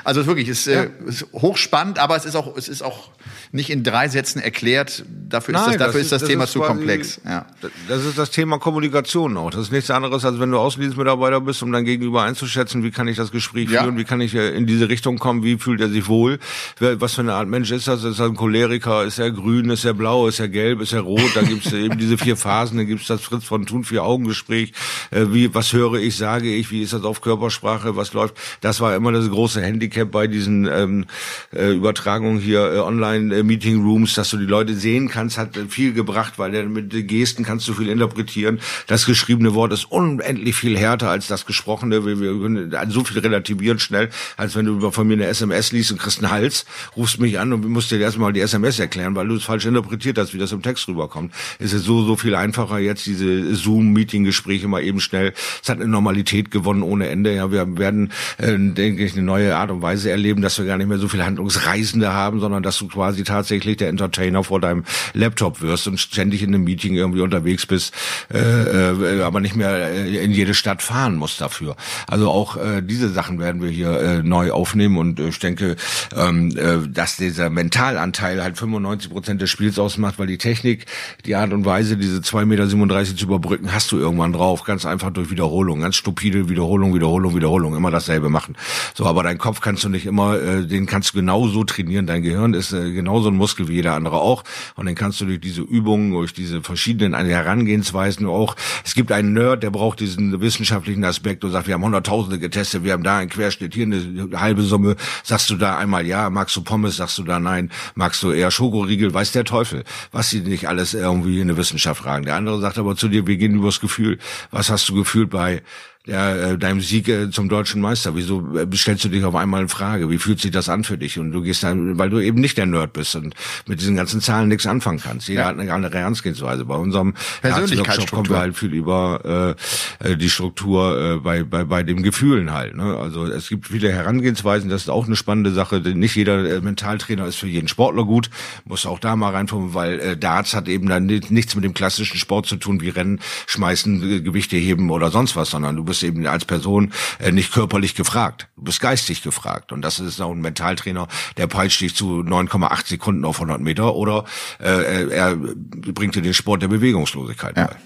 Also 0.05 0.27
wirklich, 0.27 0.49
es 0.49 0.67
ist, 0.67 0.69
äh, 0.69 0.91
ist 1.07 1.27
hochspannend, 1.33 1.99
aber 1.99 2.17
es 2.17 2.25
ist 2.25 2.37
auch, 2.37 2.57
es 2.57 2.69
ist 2.69 2.83
auch 2.83 3.11
nicht 3.53 3.71
in 3.71 3.83
drei 3.83 4.09
Sätzen 4.09 4.41
erklärt. 4.41 5.05
Dafür 5.29 5.55
Nein, 5.55 5.63
ist 5.63 5.69
das, 5.73 5.79
dafür 5.79 5.93
das 5.93 6.03
ist 6.03 6.13
das, 6.13 6.21
das 6.23 6.29
Thema 6.29 6.45
ist 6.45 6.53
zu 6.53 6.61
komplex. 6.61 7.21
Ja. 7.25 7.47
Das 7.89 8.05
ist 8.05 8.19
das 8.19 8.31
Thema 8.31 8.59
Kommunikation 8.59 9.37
auch. 9.37 9.51
Das 9.51 9.63
ist 9.63 9.73
nichts 9.73 9.91
anderes, 9.91 10.25
als 10.25 10.39
wenn 10.39 10.51
du 10.51 10.59
Außendienstmitarbeiter 10.59 11.41
bist, 11.41 11.63
um 11.63 11.73
dein 11.73 11.85
Gegenüber 11.85 12.23
einzuschätzen, 12.23 12.83
wie 12.85 12.91
kann 12.91 13.09
ich 13.09 13.17
das 13.17 13.33
Gespräch 13.33 13.71
ja. 13.71 13.83
führen, 13.83 13.97
wie 13.97 14.05
kann 14.05 14.21
ich 14.21 14.35
äh, 14.35 14.51
in 14.51 14.67
diese 14.67 14.89
Richtung 14.89 15.19
kommen, 15.19 15.43
wie 15.43 15.59
fühlt 15.59 15.81
er 15.81 15.89
sich 15.89 16.09
wohl, 16.09 16.39
was 16.79 17.15
für 17.15 17.23
eine 17.23 17.35
Art 17.35 17.49
Mensch 17.49 17.71
ist 17.71 17.89
das? 17.89 18.05
Ist 18.05 18.19
er 18.19 18.27
ein 18.27 18.37
Choleriker, 18.37 19.05
ist 19.05 19.19
er 19.19 19.31
grün, 19.31 19.71
ist 19.71 19.85
er 19.85 19.95
blau, 19.95 20.29
ist 20.29 20.41
er 20.41 20.49
gelb, 20.49 20.81
ist 20.81 20.93
er 20.93 21.01
rot? 21.01 21.31
Da 21.35 21.43
gibt's 21.43 21.73
eben 21.73 21.99
diese 21.99 22.19
vier 22.19 22.37
Phasen, 22.37 22.79
dann 22.79 22.87
gibt's 22.87 23.07
das 23.07 23.21
Fritz 23.21 23.45
von 23.45 23.67
Thun 23.67 23.85
vier 23.85 24.05
Augengespräch, 24.05 24.73
äh, 25.11 25.27
wie 25.31 25.55
was 25.55 25.73
höre 25.73 25.95
ich, 25.95 26.17
sage 26.17 26.55
ich, 26.55 26.71
wie 26.71 26.83
ist 26.83 26.93
das 26.93 27.05
auf 27.05 27.21
Körpersprache, 27.21 27.97
was 27.97 28.13
läuft? 28.13 28.37
Das 28.61 28.81
war 28.81 28.95
immer 28.95 29.13
das 29.13 29.29
große 29.29 29.63
Handicap 29.91 30.11
bei 30.11 30.27
diesen 30.27 30.67
ähm, 30.67 31.07
äh, 31.55 31.73
Übertragungen 31.73 32.41
hier 32.41 32.73
äh, 32.73 32.79
online 32.79 33.35
äh, 33.35 33.43
Meeting 33.43 33.83
Rooms, 33.83 34.15
dass 34.15 34.31
du 34.31 34.37
die 34.37 34.47
Leute 34.47 34.75
sehen 34.75 35.09
kannst, 35.09 35.39
hat 35.39 35.59
viel 35.69 35.93
gebracht, 35.93 36.35
weil 36.39 36.53
der, 36.53 36.65
mit 36.65 36.91
Gesten 37.09 37.45
kannst 37.45 37.67
du 37.69 37.75
viel 37.75 37.89
interpretieren. 37.89 38.61
Das 38.87 39.07
geschriebene 39.07 39.55
Wort 39.55 39.73
ist 39.73 39.91
unendlich 39.91 40.55
viel 40.55 40.79
härter 40.79 41.11
als 41.11 41.27
das 41.27 41.47
gesprochene. 41.47 42.05
Wir, 42.07 42.21
wir 42.21 42.41
können 42.41 42.91
so 42.91 43.05
viel 43.05 43.19
relativieren 43.19 43.79
schnell, 43.79 44.11
als 44.37 44.57
wenn 44.57 44.67
du 44.67 44.91
von 44.91 45.07
mir 45.07 45.15
eine 45.15 45.27
SMS 45.27 45.73
liest 45.73 45.93
und 45.93 45.99
kriegst 45.99 46.23
einen 46.23 46.31
Hals, 46.31 46.65
rufst 46.97 47.21
mich 47.21 47.39
an 47.39 47.53
und 47.53 47.67
musst 47.69 47.91
dir 47.91 47.99
erstmal 47.99 48.33
die 48.33 48.41
SMS 48.41 48.79
erklären, 48.79 49.15
weil 49.17 49.29
du 49.29 49.35
es 49.35 49.45
falsch 49.45 49.67
interpretiert 49.67 50.19
hast, 50.19 50.35
wie 50.35 50.39
das 50.39 50.53
im 50.53 50.63
Text 50.63 50.89
rüberkommt. 50.89 51.35
Es 51.59 51.73
ist 51.73 51.85
so, 51.85 52.05
so 52.05 52.17
viel 52.17 52.35
einfacher 52.35 52.79
jetzt 52.79 53.07
diese 53.07 53.55
Zoom-Meeting-Gespräche 53.55 54.69
mal 54.69 54.83
eben 54.83 55.01
schnell. 55.01 55.33
Es 55.63 55.69
hat 55.69 55.79
eine 55.79 55.89
Normalität 55.89 56.51
gewonnen 56.51 56.83
ohne 56.83 57.09
Ende. 57.09 57.35
Ja, 57.35 57.51
wir 57.51 57.79
werden, 57.79 58.13
äh, 58.39 58.57
denke 58.57 59.05
ich, 59.05 59.13
eine 59.13 59.23
neue 59.23 59.57
Art 59.57 59.71
und 59.71 59.80
Weise 59.83 60.11
erleben, 60.11 60.43
dass 60.43 60.59
wir 60.59 60.67
gar 60.67 60.79
nicht 60.79 60.89
mehr 60.89 60.99
so 60.99 61.09
viele 61.09 61.25
Handlungsreisende 61.25 62.13
haben, 62.13 62.41
sondern 62.41 62.63
dass 62.63 62.79
du 62.79 62.89
quasi 62.89 63.25
tatsächlich 63.25 63.77
der 63.77 63.89
Entertainer 63.89 64.45
vor 64.45 64.61
deinem 64.61 64.85
Laptop 65.15 65.61
wirst 65.61 65.87
und 65.89 65.99
ständig 65.99 66.43
in 66.43 66.55
einem 66.55 66.65
Meeting 66.65 66.95
irgendwie 66.95 67.21
unterwegs 67.21 67.67
bist, 67.67 67.95
äh, 68.33 68.39
äh, 68.39 69.23
aber 69.23 69.41
nicht 69.41 69.57
mehr 69.57 69.91
äh, 69.91 70.25
in 70.25 70.33
jede 70.33 70.55
Stadt 70.55 70.83
fahren 70.83 71.17
musst 71.17 71.41
dafür. 71.41 71.77
Also 72.07 72.31
auch 72.31 72.57
äh, 72.57 72.83
diese 72.83 73.09
Sachen 73.11 73.39
werden 73.39 73.63
wir 73.63 73.71
hier 73.71 74.01
äh, 74.01 74.23
neu 74.23 74.53
aufnehmen 74.53 74.99
und 74.99 75.21
äh, 75.21 75.29
ich 75.29 75.39
denke, 75.39 75.77
ähm, 76.17 76.57
äh, 76.57 76.89
dass 76.89 77.17
dieser 77.17 77.51
Mentalanteil 77.51 78.43
halt 78.43 78.59
95 78.59 79.11
Prozent 79.11 79.43
des 79.43 79.51
Spiels 79.51 79.79
ausmacht, 79.79 80.19
weil 80.19 80.27
die 80.27 80.39
Technik, 80.39 80.87
die 81.25 81.37
Art 81.37 81.53
und 81.53 81.65
Weise, 81.65 81.97
diese 81.97 82.19
2,37 82.19 82.45
Meter 82.47 83.17
zu 83.17 83.25
überbrücken, 83.25 83.73
hast 83.73 83.93
du 83.93 83.99
irgendwann 83.99 84.33
drauf, 84.33 84.65
ganz 84.65 84.87
einfach 84.87 85.11
durch 85.11 85.31
Wiederholung, 85.31 85.81
ganz 85.81 85.97
stupide 85.97 86.49
Wiederholung, 86.49 86.95
Wiederholung, 86.95 87.35
Wiederholung, 87.35 87.77
immer 87.77 87.91
dasselbe 87.91 88.29
machen. 88.29 88.57
So, 88.95 89.07
aber 89.07 89.23
dein 89.23 89.39
Kopf 89.39 89.61
kannst 89.71 89.85
du 89.85 89.89
nicht 89.89 90.05
immer 90.05 90.37
äh, 90.37 90.67
den 90.67 90.87
kannst 90.87 91.11
du 91.11 91.19
genauso 91.19 91.63
trainieren. 91.63 92.05
Dein 92.05 92.23
Gehirn 92.23 92.55
ist 92.55 92.73
äh, 92.73 92.91
genauso 92.91 93.29
ein 93.29 93.37
Muskel 93.37 93.69
wie 93.69 93.75
jeder 93.75 93.95
andere 93.95 94.17
auch. 94.17 94.43
Und 94.75 94.87
den 94.87 94.97
kannst 94.97 95.21
du 95.21 95.27
durch 95.27 95.41
diese 95.41 95.63
Übungen, 95.63 96.11
durch 96.11 96.35
diese 96.35 96.61
verschiedenen 96.61 97.15
Herangehensweisen 97.15 98.27
auch. 98.27 98.57
Es 98.85 98.97
gibt 98.97 99.13
einen 99.13 99.33
Nerd, 99.33 99.63
der 99.63 99.71
braucht 99.71 100.01
diesen 100.01 100.41
wissenschaftlichen 100.41 101.05
Aspekt 101.05 101.45
und 101.45 101.53
sagt, 101.53 101.69
wir 101.69 101.75
haben 101.75 101.85
Hunderttausende 101.85 102.41
getestet, 102.41 102.83
wir 102.83 102.93
haben 102.93 103.05
da 103.05 103.19
einen 103.19 103.31
Querschnitt, 103.31 103.73
hier 103.73 103.87
eine 103.87 104.41
halbe 104.41 104.63
Summe. 104.63 104.97
Sagst 105.23 105.49
du 105.51 105.55
da 105.55 105.79
einmal 105.79 106.05
ja, 106.05 106.31
magst 106.31 106.57
du 106.57 106.63
Pommes, 106.63 106.97
sagst 106.97 107.19
du 107.19 107.23
da 107.23 107.39
nein, 107.39 107.71
magst 107.95 108.25
du 108.25 108.33
eher 108.33 108.51
Schokoriegel, 108.51 109.15
weiß 109.15 109.31
der 109.31 109.45
Teufel, 109.45 109.85
was 110.11 110.31
sie 110.31 110.41
nicht 110.41 110.67
alles 110.67 110.95
irgendwie 110.95 111.39
in 111.39 111.47
der 111.47 111.57
Wissenschaft 111.57 112.03
fragen. 112.03 112.25
Der 112.25 112.35
andere 112.35 112.61
sagt 112.61 112.77
aber 112.77 112.97
zu 112.97 113.07
dir, 113.07 113.29
wir 113.29 113.37
gehen 113.37 113.55
übers 113.55 113.79
Gefühl. 113.79 114.19
Was 114.51 114.69
hast 114.69 114.89
du 114.89 114.95
gefühlt 114.95 115.31
bei 115.31 115.63
ja, 116.07 116.35
äh, 116.35 116.59
deinem 116.59 116.81
Sieg 116.81 117.09
äh, 117.09 117.31
zum 117.31 117.51
deutschen 117.51 117.83
Meister. 117.83 118.17
Wieso 118.17 118.57
äh, 118.57 118.67
stellst 118.75 119.05
du 119.05 119.11
dich 119.11 119.23
auf 119.25 119.35
einmal 119.35 119.63
in 119.63 119.69
Frage? 119.69 120.09
Wie 120.09 120.17
fühlt 120.17 120.41
sich 120.41 120.51
das 120.51 120.71
an 120.71 120.83
für 120.83 120.97
dich? 120.97 121.19
Und 121.19 121.33
du 121.33 121.43
gehst 121.43 121.63
dann, 121.63 121.99
weil 121.99 122.09
du 122.09 122.21
eben 122.21 122.41
nicht 122.41 122.57
der 122.57 122.65
Nerd 122.65 122.95
bist 122.95 123.15
und 123.17 123.35
mit 123.67 123.81
diesen 123.81 123.97
ganzen 123.97 124.23
Zahlen 124.23 124.49
nichts 124.49 124.67
anfangen 124.67 124.99
kannst. 124.99 125.29
Jeder 125.29 125.43
ja. 125.43 125.49
hat 125.49 125.59
eine 125.59 125.71
andere 125.71 125.99
Herangehensweise. 125.99 126.65
Bei 126.65 126.77
unserem 126.77 127.15
Persönlichkeitsstruktur 127.43 128.17
kommen 128.17 128.31
wir 128.31 128.39
halt 128.39 128.57
viel 128.57 128.73
über 128.73 129.57
äh, 130.03 130.17
die 130.17 130.31
Struktur 130.31 131.17
äh, 131.17 131.17
bei, 131.19 131.45
bei, 131.45 131.65
bei 131.65 131.83
den 131.83 132.03
Gefühlen 132.03 132.51
halt. 132.51 132.77
Ne? 132.77 132.97
Also 132.97 133.27
es 133.27 133.51
gibt 133.51 133.67
viele 133.67 133.93
Herangehensweisen, 133.93 134.71
das 134.71 134.83
ist 134.83 134.89
auch 134.89 135.07
eine 135.07 135.17
spannende 135.17 135.53
Sache. 135.53 135.81
Nicht 135.81 136.17
jeder 136.17 136.51
äh, 136.51 136.61
Mentaltrainer 136.63 137.27
ist 137.27 137.37
für 137.37 137.47
jeden 137.47 137.69
Sportler 137.69 138.07
gut. 138.07 138.31
Muss 138.65 138.87
auch 138.87 139.01
da 139.01 139.17
mal 139.17 139.35
reinkommen, 139.35 139.75
weil 139.75 140.01
äh, 140.01 140.17
Darts 140.17 140.55
hat 140.55 140.67
eben 140.67 140.89
dann 140.89 141.05
nichts 141.05 141.55
mit 141.55 141.65
dem 141.65 141.75
klassischen 141.75 142.17
Sport 142.17 142.47
zu 142.47 142.57
tun, 142.57 142.81
wie 142.81 142.89
Rennen, 142.89 143.21
Schmeißen, 143.47 144.25
Gewichte 144.25 144.57
heben 144.57 144.91
oder 144.91 145.11
sonst 145.11 145.37
was, 145.37 145.51
sondern 145.51 145.77
du 145.77 145.90
bist 145.91 146.01
bist 146.01 146.05
eben 146.05 146.27
als 146.27 146.45
Person 146.45 146.93
äh, 147.19 147.33
nicht 147.33 147.53
körperlich 147.53 147.95
gefragt. 147.95 148.49
Du 148.57 148.65
bist 148.65 148.81
geistig 148.81 149.23
gefragt. 149.23 149.73
Und 149.73 149.83
das 149.83 149.99
ist 149.99 150.21
auch 150.21 150.33
ein 150.33 150.41
Mentaltrainer, 150.41 151.09
der 151.37 151.47
peitscht 151.47 151.81
dich 151.81 151.95
zu 151.95 152.21
9,8 152.21 152.89
Sekunden 152.89 153.25
auf 153.25 153.37
100 153.37 153.61
Meter 153.61 153.95
oder 153.95 154.25
äh, 154.61 155.09
er 155.11 155.37
bringt 155.37 156.15
dir 156.15 156.23
den 156.23 156.35
Sport 156.35 156.63
der 156.63 156.69
Bewegungslosigkeit 156.69 157.57
ja. 157.57 157.67
bei. 157.67 157.77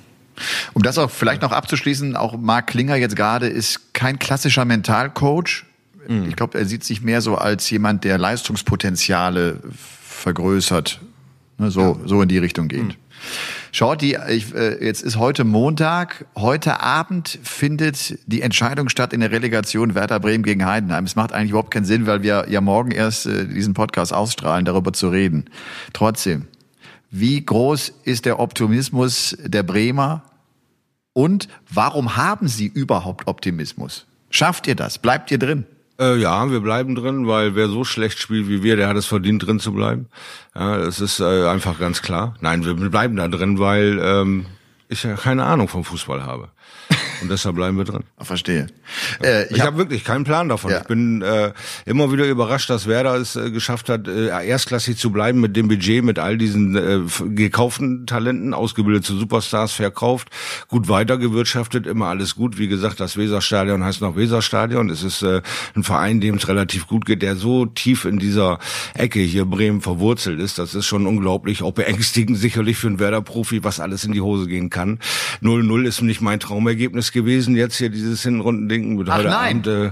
Um 0.72 0.82
das 0.82 0.98
auch 0.98 1.10
vielleicht 1.10 1.42
noch 1.42 1.52
abzuschließen, 1.52 2.16
auch 2.16 2.36
Marc 2.36 2.68
Klinger 2.68 2.96
jetzt 2.96 3.16
gerade 3.16 3.46
ist 3.46 3.94
kein 3.94 4.18
klassischer 4.18 4.64
Mentalcoach. 4.64 5.64
Mhm. 6.08 6.28
Ich 6.28 6.36
glaube, 6.36 6.58
er 6.58 6.66
sieht 6.66 6.84
sich 6.84 7.02
mehr 7.02 7.20
so 7.20 7.36
als 7.36 7.70
jemand, 7.70 8.04
der 8.04 8.18
Leistungspotenziale 8.18 9.60
vergrößert, 10.06 11.00
ne, 11.58 11.70
so, 11.70 11.80
ja. 11.80 11.96
so 12.04 12.20
in 12.20 12.28
die 12.28 12.38
Richtung 12.38 12.68
geht. 12.68 12.82
Mhm. 12.82 12.94
Schaut, 13.74 14.02
die, 14.02 14.16
ich, 14.28 14.54
äh, 14.54 14.84
jetzt 14.84 15.02
ist 15.02 15.16
heute 15.16 15.42
Montag. 15.42 16.26
Heute 16.36 16.78
Abend 16.80 17.40
findet 17.42 18.20
die 18.30 18.40
Entscheidung 18.40 18.88
statt 18.88 19.12
in 19.12 19.18
der 19.18 19.32
Relegation 19.32 19.96
Werder 19.96 20.20
Bremen 20.20 20.44
gegen 20.44 20.64
Heidenheim. 20.64 21.06
Es 21.06 21.16
macht 21.16 21.32
eigentlich 21.32 21.50
überhaupt 21.50 21.72
keinen 21.72 21.84
Sinn, 21.84 22.06
weil 22.06 22.22
wir 22.22 22.46
ja 22.48 22.60
morgen 22.60 22.92
erst 22.92 23.26
äh, 23.26 23.48
diesen 23.48 23.74
Podcast 23.74 24.12
ausstrahlen, 24.12 24.64
darüber 24.64 24.92
zu 24.92 25.08
reden. 25.08 25.46
Trotzdem, 25.92 26.46
wie 27.10 27.44
groß 27.44 27.92
ist 28.04 28.26
der 28.26 28.38
Optimismus 28.38 29.36
der 29.42 29.64
Bremer? 29.64 30.22
Und 31.12 31.48
warum 31.68 32.14
haben 32.14 32.46
sie 32.46 32.66
überhaupt 32.66 33.26
Optimismus? 33.26 34.06
Schafft 34.30 34.68
ihr 34.68 34.76
das? 34.76 34.98
Bleibt 34.98 35.32
ihr 35.32 35.38
drin? 35.40 35.66
Äh, 35.98 36.16
ja, 36.16 36.50
wir 36.50 36.60
bleiben 36.60 36.94
drin, 36.94 37.28
weil 37.28 37.54
wer 37.54 37.68
so 37.68 37.84
schlecht 37.84 38.18
spielt 38.18 38.48
wie 38.48 38.62
wir, 38.62 38.76
der 38.76 38.88
hat 38.88 38.96
es 38.96 39.06
verdient, 39.06 39.46
drin 39.46 39.60
zu 39.60 39.72
bleiben. 39.72 40.08
Ja, 40.54 40.78
das 40.78 41.00
ist 41.00 41.20
äh, 41.20 41.46
einfach 41.46 41.78
ganz 41.78 42.02
klar. 42.02 42.34
Nein, 42.40 42.64
wir 42.64 42.74
bleiben 42.74 43.16
da 43.16 43.28
drin, 43.28 43.58
weil 43.58 44.00
ähm, 44.02 44.46
ich 44.88 45.04
ja 45.04 45.14
keine 45.14 45.44
Ahnung 45.44 45.68
vom 45.68 45.84
Fußball 45.84 46.24
habe. 46.24 46.48
Und 47.24 47.30
deshalb 47.30 47.56
bleiben 47.56 47.78
wir 47.78 47.84
drin. 47.84 48.04
Verstehe. 48.18 48.66
Äh, 49.22 49.44
ich 49.46 49.52
ich 49.52 49.60
habe 49.60 49.72
hab 49.72 49.78
wirklich 49.78 50.04
keinen 50.04 50.24
Plan 50.24 50.50
davon. 50.50 50.70
Ja. 50.70 50.80
Ich 50.82 50.86
bin 50.86 51.22
äh, 51.22 51.52
immer 51.86 52.12
wieder 52.12 52.26
überrascht, 52.26 52.68
dass 52.68 52.86
Werder 52.86 53.14
es 53.14 53.34
äh, 53.34 53.50
geschafft 53.50 53.88
hat, 53.88 54.06
äh, 54.08 54.28
erstklassig 54.46 54.98
zu 54.98 55.10
bleiben 55.10 55.40
mit 55.40 55.56
dem 55.56 55.68
Budget, 55.68 56.04
mit 56.04 56.18
all 56.18 56.36
diesen 56.36 56.76
äh, 56.76 57.00
gekauften 57.34 58.06
Talenten, 58.06 58.52
ausgebildete 58.52 59.14
Superstars 59.14 59.72
verkauft, 59.72 60.28
gut 60.68 60.88
weitergewirtschaftet, 60.88 61.86
immer 61.86 62.08
alles 62.08 62.34
gut. 62.34 62.58
Wie 62.58 62.68
gesagt, 62.68 63.00
das 63.00 63.16
Weserstadion 63.16 63.82
heißt 63.82 64.02
noch 64.02 64.16
Weserstadion. 64.16 64.90
Es 64.90 65.02
ist 65.02 65.22
äh, 65.22 65.40
ein 65.74 65.82
Verein, 65.82 66.20
dem 66.20 66.34
es 66.34 66.46
relativ 66.46 66.86
gut 66.86 67.06
geht, 67.06 67.22
der 67.22 67.36
so 67.36 67.64
tief 67.64 68.04
in 68.04 68.18
dieser 68.18 68.58
Ecke 68.92 69.20
hier 69.20 69.46
Bremen 69.46 69.80
verwurzelt 69.80 70.40
ist. 70.40 70.58
Das 70.58 70.74
ist 70.74 70.84
schon 70.84 71.06
unglaublich, 71.06 71.62
auch 71.62 71.72
beängstigend 71.72 72.36
sicherlich 72.38 72.76
für 72.76 72.88
einen 72.88 72.98
Werder-Profi, 72.98 73.64
was 73.64 73.80
alles 73.80 74.04
in 74.04 74.12
die 74.12 74.20
Hose 74.20 74.46
gehen 74.46 74.68
kann. 74.68 74.98
0-0 75.42 75.86
ist 75.86 76.02
nicht 76.02 76.20
mein 76.20 76.38
Traumergebnis 76.38 77.12
gewesen, 77.14 77.56
jetzt 77.56 77.76
hier 77.76 77.88
dieses 77.88 78.22
Hinrundending 78.22 78.96
mit 78.96 79.08
Ach, 79.08 79.16
heute 79.16 79.28
nein. 79.28 79.66
Abend. 79.66 79.66
Äh, 79.66 79.90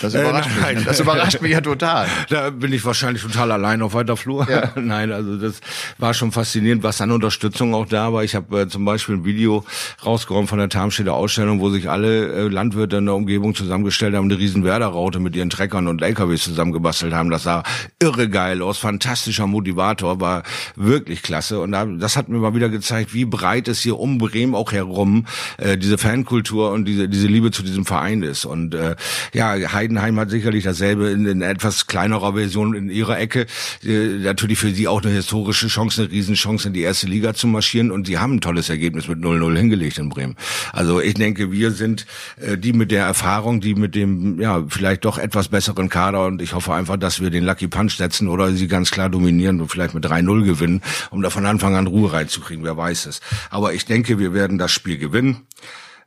das 0.00 0.14
überrascht 0.14 0.50
äh, 0.62 0.74
mich. 0.74 0.84
Das 0.84 1.00
überrascht 1.00 1.40
mich 1.40 1.52
ja 1.52 1.60
total. 1.60 2.06
Da 2.28 2.50
bin 2.50 2.72
ich 2.72 2.84
wahrscheinlich 2.84 3.22
total 3.22 3.50
allein 3.52 3.82
auf 3.82 3.94
weiter 3.94 4.16
Flur. 4.16 4.48
Ja. 4.48 4.72
nein, 4.80 5.10
also 5.10 5.36
das 5.36 5.60
war 5.98 6.14
schon 6.14 6.32
faszinierend, 6.32 6.82
was 6.82 7.00
an 7.00 7.10
Unterstützung 7.10 7.74
auch 7.74 7.86
da 7.86 8.12
war. 8.12 8.22
Ich 8.22 8.34
habe 8.34 8.62
äh, 8.62 8.68
zum 8.68 8.84
Beispiel 8.84 9.16
ein 9.16 9.24
Video 9.24 9.64
rausgeräumt 10.04 10.48
von 10.48 10.58
der 10.58 10.68
Tarmstädter 10.68 11.14
Ausstellung, 11.14 11.60
wo 11.60 11.70
sich 11.70 11.90
alle 11.90 12.32
äh, 12.32 12.48
Landwirte 12.48 12.96
in 12.96 13.06
der 13.06 13.14
Umgebung 13.14 13.54
zusammengestellt 13.54 14.14
haben, 14.14 14.26
eine 14.26 14.38
riesen 14.38 14.64
Werderraute 14.64 15.18
mit 15.18 15.34
ihren 15.34 15.50
Treckern 15.50 15.88
und 15.88 16.02
LKWs 16.02 16.44
zusammengebastelt 16.44 17.12
haben. 17.12 17.30
Das 17.30 17.42
sah 17.42 17.62
irre 18.00 18.28
geil 18.28 18.62
aus, 18.62 18.78
fantastischer 18.78 19.46
Motivator, 19.46 20.20
war 20.20 20.42
wirklich 20.76 21.22
klasse. 21.22 21.60
Und 21.60 21.72
das 21.72 22.16
hat 22.16 22.28
mir 22.28 22.38
mal 22.38 22.54
wieder 22.54 22.68
gezeigt, 22.68 23.12
wie 23.14 23.24
breit 23.24 23.68
es 23.68 23.80
hier 23.80 23.98
um 23.98 24.18
Bremen 24.18 24.54
auch 24.54 24.72
herum 24.72 25.26
äh, 25.58 25.76
diese 25.76 25.98
Fankultur 25.98 26.70
und 26.72 26.84
diese, 26.84 27.08
diese 27.08 27.26
Liebe 27.26 27.50
zu 27.50 27.62
diesem 27.62 27.84
Verein 27.84 28.22
ist. 28.22 28.44
Und 28.44 28.74
äh, 28.74 28.96
ja, 29.32 29.54
Heiden 29.72 29.89
Heidenheim 29.90 30.20
hat 30.20 30.30
sicherlich 30.30 30.64
dasselbe 30.64 31.10
in, 31.10 31.26
in 31.26 31.42
etwas 31.42 31.86
kleinerer 31.86 32.34
Version 32.34 32.74
in 32.74 32.90
ihrer 32.90 33.18
Ecke. 33.18 33.46
Äh, 33.84 34.18
natürlich 34.22 34.58
für 34.58 34.70
sie 34.70 34.86
auch 34.86 35.02
eine 35.02 35.12
historische 35.12 35.66
Chance, 35.66 36.02
eine 36.02 36.10
Riesenchance 36.12 36.68
in 36.68 36.74
die 36.74 36.82
erste 36.82 37.06
Liga 37.06 37.34
zu 37.34 37.48
marschieren 37.48 37.90
und 37.90 38.06
sie 38.06 38.18
haben 38.18 38.36
ein 38.36 38.40
tolles 38.40 38.68
Ergebnis 38.68 39.08
mit 39.08 39.18
0-0 39.18 39.56
hingelegt 39.56 39.98
in 39.98 40.08
Bremen. 40.08 40.36
Also 40.72 41.00
ich 41.00 41.14
denke, 41.14 41.50
wir 41.50 41.72
sind 41.72 42.06
äh, 42.40 42.56
die 42.56 42.72
mit 42.72 42.92
der 42.92 43.04
Erfahrung, 43.04 43.60
die 43.60 43.74
mit 43.74 43.94
dem 43.94 44.40
ja 44.40 44.64
vielleicht 44.68 45.04
doch 45.04 45.18
etwas 45.18 45.48
besseren 45.48 45.88
Kader 45.88 46.26
und 46.26 46.40
ich 46.40 46.54
hoffe 46.54 46.72
einfach, 46.72 46.96
dass 46.96 47.20
wir 47.20 47.30
den 47.30 47.44
Lucky 47.44 47.66
Punch 47.66 47.96
setzen 47.96 48.28
oder 48.28 48.52
sie 48.52 48.68
ganz 48.68 48.90
klar 48.90 49.10
dominieren 49.10 49.60
und 49.60 49.68
vielleicht 49.68 49.94
mit 49.94 50.06
3-0 50.06 50.44
gewinnen, 50.44 50.82
um 51.10 51.22
da 51.22 51.30
von 51.30 51.46
Anfang 51.46 51.74
an 51.74 51.86
Ruhe 51.86 52.12
reinzukriegen, 52.12 52.64
wer 52.64 52.76
weiß 52.76 53.06
es. 53.06 53.20
Aber 53.50 53.74
ich 53.74 53.86
denke, 53.86 54.18
wir 54.18 54.34
werden 54.34 54.58
das 54.58 54.70
Spiel 54.70 54.98
gewinnen 54.98 55.46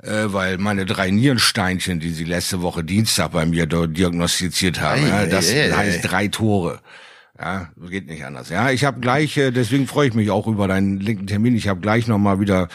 äh, 0.03 0.33
weil 0.33 0.57
meine 0.57 0.85
drei 0.85 1.09
Nierensteinchen, 1.09 1.99
die 1.99 2.11
sie 2.11 2.25
letzte 2.25 2.61
Woche 2.61 2.83
Dienstag 2.83 3.31
bei 3.31 3.45
mir 3.45 3.65
diagnostiziert 3.65 4.81
haben, 4.81 5.11
ei, 5.11 5.27
das 5.27 5.49
ei, 5.49 5.71
ei, 5.71 5.71
heißt 5.71 5.99
drei 6.03 6.27
Tore. 6.27 6.79
Ja, 7.39 7.69
geht 7.89 8.05
nicht 8.05 8.23
anders. 8.23 8.49
Ja, 8.49 8.69
ich 8.69 8.85
habe 8.85 8.99
gleich, 8.99 9.35
äh, 9.37 9.49
deswegen 9.49 9.87
freue 9.87 10.07
ich 10.07 10.13
mich 10.13 10.29
auch 10.29 10.45
über 10.45 10.67
deinen 10.67 10.99
linken 10.99 11.25
Termin. 11.25 11.55
Ich 11.55 11.67
habe 11.67 11.79
gleich 11.79 12.07
noch 12.07 12.19
mal 12.19 12.39
wieder 12.39 12.67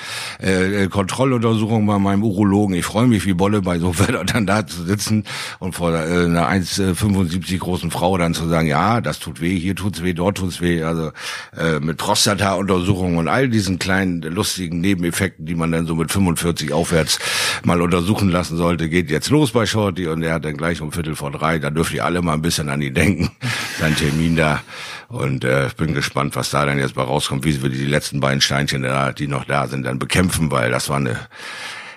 äh, 0.43 0.83
äh 0.83 0.89
Kontrolluntersuchung 0.89 1.87
bei 1.87 2.01
meinem 2.01 2.25
Urologen. 2.25 2.75
Ich 2.75 2.85
freue 2.85 3.07
mich 3.07 3.25
wie 3.25 3.35
Bolle 3.35 3.63
bei 3.63 3.79
so 3.79 3.97
Wetter 4.01 4.25
dann 4.25 4.47
da 4.47 4.67
zu 4.67 4.83
sitzen 4.83 5.23
und 5.61 5.77
vor 5.77 5.95
äh, 5.95 6.25
einer 6.25 6.51
1,75 6.51 7.57
großen 7.59 7.93
Frau 7.93 8.19
dann 8.19 8.35
zu 8.35 8.49
sagen, 8.49 8.67
ja, 8.67 9.01
das 9.01 9.21
tut 9.21 9.41
weh, 9.41 9.57
hier 9.57 9.77
tut's 9.77 10.03
weh, 10.03 10.13
dort 10.13 10.39
tut's 10.39 10.61
weh. 10.61 10.83
Also 10.83 11.13
äh, 11.57 11.79
mit 11.79 11.99
Prostata-Untersuchungen 11.99 13.17
und 13.17 13.29
all 13.29 13.49
diesen 13.49 13.79
kleinen 13.79 14.23
lustigen 14.23 14.81
Nebeneffekten, 14.81 15.47
die 15.47 15.55
man 15.55 15.71
dann 15.71 15.87
so 15.87 15.95
mit 15.95 16.11
45 16.11 16.73
aufwärts 16.73 17.21
mal 17.63 17.81
untersuchen 17.81 18.29
lassen 18.29 18.57
sollte, 18.57 18.89
geht 18.89 19.09
jetzt 19.09 19.31
los 19.31 19.53
bei 19.53 19.67
Shorty 19.67 20.09
und 20.09 20.25
er 20.25 20.35
hat 20.35 20.45
dann 20.45 20.57
gleich 20.57 20.81
um 20.81 20.91
Viertel 20.91 21.15
vor 21.15 21.31
drei. 21.31 21.61
Da 21.61 21.71
dürft 21.71 21.95
ihr 21.95 22.05
alle 22.05 22.23
mal 22.23 22.33
ein 22.33 22.43
bisschen 22.43 22.69
an 22.69 22.83
ihn 22.83 22.95
denken. 22.95 23.31
Sein 23.79 23.95
Termin 23.95 24.35
da 24.35 24.48
und 25.09 25.45
äh, 25.45 25.69
bin 25.77 25.95
gespannt, 25.95 26.37
was 26.37 26.51
da 26.51 26.65
dann 26.65 26.79
jetzt 26.79 26.95
bei 26.95 27.03
rauskommt, 27.03 27.45
wie 27.45 27.63
wir 27.63 27.71
die 27.71 27.85
letzten 27.85 28.21
beiden 28.21 28.41
Steinchen, 28.41 28.83
da, 28.83 29.13
die 29.13 29.29
noch 29.29 29.45
da 29.45 29.67
sind, 29.67 29.85
dann 29.85 29.99
bekämpfen, 29.99 30.51
weil 30.51 30.71
das 30.71 30.89
war 30.89 30.97
eine 30.97 31.19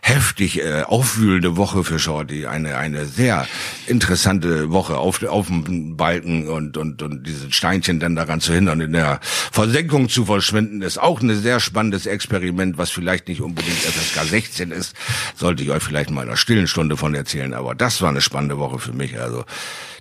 heftig 0.01 0.59
äh, 0.59 0.81
aufwühlende 0.81 1.57
Woche 1.57 1.83
für 1.83 1.99
Shorty, 1.99 2.47
eine 2.47 2.77
eine 2.77 3.05
sehr 3.05 3.47
interessante 3.85 4.71
Woche 4.71 4.97
auf 4.97 5.23
auf 5.23 5.47
dem 5.47 5.95
Balken 5.95 6.49
und 6.49 6.75
und 6.75 7.03
und 7.03 7.27
diese 7.27 7.51
Steinchen 7.51 7.99
dann 7.99 8.15
daran 8.15 8.41
zu 8.41 8.51
hindern, 8.53 8.81
in 8.81 8.93
der 8.93 9.19
Versenkung 9.21 10.09
zu 10.09 10.25
verschwinden, 10.25 10.81
ist 10.81 10.97
auch 10.97 11.21
ein 11.21 11.33
sehr 11.35 11.59
spannendes 11.59 12.07
Experiment, 12.07 12.79
was 12.79 12.89
vielleicht 12.89 13.27
nicht 13.27 13.41
unbedingt 13.41 13.77
FSK 13.77 14.23
16 14.23 14.71
ist, 14.71 14.95
sollte 15.35 15.61
ich 15.61 15.69
euch 15.69 15.83
vielleicht 15.83 16.09
mal 16.09 16.23
in 16.23 16.29
einer 16.29 16.37
stillen 16.37 16.67
Stunde 16.67 16.97
von 16.97 17.13
erzählen, 17.13 17.53
aber 17.53 17.75
das 17.75 18.01
war 18.01 18.09
eine 18.09 18.21
spannende 18.21 18.57
Woche 18.57 18.79
für 18.79 18.93
mich, 18.93 19.19
also 19.19 19.45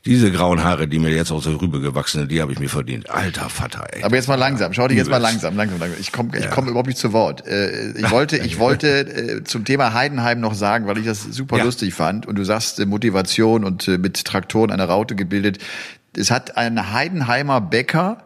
diese 0.07 0.31
grauen 0.33 0.65
Haare, 0.65 0.89
die 0.89 0.99
mir 0.99 1.11
jetzt 1.11 1.31
aus 1.31 1.45
der 1.45 1.61
Rübe 1.61 1.81
gewachsen 1.81 2.21
sind, 2.21 2.31
die 2.31 2.41
habe 2.41 2.53
ich 2.53 2.59
mir 2.59 2.69
verdient. 2.71 3.11
Alter 3.11 3.51
Vater, 3.51 3.87
ey. 3.93 4.03
Aber 4.03 4.17
jetzt 4.17 4.29
mal 4.29 4.37
langsam, 4.37 4.73
schau 4.73 4.89
dich 4.89 4.97
jetzt 4.97 5.11
mal 5.11 5.19
langsam, 5.19 5.57
langsam, 5.57 5.79
langsam. 5.79 6.01
Ich 6.01 6.11
komme 6.11 6.37
ich 6.37 6.45
ja. 6.45 6.51
komm 6.51 6.69
überhaupt 6.69 6.89
nicht 6.89 6.99
zu 6.99 7.13
Wort. 7.13 7.47
Äh, 7.47 7.93
ich 7.93 8.11
wollte, 8.11 8.39
ich 8.39 8.59
wollte 8.59 8.89
äh, 9.01 9.45
zum 9.45 9.65
Thema 9.65 9.93
Heidenheim 9.93 10.41
noch 10.41 10.55
sagen, 10.55 10.87
weil 10.87 10.97
ich 10.99 11.05
das 11.05 11.23
super 11.23 11.59
ja. 11.59 11.65
lustig 11.65 11.93
fand. 11.93 12.27
Und 12.27 12.37
du 12.37 12.45
sagst 12.45 12.81
äh, 12.81 12.87
Motivation 12.87 13.65
und 13.65 13.89
mit 13.89 14.25
Traktoren 14.25 14.71
eine 14.71 14.85
Raute 14.85 15.15
gebildet. 15.15 15.59
Es 16.17 16.31
hat 16.31 16.57
ein 16.57 16.93
Heidenheimer 16.93 17.61
Bäcker 17.61 18.25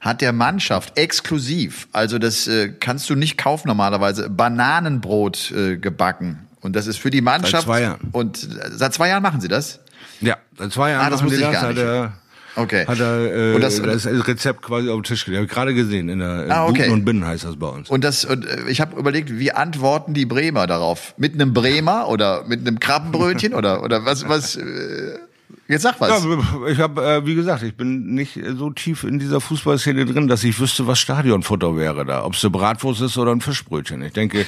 hat 0.00 0.20
der 0.20 0.32
Mannschaft 0.32 0.98
exklusiv, 0.98 1.88
also 1.92 2.18
das 2.18 2.46
äh, 2.46 2.68
kannst 2.68 3.08
du 3.08 3.14
nicht 3.14 3.38
kaufen 3.38 3.68
normalerweise, 3.68 4.28
Bananenbrot 4.28 5.50
äh, 5.50 5.76
gebacken. 5.78 6.40
Und 6.60 6.76
das 6.76 6.86
ist 6.86 6.98
für 6.98 7.10
die 7.10 7.20
Mannschaft. 7.20 7.52
Seit 7.52 7.62
zwei 7.64 7.82
Jahren. 7.82 8.08
Und 8.12 8.48
seit 8.70 8.94
zwei 8.94 9.08
Jahren 9.08 9.22
machen 9.22 9.40
sie 9.40 9.48
das? 9.48 9.80
Ja, 10.20 10.36
zwei 10.70 10.90
Jahren 10.90 11.06
ah, 11.06 11.10
das 11.10 11.22
wusste 11.22 11.40
ich 11.40 11.52
gar 11.52 11.68
nicht. 11.68 11.78
Er, 11.78 12.12
okay. 12.56 12.86
Hat 12.86 13.00
er 13.00 13.52
äh, 13.52 13.54
und 13.54 13.60
das, 13.60 13.80
das 13.80 14.06
Rezept 14.06 14.62
quasi 14.62 14.88
auf 14.88 14.96
dem 14.96 15.02
Tisch 15.04 15.24
gelegt. 15.24 15.38
Habe 15.38 15.46
ich 15.46 15.52
gerade 15.52 15.74
gesehen. 15.74 16.08
In 16.08 16.18
der 16.20 16.46
ah, 16.50 16.66
okay. 16.66 16.88
Und 16.88 17.04
Binnen 17.04 17.26
heißt 17.26 17.44
das 17.44 17.56
bei 17.56 17.68
uns. 17.68 17.90
Und 17.90 18.04
das 18.04 18.24
und 18.24 18.46
äh, 18.46 18.68
ich 18.68 18.80
habe 18.80 18.98
überlegt, 18.98 19.38
wie 19.38 19.52
antworten 19.52 20.14
die 20.14 20.26
Bremer 20.26 20.66
darauf? 20.66 21.14
Mit 21.16 21.34
einem 21.34 21.52
Bremer 21.52 22.08
oder 22.08 22.44
mit 22.46 22.60
einem 22.60 22.80
Krabbenbrötchen 22.80 23.54
oder 23.54 23.82
oder 23.82 24.04
was 24.04 24.28
was? 24.28 24.56
Äh, 24.56 25.18
Jetzt 25.66 25.82
sag 25.82 25.98
was. 25.98 26.24
Ja, 26.24 26.66
ich 26.68 26.78
habe, 26.78 27.02
äh, 27.02 27.26
wie 27.26 27.34
gesagt, 27.34 27.62
ich 27.62 27.74
bin 27.74 28.14
nicht 28.14 28.38
so 28.56 28.70
tief 28.70 29.02
in 29.04 29.18
dieser 29.18 29.40
Fußballszene 29.40 30.04
drin, 30.04 30.28
dass 30.28 30.44
ich 30.44 30.60
wüsste, 30.60 30.86
was 30.86 30.98
Stadionfutter 30.98 31.76
wäre 31.76 32.04
da. 32.04 32.24
Ob 32.24 32.34
es 32.34 32.44
eine 32.44 32.50
Bratwurst 32.50 33.00
ist 33.00 33.16
oder 33.16 33.32
ein 33.32 33.40
Fischbrötchen. 33.40 34.02
Ich 34.02 34.12
denke, 34.12 34.44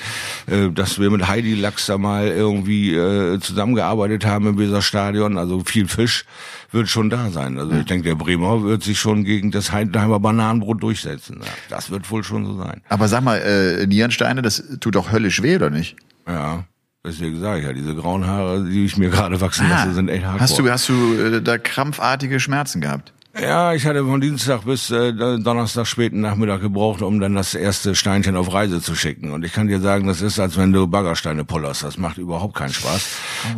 äh, 0.46 0.68
dass 0.70 0.98
wir 0.98 1.10
mit 1.10 1.26
Heidi 1.26 1.54
Lachs 1.54 1.86
da 1.86 1.96
mal 1.96 2.26
irgendwie 2.28 2.94
äh, 2.94 3.40
zusammengearbeitet 3.40 4.26
haben 4.26 4.46
im 4.46 4.58
Weserstadion. 4.58 5.38
Also 5.38 5.62
viel 5.64 5.88
Fisch 5.88 6.26
wird 6.70 6.88
schon 6.88 7.08
da 7.08 7.30
sein. 7.30 7.58
Also 7.58 7.72
ich 7.72 7.86
denke, 7.86 8.08
der 8.08 8.14
Bremer 8.14 8.62
wird 8.62 8.82
sich 8.82 8.98
schon 9.00 9.24
gegen 9.24 9.50
das 9.50 9.72
Heidenheimer 9.72 10.20
Bananenbrot 10.20 10.82
durchsetzen. 10.82 11.40
Ja, 11.42 11.50
das 11.70 11.90
wird 11.90 12.10
wohl 12.10 12.24
schon 12.24 12.44
so 12.44 12.58
sein. 12.58 12.82
Aber 12.90 13.08
sag 13.08 13.22
mal, 13.22 13.38
äh, 13.38 13.86
Nierensteine, 13.86 14.42
das 14.42 14.62
tut 14.80 14.94
doch 14.94 15.12
höllisch 15.12 15.42
weh, 15.42 15.56
oder 15.56 15.70
nicht? 15.70 15.96
Ja. 16.28 16.64
Deswegen 17.06 17.40
sage 17.40 17.60
ich 17.60 17.66
ja, 17.66 17.72
diese 17.72 17.94
grauen 17.94 18.26
Haare, 18.26 18.64
die 18.64 18.84
ich 18.84 18.96
mir 18.96 19.10
gerade 19.10 19.40
wachsen 19.40 19.68
lasse, 19.68 19.90
ah, 19.90 19.92
sind 19.92 20.08
echt 20.08 20.24
hart. 20.24 20.40
Hast 20.40 20.58
du, 20.58 20.68
hast 20.68 20.88
du 20.88 21.14
äh, 21.14 21.40
da 21.40 21.56
krampfartige 21.56 22.40
Schmerzen 22.40 22.80
gehabt? 22.80 23.12
Ja, 23.38 23.74
ich 23.74 23.84
hatte 23.84 24.02
von 24.02 24.20
Dienstag 24.22 24.64
bis 24.64 24.90
äh, 24.90 25.12
Donnerstag 25.12 25.86
späten 25.86 26.22
Nachmittag 26.22 26.62
gebraucht, 26.62 27.02
um 27.02 27.20
dann 27.20 27.34
das 27.34 27.54
erste 27.54 27.94
Steinchen 27.94 28.34
auf 28.34 28.50
Reise 28.52 28.80
zu 28.80 28.94
schicken. 28.94 29.30
Und 29.30 29.44
ich 29.44 29.52
kann 29.52 29.66
dir 29.66 29.78
sagen, 29.80 30.06
das 30.06 30.22
ist, 30.22 30.40
als 30.40 30.56
wenn 30.56 30.72
du 30.72 30.86
Baggersteine 30.86 31.44
pullerst. 31.44 31.82
Das 31.82 31.98
macht 31.98 32.16
überhaupt 32.16 32.54
keinen 32.54 32.72
Spaß. 32.72 33.06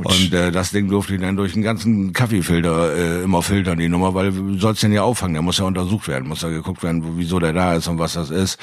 Ouch. 0.02 0.06
Und 0.06 0.34
äh, 0.34 0.50
das 0.50 0.72
Ding 0.72 0.88
durfte 0.88 1.14
ich 1.14 1.20
dann 1.20 1.36
durch 1.36 1.52
den 1.52 1.62
ganzen 1.62 2.12
Kaffeefilter 2.12 2.96
äh, 2.96 3.22
immer 3.22 3.40
filtern, 3.42 3.78
die 3.78 3.88
Nummer, 3.88 4.14
weil 4.14 4.32
du 4.32 4.58
sollst 4.58 4.82
den 4.82 4.92
ja 4.92 5.02
auffangen. 5.02 5.34
Der 5.34 5.42
muss 5.42 5.58
ja 5.58 5.64
untersucht 5.64 6.08
werden, 6.08 6.28
muss 6.28 6.42
ja 6.42 6.48
geguckt 6.48 6.82
werden, 6.82 7.16
wieso 7.16 7.38
der 7.38 7.52
da 7.52 7.74
ist 7.74 7.86
und 7.86 8.00
was 8.00 8.14
das 8.14 8.30
ist. 8.30 8.58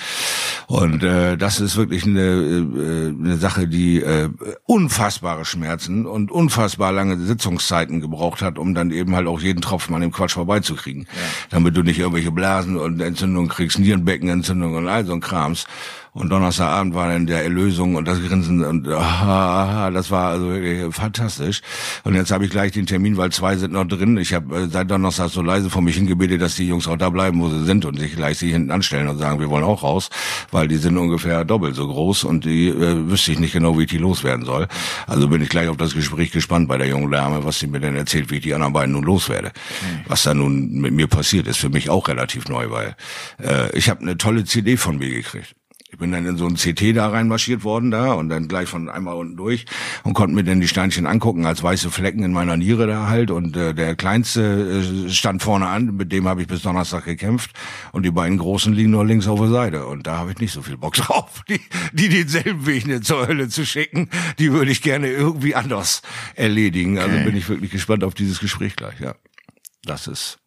Und 0.68 1.02
äh, 1.02 1.38
das 1.38 1.62
ist 1.62 1.78
wirklich 1.78 2.06
eine, 2.06 2.20
äh, 2.20 3.08
eine 3.08 3.38
Sache, 3.38 3.70
die 3.70 4.02
äh, 4.02 4.30
unfassbare 4.66 5.46
Schmerzen 5.46 6.06
und 6.06 6.30
unfassbar 6.30 6.92
lange 6.92 7.18
Sitzungszeiten 7.18 8.02
gebraucht 8.02 8.42
hat, 8.42 8.60
um 8.60 8.74
dann 8.74 8.92
eben 8.92 9.16
halt 9.16 9.28
auch 9.28 9.40
jeden 9.40 9.62
Tropfen 9.62 9.96
an 9.96 10.02
dem 10.02 10.12
Quatsch 10.12 10.34
vorbeizukriegen. 10.34 11.05
Damit 11.50 11.76
du 11.76 11.84
nicht 11.84 12.00
irgendwelche 12.00 12.32
Blasen 12.32 12.78
und 12.78 13.02
Entzündungen 13.02 13.50
kriegst, 13.50 13.80
Nierenbeckenentzündungen 13.80 14.78
und 14.78 14.88
all 14.88 15.06
so 15.06 15.14
ein 15.14 15.22
Krams. 15.22 15.66
Und 16.16 16.30
Donnerstagabend 16.30 16.96
war 16.96 17.10
dann 17.10 17.28
der 17.28 17.44
Erlösung 17.44 17.96
und 17.96 18.08
das 18.08 18.24
Grinsen 18.24 18.64
und 18.64 18.88
ah, 18.90 19.92
das 19.92 20.12
war 20.12 20.30
also 20.30 20.50
wirklich 20.50 20.96
fantastisch. 20.96 21.62
Und 22.06 22.16
jetzt 22.16 22.32
habe 22.32 22.46
ich 22.46 22.52
gleich 22.52 22.72
den 22.72 22.86
Termin, 22.86 23.18
weil 23.18 23.34
zwei 23.34 23.58
sind 23.58 23.74
noch 23.74 23.84
drin. 23.84 24.18
Ich 24.18 24.34
habe 24.34 24.56
äh, 24.56 24.68
seit 24.70 24.90
Donnerstag 24.90 25.30
so 25.30 25.42
leise 25.42 25.70
vor 25.70 25.82
mich 25.82 25.98
hingebetet, 25.98 26.42
dass 26.42 26.56
die 26.56 26.70
Jungs 26.70 26.88
auch 26.88 26.96
da 26.96 27.10
bleiben, 27.10 27.42
wo 27.42 27.50
sie 27.50 27.66
sind 27.66 27.84
und 27.84 28.00
sich 28.00 28.16
gleich 28.16 28.38
sich 28.38 28.54
hinten 28.54 28.72
anstellen 28.72 29.10
und 29.10 29.18
sagen, 29.18 29.42
wir 29.42 29.50
wollen 29.50 29.66
auch 29.66 29.84
raus, 29.84 30.10
weil 30.52 30.70
die 30.70 30.78
sind 30.78 30.98
ungefähr 30.98 31.44
doppelt 31.44 31.76
so 31.76 31.86
groß 31.86 32.24
und 32.24 32.46
die 32.46 32.70
äh, 32.70 33.10
wüsste 33.10 33.34
ich 33.34 33.40
nicht 33.40 33.52
genau, 33.52 33.78
wie 33.78 33.84
ich 33.84 33.90
die 33.90 33.98
loswerden 33.98 34.46
soll. 34.46 34.70
Also 35.08 35.28
bin 35.28 35.42
ich 35.42 35.50
gleich 35.50 35.68
auf 35.68 35.76
das 35.76 35.94
Gespräch 35.96 36.32
gespannt 36.32 36.70
bei 36.70 36.78
der 36.78 36.88
jungen 36.88 37.12
Dame, 37.12 37.44
was 37.44 37.60
sie 37.60 37.68
mir 37.68 37.82
denn 37.82 37.98
erzählt, 37.98 38.32
wie 38.32 38.36
ich 38.36 38.44
die 38.44 38.54
anderen 38.54 38.72
beiden 38.72 38.94
nun 38.94 39.04
loswerde. 39.04 39.50
Mhm. 39.50 40.00
Was 40.08 40.24
da 40.24 40.34
nun 40.34 40.80
mit 40.80 40.94
mir 40.94 41.08
passiert, 41.08 41.46
ist 41.48 41.58
für 41.58 41.70
mich 41.70 41.90
auch 41.90 42.08
relativ 42.08 42.48
neu, 42.48 42.70
weil 42.70 42.96
äh, 43.44 43.78
ich 43.78 43.90
habe 43.90 44.00
eine 44.00 44.18
tolle 44.18 44.46
CD 44.46 44.78
von 44.78 44.98
mir 44.98 45.10
gekriegt 45.10 45.56
Ich 45.96 46.00
bin 46.00 46.12
dann 46.12 46.26
in 46.26 46.36
so 46.36 46.46
ein 46.46 46.56
CT 46.56 46.94
da 46.94 47.08
reinmarschiert 47.08 47.64
worden 47.64 47.90
da 47.90 48.12
und 48.12 48.28
dann 48.28 48.50
gleich 48.50 48.68
von 48.68 48.90
einmal 48.90 49.16
unten 49.16 49.38
durch 49.38 49.64
und 50.04 50.14
konnte 50.14 50.36
mir 50.36 50.44
dann 50.44 50.60
die 50.60 50.68
Steinchen 50.68 51.08
angucken 51.08 51.46
als 51.46 51.64
weiße 51.64 51.90
Flecken 51.90 52.22
in 52.22 52.34
meiner 52.34 52.58
Niere 52.58 52.86
da 52.86 53.08
halt. 53.08 53.32
Und 53.32 53.56
äh, 53.56 53.74
der 53.74 53.96
kleinste 53.96 55.06
äh, 55.06 55.10
stand 55.10 55.42
vorne 55.42 55.68
an, 55.68 55.96
mit 55.96 56.12
dem 56.12 56.28
habe 56.28 56.42
ich 56.42 56.50
bis 56.50 56.64
Donnerstag 56.64 57.06
gekämpft. 57.06 57.52
Und 57.94 58.04
die 58.04 58.12
beiden 58.12 58.38
großen 58.38 58.74
liegen 58.74 58.92
nur 58.92 59.06
links 59.06 59.26
auf 59.26 59.40
der 59.40 59.48
Seite. 59.48 59.86
Und 59.86 60.06
da 60.06 60.18
habe 60.18 60.32
ich 60.32 60.40
nicht 60.40 60.52
so 60.52 60.62
viel 60.62 60.76
Bock 60.76 60.94
drauf, 60.96 61.44
die, 61.48 61.62
die 61.94 62.10
denselben 62.10 62.66
Weg 62.66 62.86
nicht 62.88 63.06
zur 63.06 63.26
Hölle 63.26 63.48
zu 63.48 63.66
schicken, 63.66 64.10
die 64.38 64.52
würde 64.52 64.72
ich 64.72 64.82
gerne 64.82 65.08
irgendwie 65.08 65.56
anders 65.56 66.02
erledigen. 66.36 67.00
Also 67.00 67.24
bin 67.24 67.38
ich 67.38 67.48
wirklich 67.48 67.72
gespannt 67.72 68.04
auf 68.04 68.16
dieses 68.16 68.42
Gespräch 68.42 68.76
gleich, 68.76 69.00
ja. 69.00 69.16
Das 69.86 70.08
ist 70.08 70.40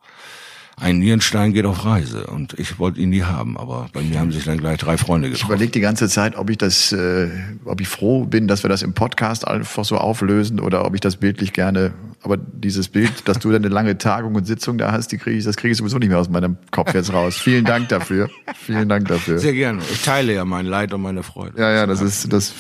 ein 0.81 0.99
Nierenstein 0.99 1.53
geht 1.53 1.65
auf 1.65 1.85
Reise 1.85 2.27
und 2.27 2.59
ich 2.59 2.79
wollte 2.79 3.01
ihn 3.01 3.11
nie 3.11 3.23
haben, 3.23 3.57
aber 3.57 3.89
bei 3.93 4.03
mir 4.03 4.21
haben 4.21 4.33
sich 4.33 4.45
dann 4.45 4.59
gleich 4.59 4.79
drei 4.79 4.97
Freunde 4.97 5.29
getroffen. 5.29 5.45
Ich 5.45 5.49
überlege 5.49 5.73
die 5.73 5.81
ganze 5.81 6.09
Zeit, 6.09 6.37
ob 6.37 6.51
ich 6.51 6.59
das, 6.59 6.93
äh, 6.93 7.29
ob 7.65 7.81
ich 7.81 7.89
froh 7.89 8.25
bin, 8.25 8.49
dass 8.49 8.63
wir 8.63 8.71
das 8.71 8.83
im 8.83 8.93
Podcast 8.93 9.47
einfach 9.47 9.85
so 9.85 9.97
auflösen 9.97 10.61
oder 10.61 10.85
ob 10.85 10.95
ich 10.95 11.01
das 11.01 11.17
bildlich 11.17 11.53
gerne. 11.53 11.93
Aber 12.23 12.37
dieses 12.37 12.89
Bild, 12.89 13.29
dass 13.29 13.39
du 13.39 13.51
dann 13.51 13.65
eine 13.65 13.73
lange 13.73 13.99
Tagung 13.99 14.35
und 14.35 14.47
Sitzung 14.47 14.79
da 14.79 14.93
hast, 14.93 15.13
die 15.13 15.19
kriege 15.19 15.39
ich, 15.39 15.45
das 15.45 15.57
kriege 15.57 15.73
ich 15.73 15.79
sowieso 15.79 15.99
nicht 15.99 16.09
mehr 16.09 16.19
aus 16.19 16.29
meinem 16.29 16.57
Kopf 16.71 16.95
jetzt 16.95 17.13
raus. 17.13 17.37
Vielen 17.37 17.65
Dank 17.65 17.89
dafür. 17.89 18.29
Vielen 18.55 18.89
Dank 18.89 19.09
dafür. 19.09 19.39
Sehr 19.39 19.55
gerne. 19.55 19.81
Ich 19.93 20.03
teile 20.03 20.35
ja 20.35 20.45
mein 20.45 20.67
Leid 20.67 20.93
und 20.95 21.03
meine 21.03 21.23
Freude. 21.23 21.61
Ja, 21.61 21.71
ja, 21.71 21.87
das 21.87 22.01
ist, 22.01 22.33
das 22.33 22.53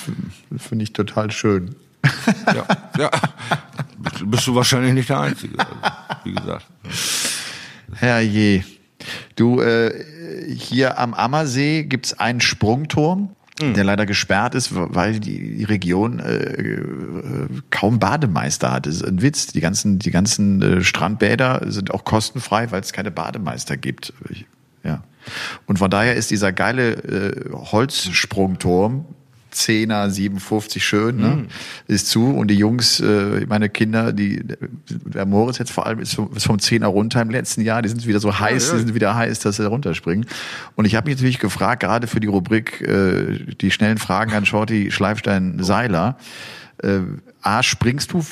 finde 0.57 0.83
ich 0.85 0.93
total 0.93 1.31
schön. 1.31 1.75
Ja, 2.47 2.65
ja. 2.99 3.11
Bist 4.25 4.47
du 4.47 4.55
wahrscheinlich 4.55 4.95
nicht 4.95 5.09
der 5.09 5.21
Einzige. 5.21 5.59
Also, 5.59 5.73
wie 6.25 6.33
gesagt. 6.33 6.67
Herrje. 8.01 8.65
Du, 9.37 9.61
äh, 9.61 9.93
hier 10.55 10.99
am 10.99 11.15
Ammersee 11.15 11.85
gibt's 11.85 12.19
einen 12.19 12.41
Sprungturm, 12.41 13.31
Hm. 13.61 13.75
der 13.75 13.83
leider 13.83 14.07
gesperrt 14.07 14.55
ist, 14.55 14.71
weil 14.73 15.19
die, 15.19 15.57
die 15.57 15.65
Region 15.65 16.21
äh, 16.21 16.37
äh, 16.37 17.49
kaum 17.71 17.99
Bademeister 17.99 18.71
hat. 18.71 18.87
Das 18.87 18.97
ist 18.97 19.05
ein 19.05 19.21
Witz. 19.21 19.49
Die 19.49 19.61
ganzen, 19.61 19.99
die 19.99 20.13
ganzen 20.13 20.63
äh, 20.63 20.85
Strandbäder 20.85 21.63
sind 21.67 21.91
auch 21.91 22.05
kostenfrei, 22.05 22.71
weil 22.71 22.83
es 22.83 22.93
keine 22.93 23.11
Bademeister 23.11 23.77
gibt. 23.77 24.13
Ich, 24.31 24.47
ja. 24.85 25.03
Und 25.67 25.81
von 25.81 25.91
daher 25.91 26.15
ist 26.15 26.31
dieser 26.31 26.53
geile 26.53 26.93
äh, 26.93 27.51
Holzsprungturm 27.53 29.07
10er, 29.53 30.11
57 30.11 30.85
schön, 30.85 31.17
ne? 31.17 31.33
Hm. 31.33 31.47
Ist 31.87 32.09
zu 32.09 32.27
und 32.31 32.49
die 32.49 32.57
Jungs, 32.57 33.01
äh, 33.01 33.47
meine 33.49 33.69
Kinder, 33.69 34.13
die 34.13 34.43
der 34.89 35.27
Moritz 35.27 35.59
jetzt 35.59 35.73
vor 35.73 35.87
allem 35.87 36.01
ist 36.01 36.15
vom, 36.15 36.35
ist 36.35 36.47
vom 36.47 36.57
10er 36.57 36.87
runter 36.87 37.23
im 37.23 37.31
letzten 37.31 37.63
Jahr, 37.63 37.83
die 37.83 37.89
sind 37.89 38.07
wieder 38.07 38.21
so 38.21 38.39
heiß, 38.39 38.69
ja. 38.69 38.75
die 38.75 38.81
sind 38.81 38.95
wieder 38.95 39.15
heiß, 39.15 39.41
dass 39.41 39.57
sie 39.57 39.67
runterspringen. 39.67 40.27
Und 40.77 40.85
ich 40.85 40.95
habe 40.95 41.09
mich 41.09 41.17
natürlich 41.17 41.39
gefragt, 41.39 41.83
gerade 41.83 42.07
für 42.07 42.21
die 42.21 42.27
Rubrik 42.27 42.81
äh, 42.81 43.39
die 43.61 43.71
schnellen 43.71 43.99
Fragen 43.99 44.33
an 44.33 44.47
Shorty 44.47 44.91
Schleifstein 44.91 45.63
Seiler, 45.63 46.19
äh, 46.83 47.01
A, 47.43 47.63
springst 47.63 48.13
du, 48.13 48.25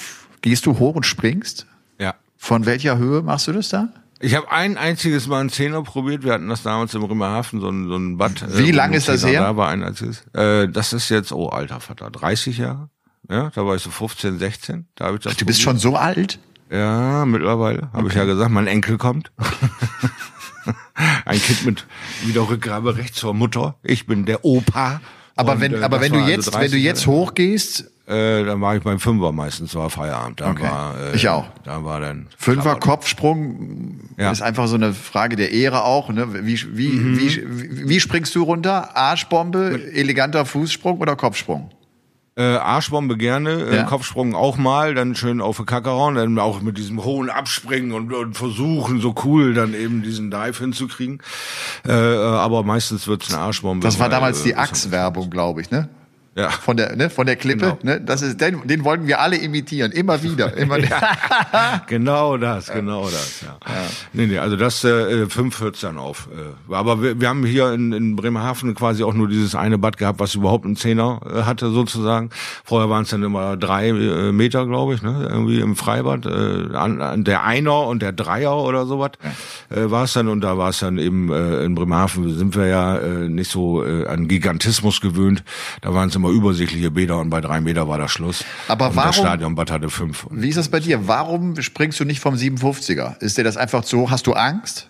gehst 0.42 0.66
du 0.66 0.78
hoch 0.78 0.94
und 0.94 1.06
springst? 1.06 1.66
Ja. 1.98 2.14
Von 2.36 2.66
welcher 2.66 2.98
Höhe 2.98 3.22
machst 3.22 3.48
du 3.48 3.52
das 3.52 3.68
da? 3.68 3.88
Ich 4.20 4.34
habe 4.34 4.50
ein 4.50 4.78
einziges 4.78 5.26
Mal 5.26 5.40
einen 5.40 5.50
Zehner 5.50 5.82
probiert. 5.82 6.24
Wir 6.24 6.32
hatten 6.32 6.48
das 6.48 6.62
damals 6.62 6.94
im 6.94 7.02
Bremerhaven, 7.02 7.60
so 7.60 7.68
ein, 7.68 7.86
so 7.88 7.96
ein 7.96 8.16
Bad. 8.16 8.44
Wie 8.56 8.70
äh, 8.70 8.72
lang 8.72 8.92
ist 8.94 9.08
das 9.08 9.24
her? 9.26 9.40
Da 9.42 9.56
war 9.56 9.68
ein 9.68 9.82
einziges. 9.82 10.24
Äh, 10.32 10.68
das 10.68 10.92
ist 10.92 11.10
jetzt, 11.10 11.32
oh 11.32 11.48
alter 11.48 11.80
Vater, 11.80 12.10
30 12.10 12.58
Jahre. 12.58 12.88
Ja, 13.28 13.50
da 13.54 13.66
war 13.66 13.74
ich 13.74 13.82
so 13.82 13.90
15, 13.90 14.38
16. 14.38 14.86
Da 14.94 15.06
habe 15.06 15.16
ich 15.16 15.22
das 15.22 15.36
Du 15.36 15.44
bist 15.44 15.62
probiert. 15.62 15.82
schon 15.82 15.92
so 15.92 15.96
alt? 15.96 16.38
Ja, 16.70 17.24
mittlerweile. 17.26 17.90
Habe 17.92 18.08
ich 18.08 18.14
ja 18.14 18.24
gesagt, 18.24 18.50
mein 18.50 18.66
Enkel 18.66 18.96
kommt. 18.98 19.32
ein 21.24 21.38
Kind 21.40 21.66
mit 21.66 21.86
wieder 22.24 22.48
Rückgabe 22.48 22.96
rechts 22.96 23.18
zur 23.18 23.34
Mutter. 23.34 23.76
Ich 23.82 24.06
bin 24.06 24.24
der 24.24 24.44
Opa. 24.44 25.00
Aber 25.36 25.52
Und, 25.52 25.60
wenn, 25.60 25.74
äh, 25.74 25.78
aber 25.78 26.00
wenn 26.00 26.12
du 26.12 26.20
war 26.20 26.28
jetzt, 26.28 26.46
also 26.48 26.58
wenn 26.58 26.64
du 26.66 26.70
30 26.72 26.82
jetzt 26.82 27.06
hochgehst, 27.06 27.90
Äh, 28.08 28.44
dann 28.44 28.60
war 28.60 28.76
ich 28.76 28.82
beim 28.84 29.00
Fünfer 29.00 29.32
meistens, 29.32 29.74
war 29.74 29.90
Feierabend. 29.90 30.40
Da 30.40 30.52
Okay. 30.52 30.62
war, 30.62 30.94
äh, 31.12 31.16
Ich 31.16 31.28
auch. 31.28 31.46
Da 31.64 31.84
war 31.84 32.00
dann 32.00 32.28
Fünfer. 32.38 32.76
Kopfsprung 32.76 33.98
Ja. 34.16 34.30
ist 34.30 34.42
einfach 34.42 34.68
so 34.68 34.76
eine 34.76 34.92
Frage 34.92 35.34
der 35.36 35.50
Ehre 35.52 35.82
auch. 35.84 36.08
Ne? 36.10 36.46
Wie, 36.46 36.56
wie, 36.76 36.88
Mhm. 36.88 37.18
wie, 37.18 37.36
wie, 37.48 37.88
wie 37.88 38.00
springst 38.00 38.32
du 38.36 38.44
runter? 38.44 38.96
Arschbombe, 38.96 39.92
eleganter 39.92 40.46
Fußsprung 40.46 40.98
oder 41.00 41.16
Kopfsprung? 41.16 41.70
Äh, 42.38 42.42
Arschbombe 42.42 43.16
gerne, 43.16 43.50
äh, 43.62 43.76
Ja. 43.76 43.82
Kopfsprung 43.84 44.34
auch 44.34 44.58
mal, 44.58 44.94
dann 44.94 45.14
schön 45.14 45.40
auf 45.40 45.56
den 45.56 45.64
Kackerhauen, 45.64 46.16
dann 46.16 46.38
auch 46.38 46.60
mit 46.60 46.76
diesem 46.76 47.02
hohen 47.02 47.30
Abspringen 47.30 47.92
und, 47.92 48.12
und 48.12 48.36
versuchen, 48.36 49.00
so 49.00 49.14
cool 49.24 49.54
dann 49.54 49.72
eben 49.72 50.02
diesen 50.02 50.30
Dive 50.30 50.58
hinzukriegen. 50.58 51.22
Äh, 51.86 51.92
äh, 51.92 52.18
aber 52.18 52.62
meistens 52.62 53.08
wird's 53.08 53.32
eine 53.32 53.42
Arschbombe. 53.42 53.86
Das 53.86 53.98
war 53.98 54.10
damals 54.10 54.42
äh, 54.42 54.48
die 54.48 54.56
Axe-Werbung, 54.56 55.30
glaube 55.30 55.62
ich, 55.62 55.70
ne? 55.70 55.88
Ja. 56.36 56.50
Von 56.50 56.76
der, 56.76 56.94
ne, 56.96 57.08
von 57.08 57.26
der 57.26 57.36
Klippe, 57.36 57.60
Genau. 57.60 57.78
ne? 57.82 58.00
Das 58.00 58.20
ist, 58.20 58.40
den, 58.40 58.66
den 58.66 58.84
wollten 58.84 59.06
wir 59.06 59.20
alle 59.20 59.36
imitieren, 59.38 59.90
immer 59.92 60.22
wieder, 60.22 60.54
immer. 60.56 60.76
Genau 61.86 62.36
das, 62.36 62.70
genau 62.70 63.04
das, 63.04 63.42
ja. 63.42 63.56
Nee, 64.12 64.26
nee, 64.26 64.38
also 64.38 64.56
das 64.56 64.84
äh, 64.84 65.26
fünf 65.28 65.60
hört's 65.60 65.80
dann 65.80 65.98
auf. 65.98 66.28
Äh, 66.68 66.74
aber 66.74 67.02
wir, 67.02 67.20
wir 67.20 67.28
haben 67.28 67.44
hier 67.44 67.72
in, 67.72 67.92
in 67.92 68.16
Bremerhaven 68.16 68.74
quasi 68.74 69.02
auch 69.02 69.14
nur 69.14 69.28
dieses 69.28 69.54
eine 69.54 69.78
Bad 69.78 69.96
gehabt, 69.96 70.20
was 70.20 70.34
überhaupt 70.34 70.64
einen 70.64 70.76
Zehner 70.76 71.20
äh, 71.24 71.42
hatte 71.42 71.70
sozusagen. 71.70 72.30
Vorher 72.64 72.90
waren 72.90 73.04
es 73.04 73.10
dann 73.10 73.22
immer 73.22 73.56
drei 73.56 73.88
äh, 73.88 74.32
Meter, 74.32 74.66
glaube 74.66 74.94
ich, 74.94 75.02
ne? 75.02 75.28
irgendwie 75.30 75.60
im 75.60 75.76
Freibad. 75.76 76.26
Äh, 76.26 76.76
an, 76.76 77.00
an 77.00 77.24
der 77.24 77.44
Einer 77.44 77.86
und 77.86 78.02
der 78.02 78.12
Dreier 78.12 78.56
oder 78.56 78.86
sowas 78.86 79.12
äh, 79.70 79.90
war 79.90 80.04
es 80.04 80.12
dann. 80.12 80.28
Und 80.28 80.40
da 80.42 80.58
war 80.58 80.70
es 80.70 80.80
dann 80.80 80.98
eben 80.98 81.32
äh, 81.32 81.64
in 81.64 81.74
Bremerhaven 81.74 82.36
sind 82.36 82.54
wir 82.56 82.66
ja 82.66 82.98
äh, 82.98 83.28
nicht 83.28 83.50
so 83.50 83.84
äh, 83.84 84.06
an 84.06 84.28
Gigantismus 84.28 85.00
gewöhnt. 85.00 85.42
Da 85.80 85.94
waren 85.94 86.08
es 86.08 86.16
immer 86.16 86.25
übersichtliche 86.30 86.90
Bäder 86.90 87.18
und 87.18 87.30
bei 87.30 87.40
drei 87.40 87.60
Meter 87.60 87.88
war 87.88 87.98
das 87.98 88.10
Schluss. 88.12 88.44
Aber 88.68 88.88
und 88.90 88.96
warum- 88.96 89.08
das 89.08 89.16
Stadionbad 89.16 89.70
hatte 89.70 89.90
fünf. 89.90 90.26
Wie 90.30 90.48
ist 90.48 90.56
das 90.58 90.68
bei 90.68 90.80
dir? 90.80 91.06
Warum 91.08 91.60
springst 91.60 91.98
du 92.00 92.04
nicht 92.04 92.20
vom 92.20 92.34
57er? 92.34 93.20
Ist 93.22 93.38
dir 93.38 93.44
das 93.44 93.56
einfach 93.56 93.84
so, 93.84 94.10
hast 94.10 94.26
du 94.26 94.32
Angst? 94.34 94.88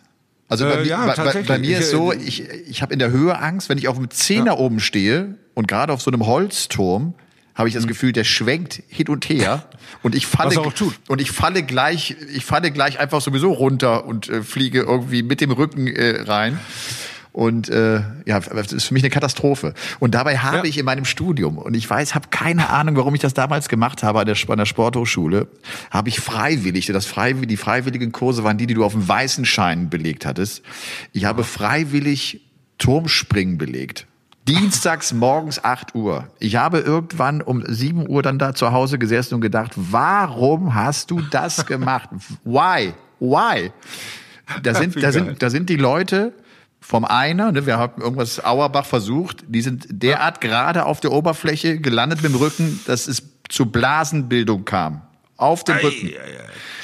Also 0.49 0.65
bei, 0.65 0.73
Äh, 0.75 0.77
mir- 0.83 0.87
ja, 0.87 1.07
bei, 1.07 1.15
bei, 1.33 1.43
bei 1.43 1.59
mir 1.59 1.79
ist 1.81 1.91
so, 1.91 2.13
äh, 2.13 2.17
ich, 2.17 2.49
ich 2.49 2.81
habe 2.83 2.93
in 2.93 2.99
der 3.01 3.11
Höhe 3.11 3.37
Angst, 3.39 3.69
wenn 3.69 3.79
ich 3.79 3.89
auf 3.89 3.97
einem 3.97 4.11
Zehner 4.11 4.59
oben 4.59 4.79
stehe 4.81 5.35
und 5.55 5.67
gerade 5.67 5.93
auf 5.93 6.01
so 6.03 6.11
einem 6.11 6.25
Holzturm, 6.27 7.15
habe 7.57 7.69
ich 7.69 7.75
das 7.75 7.87
Gefühl, 7.87 8.13
der 8.13 8.25
schwenkt 8.25 8.83
hin 8.87 9.09
und 9.09 9.29
her 9.31 9.65
und 10.03 10.15
ich 10.15 10.27
falle 10.27 10.61
und 11.09 11.21
ich 11.23 11.31
falle 11.33 11.63
gleich, 11.63 12.15
ich 12.35 12.45
falle 12.45 12.71
gleich 12.71 13.01
einfach 13.01 13.21
sowieso 13.23 13.51
runter 13.51 14.05
und 14.05 14.29
äh, 14.29 14.43
fliege 14.43 14.81
irgendwie 14.83 15.23
mit 15.23 15.41
dem 15.41 15.51
Rücken 15.51 15.87
äh, 15.89 16.21
rein. 16.23 16.61
Und 17.37 17.69
äh, 17.69 18.01
ja, 18.25 18.41
das 18.41 18.73
ist 18.73 18.85
für 18.85 18.95
mich 18.95 19.03
eine 19.03 19.11
Katastrophe. 19.11 19.75
Und 20.01 20.15
dabei 20.15 20.39
habe 20.39 20.57
Ja. 20.57 20.65
ich 20.65 20.79
in 20.79 20.87
meinem 20.87 21.05
Studium, 21.05 21.59
und 21.59 21.75
ich 21.75 21.89
weiß, 21.89 22.15
habe 22.15 22.29
keine 22.31 22.71
Ahnung, 22.71 22.97
warum 22.97 23.15
ich 23.15 23.21
das 23.21 23.35
damals 23.35 23.69
gemacht 23.69 24.03
habe 24.03 24.21
an 24.21 24.25
der, 24.25 24.37
an 24.49 24.57
der 24.57 24.65
Sporthochschule, 24.65 25.47
habe 25.91 26.09
ich 26.09 26.19
freiwillig, 26.19 26.87
das 26.87 27.05
freiwillig, 27.05 27.49
die 27.49 27.59
freiwilligen 27.59 28.11
Kurse 28.11 28.43
waren 28.43 28.57
die, 28.57 28.67
die 28.67 28.73
du 28.73 28.87
auf 28.87 28.93
dem 28.93 29.07
weißen 29.07 29.45
Schein 29.45 29.91
belegt 29.91 30.25
hattest. 30.25 30.63
Ich 31.13 31.27
habe 31.27 31.45
freiwillig 31.45 32.41
Turmspringen 32.79 33.59
belegt. 33.59 34.07
Dienstags 34.49 35.13
morgens 35.13 35.63
8 35.63 35.95
Uhr. 35.95 36.29
Ich 36.39 36.57
habe 36.57 36.79
irgendwann 36.79 37.43
um 37.43 37.63
7 37.67 38.09
Uhr 38.09 38.23
dann 38.23 38.39
da 38.39 38.55
zu 38.55 38.73
Hause 38.73 38.99
gesessen 38.99 39.35
und 39.35 39.43
gedacht, 39.43 39.73
warum 39.77 40.75
hast 40.75 41.11
du 41.11 41.21
das 41.21 41.67
gemacht? 41.67 42.09
Why? 42.45 42.95
Why? 43.21 43.73
Da 44.63 44.73
sind, 44.75 45.03
da 45.03 45.13
sind, 45.13 45.43
da 45.43 45.51
sind 45.51 45.69
die 45.69 45.77
Leute 45.77 46.33
vom 46.87 47.05
Einer, 47.05 47.51
ne, 47.51 47.67
wir 47.67 47.79
haben 47.79 48.01
irgendwas 48.01 48.45
Auerbach 48.45 48.87
versucht, 48.87 49.43
die 49.49 49.61
sind 49.61 49.87
derart 49.91 50.41
gerade 50.41 50.87
auf 50.87 51.01
der 51.01 51.11
Oberfläche 51.11 51.81
gelandet 51.81 52.23
mit 52.23 52.31
dem 52.31 52.39
Rücken, 52.39 52.79
dass 52.87 53.09
es 53.09 53.25
zu 53.49 53.67
Blasenbildung 53.67 54.65
kam. 54.65 55.03
Auf 55.37 55.65
dem 55.65 55.79
Rücken. 55.79 56.13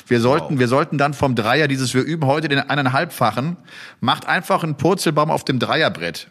Wir 0.08 0.20
sollten, 0.20 0.58
wir 0.58 0.66
sollten 0.66 0.98
dann 0.98 1.14
vom 1.14 1.36
Dreier, 1.36 1.68
dieses, 1.68 1.94
wir 1.94 2.02
üben 2.02 2.26
heute 2.26 2.48
den 2.48 2.58
eineinhalbfachen, 2.58 3.56
macht 4.00 4.26
einfach 4.26 4.64
einen 4.64 4.76
Purzelbaum 4.76 5.30
auf 5.30 5.44
dem 5.44 5.60
Dreierbrett. 5.60 6.26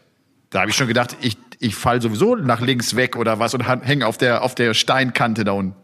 Da 0.49 0.59
habe 0.59 0.69
ich 0.69 0.75
schon 0.75 0.87
gedacht, 0.87 1.15
ich, 1.21 1.37
ich 1.59 1.73
fall 1.73 2.01
sowieso 2.01 2.35
nach 2.35 2.59
links 2.59 2.97
weg 2.97 3.15
oder 3.15 3.39
was 3.39 3.53
und 3.53 3.61
hänge 3.61 4.05
auf 4.05 4.17
der, 4.17 4.43
auf 4.43 4.53
der 4.53 4.73
Steinkante 4.73 5.45
da 5.45 5.53
unten. 5.53 5.75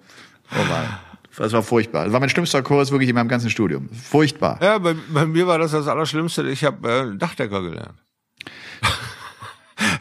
Oh 0.51 0.63
Mann. 0.65 1.06
Das 1.37 1.53
war 1.53 1.61
furchtbar. 1.61 2.05
Das 2.05 2.13
war 2.13 2.19
mein 2.19 2.29
schlimmster 2.29 2.63
Kurs 2.63 2.91
wirklich 2.91 3.09
in 3.09 3.15
meinem 3.15 3.27
ganzen 3.27 3.49
Studium. 3.49 3.89
Furchtbar. 3.89 4.59
Ja, 4.61 4.79
bei, 4.79 4.95
bei 5.09 5.25
mir 5.25 5.45
war 5.45 5.59
das 5.59 5.71
das 5.71 5.87
Allerschlimmste. 5.87 6.49
Ich 6.49 6.63
habe 6.63 6.89
äh, 6.89 7.17
Dachdecker 7.17 7.61
gelernt. 7.61 7.99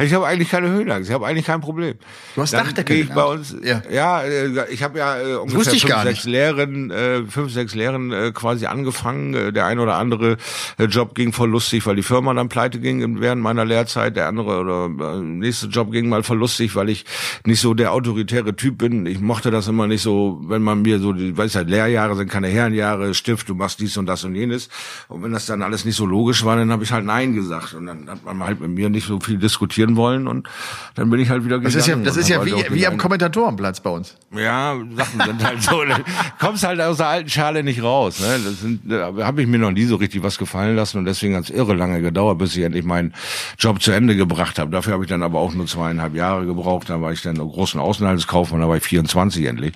ich 0.02 0.12
habe 0.14 0.26
eigentlich 0.26 0.50
keine 0.50 0.68
Höhenangst. 0.68 1.08
Ich 1.08 1.14
habe 1.14 1.26
eigentlich 1.26 1.46
kein 1.46 1.60
Problem. 1.60 1.94
Du 2.34 2.42
hast 2.42 2.52
Dann 2.52 2.64
Dachdecker 2.64 2.94
gehe 2.94 3.04
ich 3.04 3.10
bei 3.10 3.24
uns. 3.24 3.54
Ja. 3.62 3.82
Ja, 3.90 4.22
äh, 4.22 4.70
ich 4.70 4.82
habe 4.82 4.98
ja 4.98 5.18
äh, 5.18 5.34
ungefähr 5.34 5.72
ich 5.72 5.82
fünf, 5.82 6.02
sechs 6.02 6.24
nicht. 6.24 6.32
Lehren, 6.32 6.90
äh, 6.90 7.24
fünf, 7.24 7.52
sechs 7.52 7.74
Lehren 7.74 8.12
äh, 8.12 8.32
quasi 8.32 8.66
angefangen. 8.66 9.34
Äh, 9.34 9.52
der 9.52 9.66
ein 9.66 9.78
oder 9.78 9.96
andere 9.96 10.36
äh, 10.78 10.84
Job 10.84 11.14
ging 11.14 11.32
voll 11.32 11.50
lustig, 11.50 11.86
weil 11.86 11.96
die 11.96 12.02
Firma 12.02 12.32
dann 12.34 12.48
pleite 12.48 12.80
ging 12.80 13.20
während 13.20 13.42
meiner 13.42 13.64
Lehrzeit. 13.64 14.16
Der 14.16 14.28
andere 14.28 14.60
oder 14.60 15.16
äh, 15.16 15.20
nächste 15.20 15.66
Job 15.66 15.92
ging 15.92 16.08
mal 16.08 16.22
voll 16.22 16.38
lustig, 16.38 16.74
weil 16.74 16.88
ich 16.88 17.04
nicht 17.44 17.60
so 17.60 17.74
der 17.74 17.92
autoritäre 17.92 18.56
Typ 18.56 18.78
bin. 18.78 19.06
Ich 19.06 19.20
mochte 19.20 19.50
das 19.50 19.68
immer 19.68 19.86
nicht 19.86 20.02
so, 20.02 20.40
wenn 20.46 20.62
man 20.62 20.82
mir 20.82 20.98
so, 20.98 21.12
die, 21.12 21.36
weiß 21.36 21.54
halt, 21.54 21.68
Lehrjahre 21.68 22.16
sind 22.16 22.30
keine 22.30 22.48
Herrenjahre, 22.48 23.14
Stift, 23.14 23.48
du 23.48 23.54
machst 23.54 23.80
dies 23.80 23.96
und 23.96 24.06
das 24.06 24.24
und 24.24 24.34
jenes. 24.34 24.68
Und 25.08 25.22
wenn 25.22 25.32
das 25.32 25.46
dann 25.46 25.62
alles 25.62 25.84
nicht 25.84 25.96
so 25.96 26.06
logisch 26.06 26.44
war, 26.44 26.56
dann 26.56 26.72
habe 26.72 26.84
ich 26.84 26.92
halt 26.92 27.04
Nein 27.04 27.34
gesagt. 27.34 27.74
Und 27.74 27.86
dann 27.86 28.08
hat 28.08 28.24
man 28.24 28.42
halt 28.42 28.60
mit 28.60 28.70
mir 28.70 28.88
nicht 28.88 29.06
so 29.06 29.20
viel 29.20 29.38
diskutiert, 29.38 29.65
kommentieren 29.66 29.96
wollen 29.96 30.28
und 30.28 30.48
dann 30.94 31.10
bin 31.10 31.20
ich 31.20 31.28
halt 31.28 31.44
wieder 31.44 31.58
Das 31.58 31.74
ist 31.74 31.86
ja, 31.86 31.96
das 31.96 32.16
ist 32.16 32.28
ja 32.28 32.44
wie, 32.44 32.54
wie 32.70 32.86
am 32.86 32.96
Kommentatorenplatz 32.96 33.80
bei 33.80 33.90
uns. 33.90 34.16
Ja, 34.36 34.76
Sachen 34.96 35.20
sind 35.20 35.44
halt 35.44 35.62
so, 35.62 35.82
kommst 36.38 36.64
halt 36.64 36.80
aus 36.80 36.98
der 36.98 37.08
alten 37.08 37.28
Schale 37.28 37.62
nicht 37.62 37.82
raus. 37.82 38.20
Ne? 38.20 38.38
Das 38.44 38.60
sind, 38.60 38.80
da 38.90 39.12
habe 39.24 39.42
ich 39.42 39.48
mir 39.48 39.58
noch 39.58 39.72
nie 39.72 39.84
so 39.84 39.96
richtig 39.96 40.22
was 40.22 40.38
gefallen 40.38 40.76
lassen 40.76 40.98
und 40.98 41.04
deswegen 41.04 41.36
hat 41.36 41.44
es 41.44 41.50
irre 41.50 41.74
lange 41.74 42.00
gedauert, 42.00 42.38
bis 42.38 42.56
ich 42.56 42.62
endlich 42.62 42.84
meinen 42.84 43.12
Job 43.58 43.82
zu 43.82 43.92
Ende 43.92 44.16
gebracht 44.16 44.58
habe. 44.58 44.70
Dafür 44.70 44.94
habe 44.94 45.04
ich 45.04 45.08
dann 45.08 45.22
aber 45.22 45.40
auch 45.40 45.52
nur 45.52 45.66
zweieinhalb 45.66 46.14
Jahre 46.14 46.46
gebraucht. 46.46 46.88
Dann 46.88 47.02
war 47.02 47.12
ich 47.12 47.22
dann 47.22 47.36
großen 47.36 47.80
Außenhandelskaufmann, 47.80 48.60
da 48.60 48.68
war 48.68 48.76
ich 48.76 48.84
24 48.84 49.46
endlich, 49.46 49.74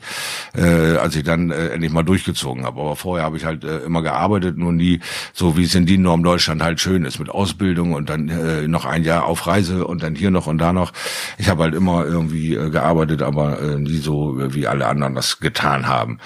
äh, 0.55 0.97
als 0.97 1.17
ich 1.17 1.25
dann 1.25 1.51
äh, 1.51 1.69
endlich 1.69 1.93
mal 1.93 2.03
durchgezogen 2.03 2.65
habe. 2.65 2.81
Aber 2.81 2.97
vorher 2.97 3.25
habe 3.25 3.37
ich 3.37 3.45
halt 3.45 3.65
äh, 3.65 3.79
immer 3.79 4.03
gearbeitet, 4.03 4.57
nur 4.57 4.73
nie 4.73 5.01
so, 5.33 5.57
wie 5.57 5.65
es 5.65 5.75
in 5.75 5.87
DIN 5.87 6.03
Norm 6.03 6.23
Deutschland 6.23 6.63
halt 6.63 6.81
schön 6.81 7.05
ist, 7.05 7.19
mit 7.19 7.31
Ausbildung 7.31 7.93
und 7.93 8.09
dann 8.09 8.29
äh, 8.29 8.69
noch 8.69 8.85
ein 8.85 9.05
Jahr 9.05 9.25
auf 9.25 9.47
Reise 9.47 9.80
und 9.87 10.03
dann 10.03 10.15
hier 10.15 10.31
noch 10.31 10.47
und 10.47 10.59
da 10.59 10.73
noch. 10.73 10.93
Ich 11.39 11.49
habe 11.49 11.65
halt 11.65 11.75
immer 11.75 12.05
irgendwie 12.05 12.55
äh, 12.55 12.71
gearbeitet, 12.71 13.23
aber 13.23 13.61
äh, 13.61 13.77
nie 13.77 13.99
so, 13.99 14.41
äh, 14.41 14.55
wie 14.55 14.67
alle 14.67 14.87
anderen 14.87 15.15
das 15.15 15.41
getan 15.41 15.87
haben. 15.87 16.19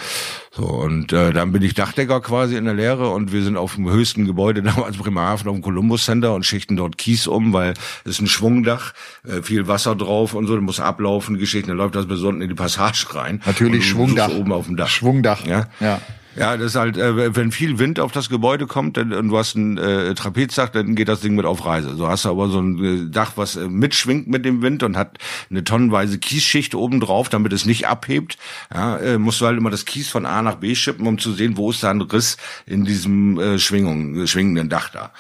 So, 0.51 0.65
und 0.67 1.13
äh, 1.13 1.33
dann 1.33 1.51
bin 1.51 1.63
ich 1.63 1.75
Dachdecker 1.75 2.21
quasi 2.21 2.57
in 2.57 2.65
der 2.65 2.75
Lehre 2.75 3.11
und 3.11 3.33
wir 3.33 3.43
sind 3.43 3.57
auf 3.57 3.75
dem 3.75 3.91
höchsten 3.91 4.25
Gebäude 4.25 4.63
damals 4.65 4.97
Bremerhaven 4.97 5.49
auf 5.49 5.57
dem 5.57 5.63
Columbus 5.63 6.05
Center 6.05 6.35
und 6.35 6.47
schichten 6.47 6.77
dort 6.77 6.97
Kies 6.97 7.27
um, 7.27 7.53
weil 7.53 7.75
es 8.05 8.13
ist 8.13 8.21
ein 8.21 8.27
Schwungdach, 8.29 8.95
äh, 9.27 9.43
viel 9.43 9.67
Wasser 9.67 9.97
drauf 9.97 10.35
und 10.35 10.47
so, 10.47 10.61
muss 10.61 10.81
ablaufen, 10.81 11.39
Geschichten, 11.39 11.69
dann 11.69 11.79
läuft 11.79 11.97
das 11.97 12.07
unten 12.07 12.41
in 12.41 12.49
die 12.49 12.55
Passage 12.55 13.07
rein. 13.15 13.43
Natürlich 13.45 13.89
Schwungdach. 13.89 14.31
Oben 14.31 14.53
auf 14.53 14.67
dem 14.67 14.77
Dach. 14.77 14.89
Schwungdach. 14.89 15.45
Ja. 15.47 15.67
ja. 15.81 16.01
Ja, 16.37 16.57
das 16.57 16.68
ist 16.72 16.76
halt, 16.76 16.97
äh, 16.97 17.37
wenn 17.37 17.53
viel 17.53 17.78
Wind 17.78 18.01
auf 18.01 18.11
das 18.11 18.28
Gebäude 18.28 18.66
kommt 18.66 18.97
dann, 18.97 19.12
und 19.12 19.28
du 19.28 19.39
hast 19.39 19.55
ein 19.55 19.78
äh, 19.78 20.14
Trapezdach, 20.14 20.68
dann 20.68 20.97
geht 20.97 21.09
das 21.09 21.20
Ding 21.20 21.35
mit 21.35 21.45
auf 21.45 21.64
Reise. 21.64 21.95
So 21.95 22.09
hast 22.09 22.24
du 22.24 22.30
aber 22.30 22.49
so 22.49 22.61
ein 22.61 22.85
äh, 22.85 23.11
Dach, 23.11 23.32
was 23.37 23.57
äh, 23.57 23.68
mitschwingt 23.68 24.26
mit 24.26 24.45
dem 24.45 24.61
Wind 24.61 24.82
und 24.82 24.97
hat 24.97 25.18
eine 25.51 25.62
tonnenweise 25.62 26.18
Kiesschicht 26.18 26.74
oben 26.74 27.01
drauf, 27.01 27.28
damit 27.28 27.53
es 27.53 27.66
nicht 27.66 27.87
abhebt. 27.87 28.37
Ja, 28.72 28.97
äh, 28.97 29.18
musst 29.18 29.41
du 29.41 29.47
halt 29.47 29.59
immer 29.59 29.70
das 29.70 29.85
Kies 29.85 30.09
von 30.09 30.26
A 30.26 30.43
nach 30.43 30.57
B 30.57 30.74
schippen, 30.74 31.07
um 31.07 31.18
zu 31.18 31.32
sehen, 31.32 31.57
wo 31.57 31.70
ist 31.70 31.82
da 31.82 31.91
ein 31.91 32.01
Riss 32.01 32.37
in 32.66 32.85
diesem 32.85 33.39
äh, 33.39 33.59
Schwingung, 33.59 34.26
schwingenden 34.26 34.68
Dach 34.68 34.89
da. 34.89 35.12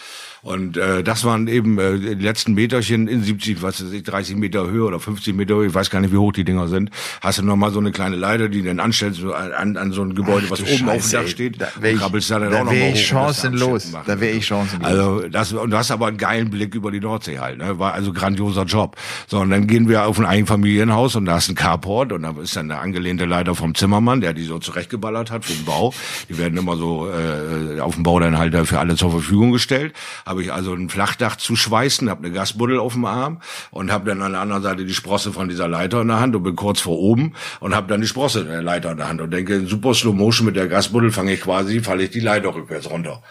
Und 0.44 0.76
äh, 0.76 1.02
das 1.02 1.24
waren 1.24 1.48
eben 1.48 1.78
äh, 1.78 1.98
die 1.98 2.22
letzten 2.22 2.52
Meterchen 2.52 3.08
in 3.08 3.22
70, 3.22 3.62
was 3.62 3.82
weiß 3.82 3.92
ich, 3.92 4.02
30 4.02 4.36
Meter 4.36 4.68
Höhe 4.68 4.84
oder 4.84 5.00
50 5.00 5.34
Meter 5.34 5.54
Höhe, 5.54 5.68
ich 5.68 5.74
weiß 5.74 5.88
gar 5.88 6.00
nicht, 6.00 6.12
wie 6.12 6.18
hoch 6.18 6.32
die 6.32 6.44
Dinger 6.44 6.68
sind. 6.68 6.90
Hast 7.22 7.38
du 7.38 7.42
noch 7.42 7.56
mal 7.56 7.70
so 7.70 7.80
eine 7.80 7.92
kleine 7.92 8.16
Leiter, 8.16 8.50
die 8.50 8.62
dann 8.62 8.78
anstellst 8.78 9.24
an, 9.24 9.78
an 9.78 9.92
so 9.92 10.02
ein 10.02 10.14
Gebäude, 10.14 10.44
Ach, 10.46 10.50
was 10.50 10.60
oben 10.60 10.68
Scheiße, 10.68 10.90
auf 10.90 11.02
dem 11.02 11.12
Dach 11.12 11.28
steht. 11.28 11.60
Da 11.60 11.68
wäre 11.80 11.94
ich, 11.94 12.00
krabbelst 12.00 12.30
da 12.30 12.38
dann 12.40 12.50
da 12.50 12.60
auch 12.60 12.64
noch 12.64 12.72
mal 12.72 12.90
hoch, 12.90 12.96
chancenlos. 12.96 13.92
Da 14.06 14.20
wäre 14.20 14.32
ich 14.32 14.46
chancenlos. 14.46 14.86
Also 14.86 15.28
das 15.28 15.52
und 15.54 15.70
du 15.70 15.78
hast 15.78 15.90
aber 15.90 16.08
einen 16.08 16.18
geilen 16.18 16.50
Blick 16.50 16.74
über 16.74 16.90
die 16.90 17.00
Nordsee 17.00 17.38
halt. 17.38 17.56
Ne? 17.56 17.78
War 17.78 17.94
also 17.94 18.12
grandioser 18.12 18.64
Job. 18.64 18.96
So 19.26 19.38
und 19.38 19.48
dann 19.48 19.66
gehen 19.66 19.88
wir 19.88 20.06
auf 20.06 20.18
ein 20.18 20.26
Einfamilienhaus 20.26 21.16
und 21.16 21.24
da 21.24 21.38
ist 21.38 21.48
ein 21.48 21.54
Carport 21.54 22.12
und 22.12 22.22
da 22.22 22.34
ist 22.42 22.54
dann 22.54 22.70
eine 22.70 22.80
angelehnte 22.80 23.24
Leiter 23.24 23.54
vom 23.54 23.74
Zimmermann, 23.74 24.20
der 24.20 24.34
die 24.34 24.44
so 24.44 24.58
zurechtgeballert 24.58 25.30
hat 25.30 25.46
für 25.46 25.54
den 25.54 25.64
Bau. 25.64 25.94
Die 26.28 26.36
werden 26.36 26.58
immer 26.58 26.76
so 26.76 27.08
äh, 27.08 27.80
auf 27.80 27.94
dem 27.94 28.02
Bau 28.02 28.20
dann 28.20 28.36
halt 28.36 28.54
für 28.66 28.78
alle 28.78 28.94
zur 28.96 29.10
Verfügung 29.10 29.50
gestellt. 29.50 29.94
Habe 30.34 30.42
ich 30.42 30.52
also 30.52 30.74
ein 30.74 30.88
Flach 30.88 31.14
Flachdach 31.14 31.36
zu 31.36 31.54
schweißen, 31.54 32.10
habe 32.10 32.24
eine 32.24 32.34
Gasbuddel 32.34 32.78
auf 32.78 32.94
dem 32.94 33.04
Arm 33.04 33.40
und 33.70 33.92
habe 33.92 34.06
dann 34.08 34.22
an 34.22 34.32
der 34.32 34.40
anderen 34.40 34.62
Seite 34.62 34.84
die 34.84 34.94
Sprosse 34.94 35.32
von 35.32 35.48
dieser 35.48 35.68
Leiter 35.68 36.00
in 36.00 36.08
der 36.08 36.18
Hand 36.18 36.34
und 36.34 36.42
bin 36.42 36.56
kurz 36.56 36.80
vor 36.80 36.98
oben 36.98 37.34
und 37.60 37.74
habe 37.74 37.86
dann 37.88 38.00
die 38.00 38.06
Sprosse 38.06 38.44
der 38.44 38.62
Leiter 38.62 38.92
in 38.92 38.96
der 38.96 39.08
Hand 39.08 39.20
und 39.20 39.30
denke, 39.30 39.66
super 39.66 39.94
Slow 39.94 40.16
Motion 40.16 40.46
mit 40.46 40.56
der 40.56 40.66
Gasbuddel 40.66 41.12
fange 41.12 41.34
ich 41.34 41.40
quasi, 41.42 41.80
falle 41.80 42.04
ich 42.04 42.10
die 42.10 42.20
Leiter 42.20 42.54
rückwärts 42.54 42.90
runter 42.90 43.22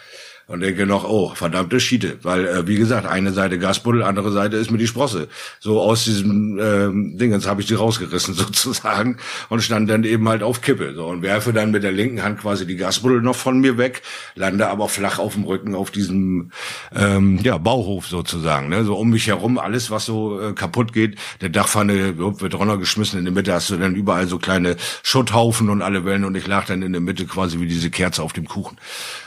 und 0.46 0.60
denke 0.60 0.84
noch, 0.84 1.04
oh, 1.08 1.34
verdammte 1.34 1.80
Schiete. 1.80 2.18
Weil, 2.22 2.46
äh, 2.46 2.66
wie 2.66 2.76
gesagt, 2.76 3.06
eine 3.06 3.32
Seite 3.32 3.58
Gasbuddel, 3.58 4.02
andere 4.02 4.30
Seite 4.30 4.56
ist 4.56 4.70
mir 4.70 4.78
die 4.78 4.86
Sprosse. 4.86 5.28
So 5.58 5.80
aus 5.80 6.04
diesem 6.04 6.58
ähm, 6.60 7.16
Ding, 7.16 7.32
jetzt 7.32 7.46
habe 7.46 7.62
ich 7.62 7.66
die 7.66 7.74
rausgerissen 7.74 8.34
sozusagen 8.34 9.16
und 9.48 9.62
stand 9.62 9.88
dann 9.88 10.04
eben 10.04 10.28
halt 10.28 10.42
auf 10.42 10.60
Kippe. 10.60 10.94
So 10.94 11.06
und 11.06 11.22
werfe 11.22 11.52
dann 11.52 11.70
mit 11.70 11.82
der 11.82 11.92
linken 11.92 12.22
Hand 12.22 12.40
quasi 12.40 12.66
die 12.66 12.76
Gasbuddel 12.76 13.22
noch 13.22 13.36
von 13.36 13.58
mir 13.60 13.78
weg, 13.78 14.02
lande 14.34 14.68
aber 14.68 14.88
flach 14.88 15.18
auf 15.18 15.34
dem 15.34 15.44
Rücken 15.44 15.74
auf 15.74 15.90
diesem 15.90 16.50
ähm, 16.94 17.38
ja, 17.42 17.56
Bauhof 17.56 18.06
sozusagen. 18.06 18.68
Ne? 18.68 18.84
So 18.84 18.96
um 18.96 19.10
mich 19.10 19.26
herum, 19.28 19.58
alles, 19.58 19.90
was 19.90 20.04
so 20.04 20.40
äh, 20.40 20.52
kaputt 20.52 20.92
geht, 20.92 21.16
der 21.40 21.48
Dachpfanne 21.48 22.18
wird 22.18 22.54
runtergeschmissen, 22.54 23.18
in 23.18 23.24
der 23.24 23.32
Mitte 23.32 23.52
hast 23.52 23.70
du 23.70 23.76
dann 23.76 23.94
überall 23.94 24.26
so 24.26 24.38
kleine 24.38 24.76
Schutthaufen 25.02 25.70
und 25.70 25.80
alle 25.80 26.04
Wellen 26.04 26.24
und 26.24 26.34
ich 26.36 26.46
lag 26.46 26.66
dann 26.66 26.82
in 26.82 26.92
der 26.92 27.00
Mitte 27.00 27.24
quasi 27.24 27.60
wie 27.60 27.66
diese 27.66 27.90
Kerze 27.90 28.22
auf 28.22 28.34
dem 28.34 28.46
Kuchen. 28.46 28.76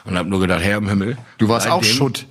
Und 0.05 0.17
habe 0.17 0.29
nur 0.29 0.39
gedacht, 0.39 0.61
Herr 0.61 0.77
im 0.77 0.87
Himmel, 0.87 1.06
Du 1.37 1.47
warst 1.49 1.67
auch 1.67 1.81
Ding. 1.81 1.91
Schutt. 1.91 2.25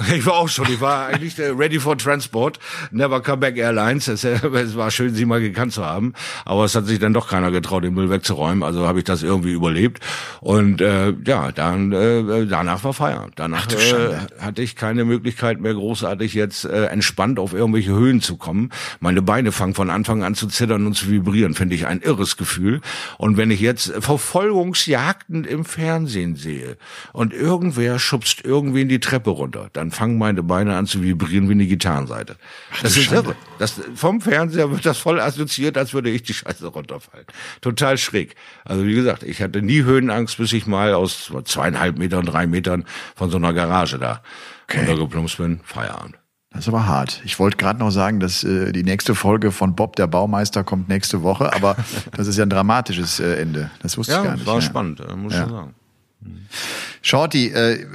Ich 0.14 0.26
war 0.26 0.34
auch 0.34 0.48
schon. 0.48 0.66
Ich 0.70 0.80
war 0.80 1.06
eigentlich 1.06 1.38
ready 1.38 1.78
for 1.78 1.96
transport. 1.96 2.58
Never 2.90 3.20
come 3.22 3.38
back 3.38 3.56
Airlines. 3.56 4.08
Es, 4.08 4.24
war 4.24 4.90
schön, 4.90 5.14
sie 5.14 5.24
mal 5.24 5.40
gekannt 5.40 5.72
zu 5.72 5.84
haben. 5.84 6.14
Aber 6.44 6.64
es 6.64 6.74
hat 6.74 6.86
sich 6.86 6.98
dann 6.98 7.12
doch 7.12 7.28
keiner 7.28 7.50
getraut, 7.50 7.84
den 7.84 7.94
Müll 7.94 8.10
wegzuräumen. 8.10 8.62
Also 8.62 8.86
habe 8.86 8.98
ich 8.98 9.04
das 9.04 9.22
irgendwie 9.22 9.52
überlebt. 9.52 10.00
Und 10.40 10.80
äh, 10.80 11.14
ja, 11.24 11.52
dann 11.52 11.92
äh, 11.92 12.46
danach 12.46 12.84
war 12.84 12.94
Feierabend. 12.94 13.34
Danach 13.36 13.66
äh, 13.72 14.16
hatte 14.40 14.62
ich 14.62 14.76
keine 14.76 15.04
Möglichkeit 15.04 15.60
mehr, 15.60 15.74
großartig 15.74 16.34
jetzt 16.34 16.64
äh, 16.64 16.86
entspannt 16.86 17.38
auf 17.38 17.52
irgendwelche 17.52 17.92
Höhen 17.92 18.20
zu 18.20 18.36
kommen. 18.36 18.70
Meine 19.00 19.22
Beine 19.22 19.52
fangen 19.52 19.74
von 19.74 19.90
Anfang 19.90 20.22
an 20.22 20.34
zu 20.34 20.48
zittern 20.48 20.86
und 20.86 20.94
zu 20.94 21.10
vibrieren. 21.10 21.54
Finde 21.54 21.74
ich 21.74 21.86
ein 21.86 22.00
irres 22.00 22.36
Gefühl. 22.36 22.80
Und 23.18 23.36
wenn 23.36 23.50
ich 23.50 23.60
jetzt 23.60 23.92
Verfolgungsjagden 24.00 25.44
im 25.44 25.64
Fernsehen 25.64 26.36
sehe 26.36 26.76
und 27.12 27.32
irgendwer 27.32 27.98
schubst 27.98 28.44
irgendwie 28.44 28.82
in 28.82 28.88
die 28.88 29.00
Treppe 29.00 29.30
runter, 29.30 29.68
dann 29.72 29.89
dann 29.90 29.96
fangen 29.96 30.18
meine 30.18 30.42
Beine 30.42 30.76
an 30.76 30.86
zu 30.86 31.02
vibrieren 31.02 31.48
wie 31.48 31.52
eine 31.52 31.66
Gitarrenseite. 31.66 32.36
Ach, 32.72 32.82
das 32.82 32.96
ist 32.96 33.12
irre. 33.12 33.34
Das, 33.58 33.80
vom 33.94 34.20
Fernseher 34.20 34.70
wird 34.70 34.86
das 34.86 34.98
voll 34.98 35.20
assoziiert, 35.20 35.76
als 35.76 35.92
würde 35.92 36.10
ich 36.10 36.22
die 36.22 36.34
Scheiße 36.34 36.66
runterfallen. 36.66 37.26
Total 37.60 37.98
schräg. 37.98 38.34
Also 38.64 38.86
wie 38.86 38.94
gesagt, 38.94 39.22
ich 39.22 39.42
hatte 39.42 39.62
nie 39.62 39.82
Höhenangst, 39.82 40.38
bis 40.38 40.52
ich 40.52 40.66
mal 40.66 40.94
aus 40.94 41.32
zweieinhalb 41.44 41.98
Metern, 41.98 42.24
drei 42.24 42.46
Metern 42.46 42.84
von 43.16 43.30
so 43.30 43.36
einer 43.36 43.52
Garage 43.52 43.98
da 43.98 44.22
okay. 44.64 44.78
runtergeplumpst 44.78 45.36
bin. 45.38 45.60
Feierabend. 45.64 46.16
Das 46.52 46.62
ist 46.62 46.68
aber 46.68 46.86
hart. 46.86 47.20
Ich 47.24 47.38
wollte 47.38 47.56
gerade 47.56 47.78
noch 47.78 47.90
sagen, 47.90 48.18
dass 48.18 48.42
äh, 48.42 48.72
die 48.72 48.82
nächste 48.82 49.14
Folge 49.14 49.52
von 49.52 49.76
Bob 49.76 49.94
der 49.94 50.08
Baumeister 50.08 50.64
kommt 50.64 50.88
nächste 50.88 51.22
Woche, 51.22 51.52
aber 51.54 51.76
das 52.16 52.26
ist 52.26 52.38
ja 52.38 52.44
ein 52.44 52.50
dramatisches 52.50 53.20
äh, 53.20 53.34
Ende. 53.40 53.70
Das 53.82 53.96
wusste 53.96 54.14
ja, 54.14 54.18
ich 54.18 54.24
gar 54.24 54.34
nicht. 54.34 54.46
War 54.46 54.54
ja. 54.56 54.60
spannend, 54.60 55.00
äh, 55.00 55.14
muss 55.14 55.32
ich 55.32 55.38
ja. 55.38 55.44
schon 55.44 55.54
sagen. 55.54 55.74
Shorty, 57.02 57.46
äh, 57.48 57.86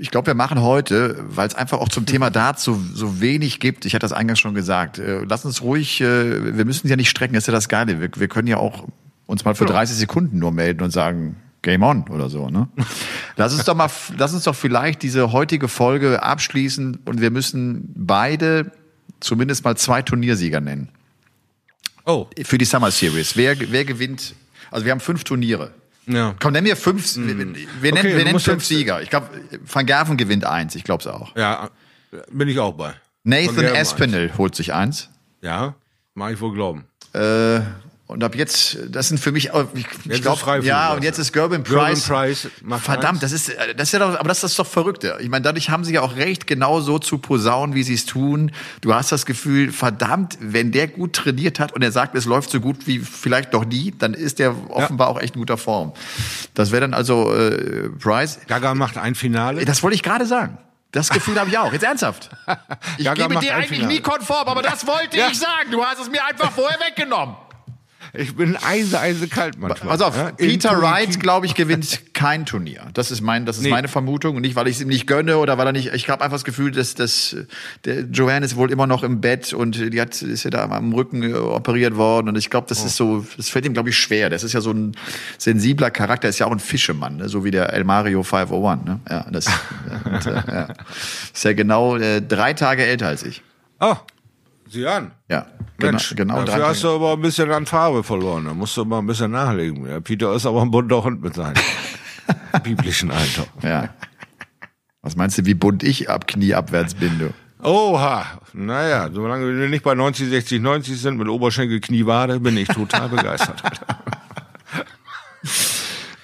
ich 0.00 0.10
glaube, 0.10 0.28
wir 0.28 0.34
machen 0.34 0.62
heute, 0.62 1.22
weil 1.28 1.46
es 1.46 1.54
einfach 1.54 1.78
auch 1.78 1.88
zum 1.88 2.06
Thema 2.06 2.30
Darts 2.30 2.64
so, 2.64 2.80
so 2.94 3.20
wenig 3.20 3.60
gibt, 3.60 3.84
ich 3.84 3.94
hatte 3.94 4.04
das 4.04 4.12
eingangs 4.12 4.38
schon 4.38 4.54
gesagt, 4.54 4.98
äh, 4.98 5.24
lass 5.28 5.44
uns 5.44 5.60
ruhig, 5.62 6.00
äh, 6.00 6.56
wir 6.56 6.64
müssen 6.64 6.88
ja 6.88 6.96
nicht 6.96 7.10
strecken, 7.10 7.34
das 7.34 7.44
ist 7.44 7.48
ja 7.48 7.52
das 7.52 7.68
Geile. 7.68 8.00
Wir, 8.00 8.10
wir 8.16 8.28
können 8.28 8.48
ja 8.48 8.56
auch 8.56 8.88
uns 9.26 9.44
mal 9.44 9.54
für 9.54 9.66
30 9.66 9.96
Sekunden 9.96 10.38
nur 10.38 10.52
melden 10.52 10.82
und 10.82 10.90
sagen, 10.90 11.36
Game 11.62 11.82
on 11.82 12.08
oder 12.08 12.30
so, 12.30 12.48
ne? 12.48 12.68
Lass 13.36 13.52
uns 13.52 13.64
doch 13.64 13.74
mal, 13.74 13.90
lass 14.16 14.32
uns 14.32 14.44
doch 14.44 14.54
vielleicht 14.54 15.02
diese 15.02 15.32
heutige 15.32 15.68
Folge 15.68 16.22
abschließen 16.22 17.00
und 17.04 17.20
wir 17.20 17.30
müssen 17.30 17.92
beide 17.94 18.72
zumindest 19.20 19.64
mal 19.64 19.76
zwei 19.76 20.00
Turniersieger 20.02 20.60
nennen. 20.60 20.88
Oh. 22.06 22.26
Für 22.42 22.58
die 22.58 22.64
Summer 22.64 22.90
Series. 22.90 23.36
Wer, 23.36 23.56
wer 23.70 23.84
gewinnt? 23.84 24.34
Also 24.70 24.86
wir 24.86 24.92
haben 24.92 25.00
fünf 25.00 25.24
Turniere. 25.24 25.72
Ja. 26.06 26.34
Komm, 26.40 26.52
nenn 26.52 26.64
mir 26.64 26.76
fünf. 26.76 27.16
Mm. 27.16 27.26
Wir, 27.26 27.36
wir, 27.36 27.44
okay, 27.44 27.92
nennen, 27.92 28.16
wir 28.16 28.24
nennen 28.24 28.40
fünf 28.40 28.64
Sieger. 28.64 29.02
Ich 29.02 29.10
glaube, 29.10 29.28
Van 29.64 29.86
Gerven 29.86 30.16
gewinnt 30.16 30.44
eins. 30.44 30.74
Ich 30.74 30.84
glaube 30.84 31.02
es 31.02 31.06
auch. 31.06 31.36
Ja, 31.36 31.70
bin 32.30 32.48
ich 32.48 32.58
auch 32.58 32.74
bei. 32.74 32.94
Nathan 33.22 33.66
Aspinall 33.76 34.32
holt 34.38 34.54
sich 34.54 34.72
eins. 34.72 35.08
Ja, 35.42 35.74
mag 36.14 36.32
ich 36.32 36.40
wohl 36.40 36.54
glauben. 36.54 36.84
Äh, 37.12 37.60
und 38.10 38.24
ab 38.24 38.34
jetzt, 38.34 38.76
das 38.88 39.08
sind 39.08 39.18
für 39.18 39.30
mich, 39.30 39.50
ich, 39.74 39.86
ich 40.08 40.22
glaube, 40.22 40.60
ja, 40.64 40.94
und 40.94 41.04
jetzt 41.04 41.18
ist 41.18 41.32
Gerben 41.32 41.62
Price. 41.62 42.08
Price 42.08 42.48
verdammt, 42.82 43.22
das 43.22 43.30
ist, 43.30 43.52
das 43.76 43.88
ist 43.88 43.92
ja 43.92 44.00
doch, 44.00 44.18
aber 44.18 44.28
das 44.28 44.42
ist 44.42 44.58
doch 44.58 44.66
verrückt. 44.66 45.06
Ich 45.20 45.28
meine, 45.28 45.42
dadurch 45.42 45.70
haben 45.70 45.84
sie 45.84 45.94
ja 45.94 46.00
auch 46.00 46.16
recht, 46.16 46.48
genau 46.48 46.80
so 46.80 46.98
zu 46.98 47.18
posaunen, 47.18 47.74
wie 47.76 47.84
sie 47.84 47.94
es 47.94 48.06
tun. 48.06 48.50
Du 48.80 48.92
hast 48.94 49.12
das 49.12 49.26
Gefühl, 49.26 49.70
verdammt, 49.70 50.38
wenn 50.40 50.72
der 50.72 50.88
gut 50.88 51.12
trainiert 51.12 51.60
hat 51.60 51.72
und 51.72 51.82
er 51.82 51.92
sagt, 51.92 52.16
es 52.16 52.24
läuft 52.24 52.50
so 52.50 52.60
gut 52.60 52.88
wie 52.88 52.98
vielleicht 52.98 53.52
noch 53.52 53.64
nie, 53.64 53.94
dann 53.96 54.14
ist 54.14 54.40
der 54.40 54.56
offenbar 54.70 55.06
ja. 55.06 55.14
auch 55.14 55.20
echt 55.20 55.36
in 55.36 55.40
guter 55.40 55.56
Form. 55.56 55.92
Das 56.54 56.72
wäre 56.72 56.80
dann 56.80 56.94
also 56.94 57.32
äh, 57.32 57.90
Price. 57.90 58.40
Gaga 58.48 58.74
macht 58.74 58.98
ein 58.98 59.14
Finale. 59.14 59.64
Das 59.64 59.84
wollte 59.84 59.94
ich 59.94 60.02
gerade 60.02 60.26
sagen. 60.26 60.58
Das 60.90 61.10
Gefühl 61.10 61.38
habe 61.38 61.48
ich 61.48 61.56
auch. 61.56 61.72
Jetzt 61.72 61.84
ernsthaft. 61.84 62.30
Ich 62.98 63.04
Gaga 63.04 63.28
gebe 63.28 63.40
dir 63.40 63.54
eigentlich 63.54 63.78
Finale. 63.78 63.94
nie 63.94 64.00
konform, 64.00 64.48
aber 64.48 64.62
das 64.62 64.86
wollte 64.86 65.16
ja. 65.16 65.28
ich 65.28 65.38
sagen. 65.38 65.70
Du 65.70 65.84
hast 65.84 66.00
es 66.00 66.10
mir 66.10 66.24
einfach 66.24 66.50
vorher 66.50 66.78
weggenommen. 66.80 67.36
Ich 68.12 68.34
bin 68.34 68.56
eise, 68.56 69.00
eise 69.00 69.28
kalt 69.28 69.58
manchmal. 69.58 69.90
Pass 69.90 70.00
auf, 70.00 70.16
ja? 70.16 70.32
Peter 70.32 70.80
Wright, 70.80 71.20
glaube 71.20 71.46
ich, 71.46 71.54
gewinnt 71.54 72.14
kein 72.14 72.44
Turnier. 72.44 72.88
Das 72.94 73.10
ist 73.10 73.20
mein, 73.20 73.46
das 73.46 73.58
ist 73.58 73.62
nee. 73.62 73.70
meine 73.70 73.88
Vermutung. 73.88 74.36
Und 74.36 74.42
nicht, 74.42 74.56
weil 74.56 74.66
ich 74.68 74.76
es 74.76 74.82
ihm 74.82 74.88
nicht 74.88 75.06
gönne 75.06 75.38
oder 75.38 75.58
weil 75.58 75.66
er 75.66 75.72
nicht, 75.72 75.92
ich 75.94 76.08
habe 76.08 76.24
einfach 76.24 76.36
das 76.36 76.44
Gefühl, 76.44 76.72
dass, 76.72 76.94
dass 76.94 77.36
der 77.84 78.02
Joanne 78.02 78.44
ist 78.44 78.56
wohl 78.56 78.70
immer 78.70 78.86
noch 78.86 79.02
im 79.02 79.20
Bett 79.20 79.52
und 79.52 79.76
die 79.92 80.00
hat, 80.00 80.20
ist 80.22 80.44
ja 80.44 80.50
da 80.50 80.64
am 80.64 80.92
Rücken 80.92 81.22
äh, 81.22 81.34
operiert 81.34 81.96
worden. 81.96 82.28
Und 82.28 82.36
ich 82.36 82.50
glaube, 82.50 82.66
das 82.68 82.82
oh. 82.82 82.86
ist 82.86 82.96
so, 82.96 83.26
das 83.36 83.48
fällt 83.48 83.66
ihm, 83.66 83.74
glaube 83.74 83.90
ich, 83.90 83.96
schwer. 83.96 84.30
Das 84.30 84.42
ist 84.42 84.52
ja 84.52 84.60
so 84.60 84.72
ein 84.72 84.96
sensibler 85.38 85.90
Charakter, 85.90 86.28
ist 86.28 86.38
ja 86.38 86.46
auch 86.46 86.52
ein 86.52 86.58
Fischemann, 86.58 87.18
ne? 87.18 87.28
so 87.28 87.44
wie 87.44 87.50
der 87.50 87.72
El 87.72 87.84
Mario 87.84 88.22
501. 88.22 88.84
Ne? 88.84 89.00
Ja, 89.08 89.26
das 89.30 89.46
und, 90.04 90.26
äh, 90.26 90.42
ja. 90.46 90.68
ist 91.32 91.44
ja 91.44 91.52
genau 91.52 91.96
äh, 91.96 92.20
drei 92.20 92.54
Tage 92.54 92.84
älter 92.84 93.08
als 93.08 93.22
ich. 93.22 93.42
Oh. 93.78 93.96
Sieh 94.68 94.86
an. 94.86 95.10
Ja, 95.28 95.46
Mensch, 95.82 96.14
genau, 96.16 96.34
genau 96.34 96.46
dafür 96.46 96.68
hast 96.68 96.84
du 96.84 96.88
aber 96.88 97.12
ein 97.12 97.20
bisschen 97.20 97.50
an 97.50 97.66
Farbe 97.66 98.02
verloren. 98.02 98.44
Da 98.46 98.54
musst 98.54 98.76
du 98.76 98.84
mal 98.84 98.98
ein 98.98 99.06
bisschen 99.06 99.30
nachlegen. 99.30 99.86
Ja, 99.88 100.00
Peter 100.00 100.34
ist 100.34 100.46
aber 100.46 100.62
ein 100.62 100.70
bunter 100.70 101.02
Hund 101.04 101.22
mit 101.22 101.34
seinem 101.34 101.54
biblischen 102.62 103.10
Alter. 103.10 103.46
Ja. 103.62 103.90
Was 105.02 105.16
meinst 105.16 105.38
du, 105.38 105.46
wie 105.46 105.54
bunt 105.54 105.82
ich 105.82 106.10
ab 106.10 106.26
Knie 106.26 106.54
abwärts 106.54 106.94
bin, 106.94 107.18
du? 107.18 107.32
Oha, 107.62 108.24
naja, 108.54 109.10
solange 109.12 109.46
wir 109.46 109.68
nicht 109.68 109.84
bei 109.84 109.94
90, 109.94 110.28
60, 110.28 110.60
90 110.60 111.00
sind 111.00 111.18
mit 111.18 111.28
Oberschenkel, 111.28 111.80
Knie, 111.80 112.06
Wade, 112.06 112.40
bin 112.40 112.56
ich 112.56 112.68
total 112.68 113.08
begeistert. 113.10 113.62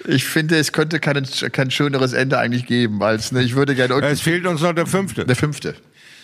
Ich 0.07 0.24
finde, 0.24 0.57
es 0.57 0.72
könnte 0.72 1.00
kein, 1.00 1.26
kein 1.52 1.70
schöneres 1.70 2.12
Ende 2.12 2.38
eigentlich 2.38 2.66
geben, 2.66 3.00
weil 3.00 3.20
ne, 3.32 3.42
ich 3.42 3.54
würde 3.54 3.74
gerne. 3.74 3.94
Es 4.07 4.20
fehlt 4.20 4.46
uns 4.46 4.62
noch 4.62 4.72
der 4.72 4.86
fünfte. 4.86 5.24
Der 5.26 5.36
fünfte. 5.36 5.74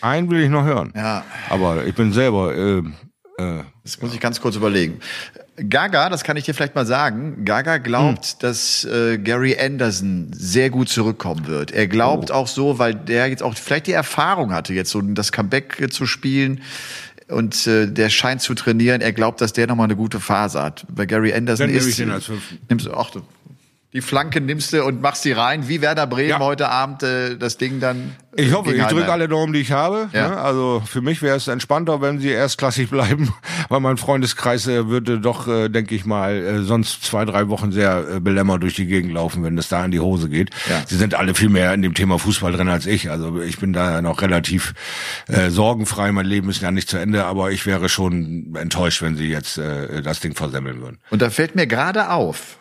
Einen 0.01 0.31
will 0.31 0.41
ich 0.41 0.51
noch 0.51 0.65
hören. 0.65 0.93
Ja. 0.95 1.25
Aber 1.49 1.85
ich 1.85 1.95
bin 1.95 2.13
selber. 2.13 2.55
Äh, 2.55 2.83
Das 3.83 4.01
muss 4.01 4.15
ich 4.15 4.21
ganz 4.21 4.41
kurz 4.41 4.57
überlegen. 4.57 5.01
Gaga, 5.69 6.09
das 6.11 6.23
kann 6.25 6.37
ich 6.37 6.45
dir 6.45 6.55
vielleicht 6.55 6.75
mal 6.75 6.87
sagen. 6.87 7.45
Gaga 7.45 7.79
glaubt, 7.79 8.25
Hm. 8.27 8.35
dass 8.41 8.85
äh, 8.85 9.19
Gary 9.19 9.57
Anderson 9.59 10.29
sehr 10.33 10.71
gut 10.71 10.89
zurückkommen 10.89 11.47
wird. 11.47 11.73
Er 11.73 11.87
glaubt 11.89 12.31
Oh. 12.31 12.35
auch 12.35 12.47
so, 12.49 12.79
weil 12.79 12.95
der 12.95 13.29
jetzt 13.29 13.43
auch 13.43 13.55
vielleicht 13.57 13.87
die 13.87 13.93
Erfahrung 13.93 14.53
hatte, 14.53 14.75
jetzt 14.75 14.91
so 14.91 15.01
das 15.01 15.33
Comeback 15.33 15.81
äh, 15.81 15.89
zu 15.89 16.07
spielen. 16.07 16.61
Und 17.29 17.67
äh, 17.67 17.87
der 17.87 18.11
scheint 18.11 18.43
zu 18.43 18.55
trainieren. 18.55 19.01
Er 19.01 19.13
glaubt, 19.13 19.41
dass 19.41 19.53
der 19.55 19.67
nochmal 19.67 19.85
eine 19.87 19.97
gute 19.97 20.21
Phase 20.21 20.61
hat. 20.63 20.85
Bei 20.91 21.07
Gary 21.07 21.33
Anderson 21.33 21.69
Dann 21.69 21.77
ist. 21.77 21.87
ich 21.87 21.97
den 21.97 22.11
als 22.11 22.27
fünften. 22.27 22.59
Nimmst 22.69 22.87
du, 22.87 22.93
ach, 22.95 23.11
du, 23.11 23.23
die 23.93 24.01
Flanke 24.01 24.41
nimmst 24.41 24.73
du 24.73 24.83
und 24.85 25.03
machst 25.03 25.25
die 25.25 25.33
rein, 25.33 25.69
wie 25.69 25.83
Werder 25.83 26.07
Bremen 26.07 26.31
Ja. 26.31 26.39
heute 26.39 26.71
Abend 26.71 27.03
äh, 27.03 27.37
das 27.37 27.59
Ding 27.59 27.79
dann. 27.79 28.17
ich 28.35 28.53
hoffe, 28.55 28.73
ich 28.75 28.83
drücke 28.85 29.13
alle 29.13 29.29
Daumen, 29.29 29.53
die 29.53 29.61
ich 29.61 29.73
habe. 29.73 30.09
Ja. 30.15 30.31
Ne? 30.31 30.37
Also 30.39 30.83
für 30.87 31.03
mich 31.03 31.21
wäre 31.21 31.37
es 31.37 31.47
entspannter, 31.47 32.01
wenn 32.01 32.19
sie 32.19 32.31
erstklassig 32.31 32.89
bleiben, 32.91 33.35
weil 33.69 33.81
mein 33.81 33.99
Freundeskreis 33.99 34.67
äh, 34.67 34.89
würde 34.89 35.21
doch, 35.21 35.47
äh, 35.47 35.69
denke 35.69 35.95
ich 35.95 36.07
mal, 36.07 36.33
äh, 36.37 36.63
sonst 36.63 37.05
zwei, 37.05 37.27
drei 37.27 37.49
Wochen 37.49 37.71
sehr 37.71 38.17
äh, 38.17 38.21
belämmert 38.21 38.63
durch 38.63 38.75
die 38.77 38.87
Gegend 38.87 39.13
laufen, 39.13 39.45
wenn 39.45 39.59
es 39.59 39.69
da 39.69 39.85
in 39.85 39.91
die 39.91 40.01
Hose 40.01 40.31
geht. 40.31 40.49
Ja. 40.71 40.83
Sie 40.87 40.97
sind 40.97 41.15
alle 41.15 41.35
viel 41.35 41.51
mehr 41.51 41.75
in 41.75 41.83
dem 41.83 41.93
Thema 41.93 42.19
Fußball 42.19 42.53
drin 42.53 42.71
als 42.71 42.87
ich. 42.87 43.11
Also 43.11 43.43
ich 43.43 43.59
bin 43.59 43.75
da 43.75 44.01
noch 44.01 44.23
relativ 44.23 44.73
äh, 45.29 45.51
sorgenfrei. 45.51 46.13
Mein 46.13 46.25
Leben 46.27 46.49
ist 46.49 46.63
ja 46.63 46.71
nicht 46.71 46.89
zu 46.89 46.97
Ende, 46.97 47.27
aber 47.27 47.51
ich 47.51 47.67
wäre 47.67 47.91
schon 47.91 48.55
enttäuscht, 48.59 49.03
wenn 49.03 49.17
sie 49.17 49.29
jetzt 49.29 49.59
äh, 49.59 50.01
das 50.01 50.21
Ding 50.21 50.35
versemmeln 50.35 50.81
würden. 50.81 50.99
Und 51.11 51.21
da 51.21 51.29
fällt 51.29 51.55
mir 51.57 51.67
gerade 51.67 52.09
auf, 52.09 52.57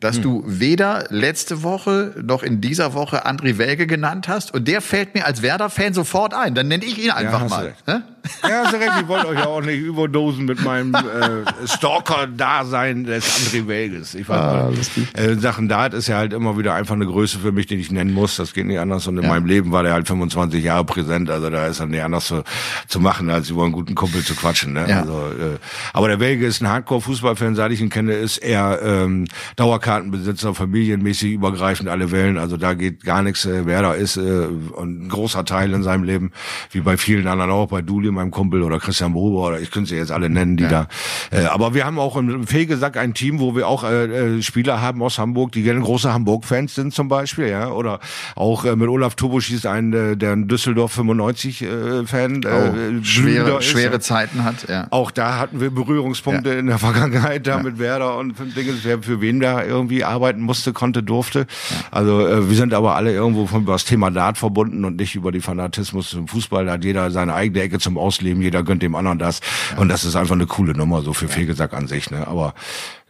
dass 0.00 0.20
du 0.20 0.42
weder 0.46 1.06
letzte 1.08 1.62
Woche 1.62 2.14
noch 2.22 2.42
in 2.42 2.60
dieser 2.60 2.92
Woche 2.92 3.26
André 3.26 3.56
Welge 3.56 3.86
genannt 3.86 4.28
hast. 4.28 4.52
Und 4.52 4.68
der 4.68 4.82
fällt 4.82 5.14
mir 5.14 5.24
als 5.24 5.40
Werder-Fan 5.40 5.94
sofort 5.94 6.34
ein. 6.34 6.54
Dann 6.54 6.68
nenne 6.68 6.84
ich 6.84 7.02
ihn 7.02 7.10
einfach 7.10 7.42
du 7.42 7.48
mal. 7.48 7.74
Ne? 7.86 8.02
Ja, 8.42 8.62
hast 8.64 8.72
du 8.72 8.76
recht, 8.78 8.92
ich 9.00 9.08
wollte 9.08 9.28
euch 9.28 9.38
ja 9.38 9.46
auch 9.46 9.60
nicht 9.62 9.80
überdosen 9.80 10.44
mit 10.44 10.62
meinem 10.64 10.94
äh, 10.94 11.66
Stalker-Dasein 11.66 13.04
des 13.04 13.24
André 13.24 13.66
Welges. 13.66 14.14
Ich 14.14 14.28
weiß 14.28 14.36
Ah, 14.40 14.70
nicht. 14.70 15.18
Äh, 15.18 15.34
Sachen 15.36 15.68
Dart 15.68 15.94
ist 15.94 16.06
ja 16.08 16.16
halt 16.16 16.32
immer 16.32 16.58
wieder 16.58 16.74
einfach 16.74 16.94
eine 16.94 17.06
Größe 17.06 17.38
für 17.38 17.52
mich, 17.52 17.66
die 17.66 17.76
ich 17.76 17.90
nennen 17.90 18.12
muss. 18.12 18.36
Das 18.36 18.52
geht 18.54 18.66
nicht 18.66 18.78
anders. 18.78 19.06
Und 19.06 19.18
in 19.18 19.26
meinem 19.26 19.46
Leben 19.46 19.72
war 19.72 19.82
der 19.82 19.92
halt 19.92 20.06
25 20.06 20.62
Jahre 20.62 20.84
präsent. 20.84 21.30
Also 21.30 21.50
da 21.50 21.66
ist 21.66 21.80
dann 21.80 21.90
nicht 21.90 22.02
anders 22.02 22.26
zu, 22.26 22.42
zu 22.88 23.00
machen, 23.00 23.30
als 23.30 23.50
über 23.50 23.64
einen 23.64 23.72
guten 23.72 23.94
Kumpel 23.94 24.22
zu 24.24 24.34
quatschen. 24.34 24.72
Ne? 24.74 24.86
Ja. 24.88 25.00
Also, 25.00 25.12
äh, 25.12 25.58
aber 25.92 26.08
der 26.08 26.20
Welge 26.20 26.46
ist 26.46 26.60
ein 26.62 26.68
Hardcore-Fußballfan, 26.68 27.54
seit 27.54 27.72
ich 27.72 27.80
ihn 27.80 27.90
kenne, 27.90 28.12
ist 28.14 28.38
er 28.38 28.80
ähm, 28.82 29.26
Dauerkartenbesitzer, 29.56 30.54
familienmäßig 30.54 31.32
übergreifend 31.32 31.88
alle 31.88 32.10
Wellen. 32.10 32.38
Also 32.38 32.56
da 32.56 32.74
geht 32.74 33.04
gar 33.04 33.22
nichts. 33.22 33.44
Äh, 33.46 33.66
Werder 33.66 33.96
ist 33.96 34.16
äh, 34.16 34.46
ein 34.78 35.08
großer 35.08 35.44
Teil 35.44 35.72
in 35.72 35.82
seinem 35.82 36.04
Leben, 36.04 36.32
wie 36.70 36.80
bei 36.80 36.96
vielen 36.96 37.26
anderen 37.26 37.50
auch, 37.50 37.68
bei 37.68 37.82
Duli, 37.82 38.10
meinem 38.16 38.30
Kumpel 38.30 38.62
oder 38.62 38.78
Christian 38.78 39.12
Bruber 39.12 39.48
oder 39.48 39.60
ich 39.60 39.70
könnte 39.70 39.90
sie 39.90 39.96
jetzt 39.96 40.10
alle 40.10 40.28
nennen, 40.28 40.56
die 40.56 40.66
da. 40.66 40.88
Äh, 41.30 41.44
aber 41.44 41.74
wir 41.74 41.84
haben 41.84 41.98
auch 41.98 42.16
im 42.16 42.46
Fegesack 42.46 42.96
ein 42.96 43.14
Team, 43.14 43.38
wo 43.38 43.54
wir 43.54 43.68
auch 43.68 43.84
äh, 43.84 44.38
äh, 44.38 44.42
Spieler 44.42 44.80
haben 44.80 45.02
aus 45.02 45.18
Hamburg, 45.18 45.52
die 45.52 45.62
gerne 45.62 45.80
große 45.80 46.12
Hamburg-Fans 46.12 46.74
sind 46.74 46.94
zum 46.94 47.08
Beispiel, 47.08 47.48
ja. 47.48 47.70
Oder 47.70 48.00
auch 48.34 48.64
äh, 48.64 48.74
mit 48.74 48.88
Olaf 48.88 49.14
Tubusch 49.14 49.50
ist 49.50 49.66
ein, 49.66 49.92
äh, 49.92 50.16
der 50.16 50.32
ein 50.32 50.48
Düsseldorf 50.48 50.92
95 50.92 51.62
äh, 51.62 52.06
Fan. 52.06 52.40
Oh, 52.44 52.48
äh, 52.48 53.00
glühender 53.00 53.02
schwere, 53.02 53.58
ist, 53.58 53.64
schwere 53.66 53.92
ja. 53.92 54.00
Zeiten 54.00 54.44
hat. 54.44 54.68
Ja. 54.68 54.86
Auch 54.90 55.10
da 55.10 55.38
hatten 55.38 55.60
wir 55.60 55.70
Berührungspunkte 55.70 56.50
in 56.50 56.66
der 56.66 56.78
Vergangenheit 56.78 57.46
da 57.46 57.62
mit 57.62 57.78
Werder 57.78 58.16
und 58.16 58.34
Dinge, 58.56 58.72
wer 58.82 59.02
für 59.02 59.20
wen 59.20 59.40
da 59.40 59.62
irgendwie 59.62 60.04
arbeiten 60.04 60.40
musste, 60.40 60.72
konnte, 60.72 61.02
durfte. 61.02 61.46
Also 61.90 62.26
äh, 62.26 62.48
wir 62.48 62.56
sind 62.56 62.74
aber 62.74 62.96
alle 62.96 63.12
irgendwo 63.12 63.46
von 63.46 63.66
über 63.66 63.72
das 63.72 63.84
Thema 63.84 64.12
Dart 64.12 64.38
verbunden 64.38 64.84
und 64.84 64.96
nicht 64.96 65.16
über 65.16 65.32
die 65.32 65.40
Fanatismus 65.40 66.10
zum 66.10 66.28
Fußball. 66.28 66.66
Da 66.66 66.72
hat 66.74 66.84
jeder 66.84 67.10
seine 67.10 67.34
eigene 67.34 67.62
Ecke 67.62 67.80
zum 67.80 67.98
Ausleben, 68.06 68.42
jeder 68.42 68.62
gönnt 68.62 68.82
dem 68.82 68.94
anderen 68.94 69.18
das. 69.18 69.40
Und 69.76 69.88
das 69.88 70.04
ist 70.04 70.16
einfach 70.16 70.34
eine 70.34 70.46
coole 70.46 70.72
Nummer, 70.72 71.02
so 71.02 71.12
für 71.12 71.28
Fegesack 71.28 71.72
an 71.74 71.88
sich. 71.88 72.10
Ne? 72.10 72.26
Aber 72.26 72.54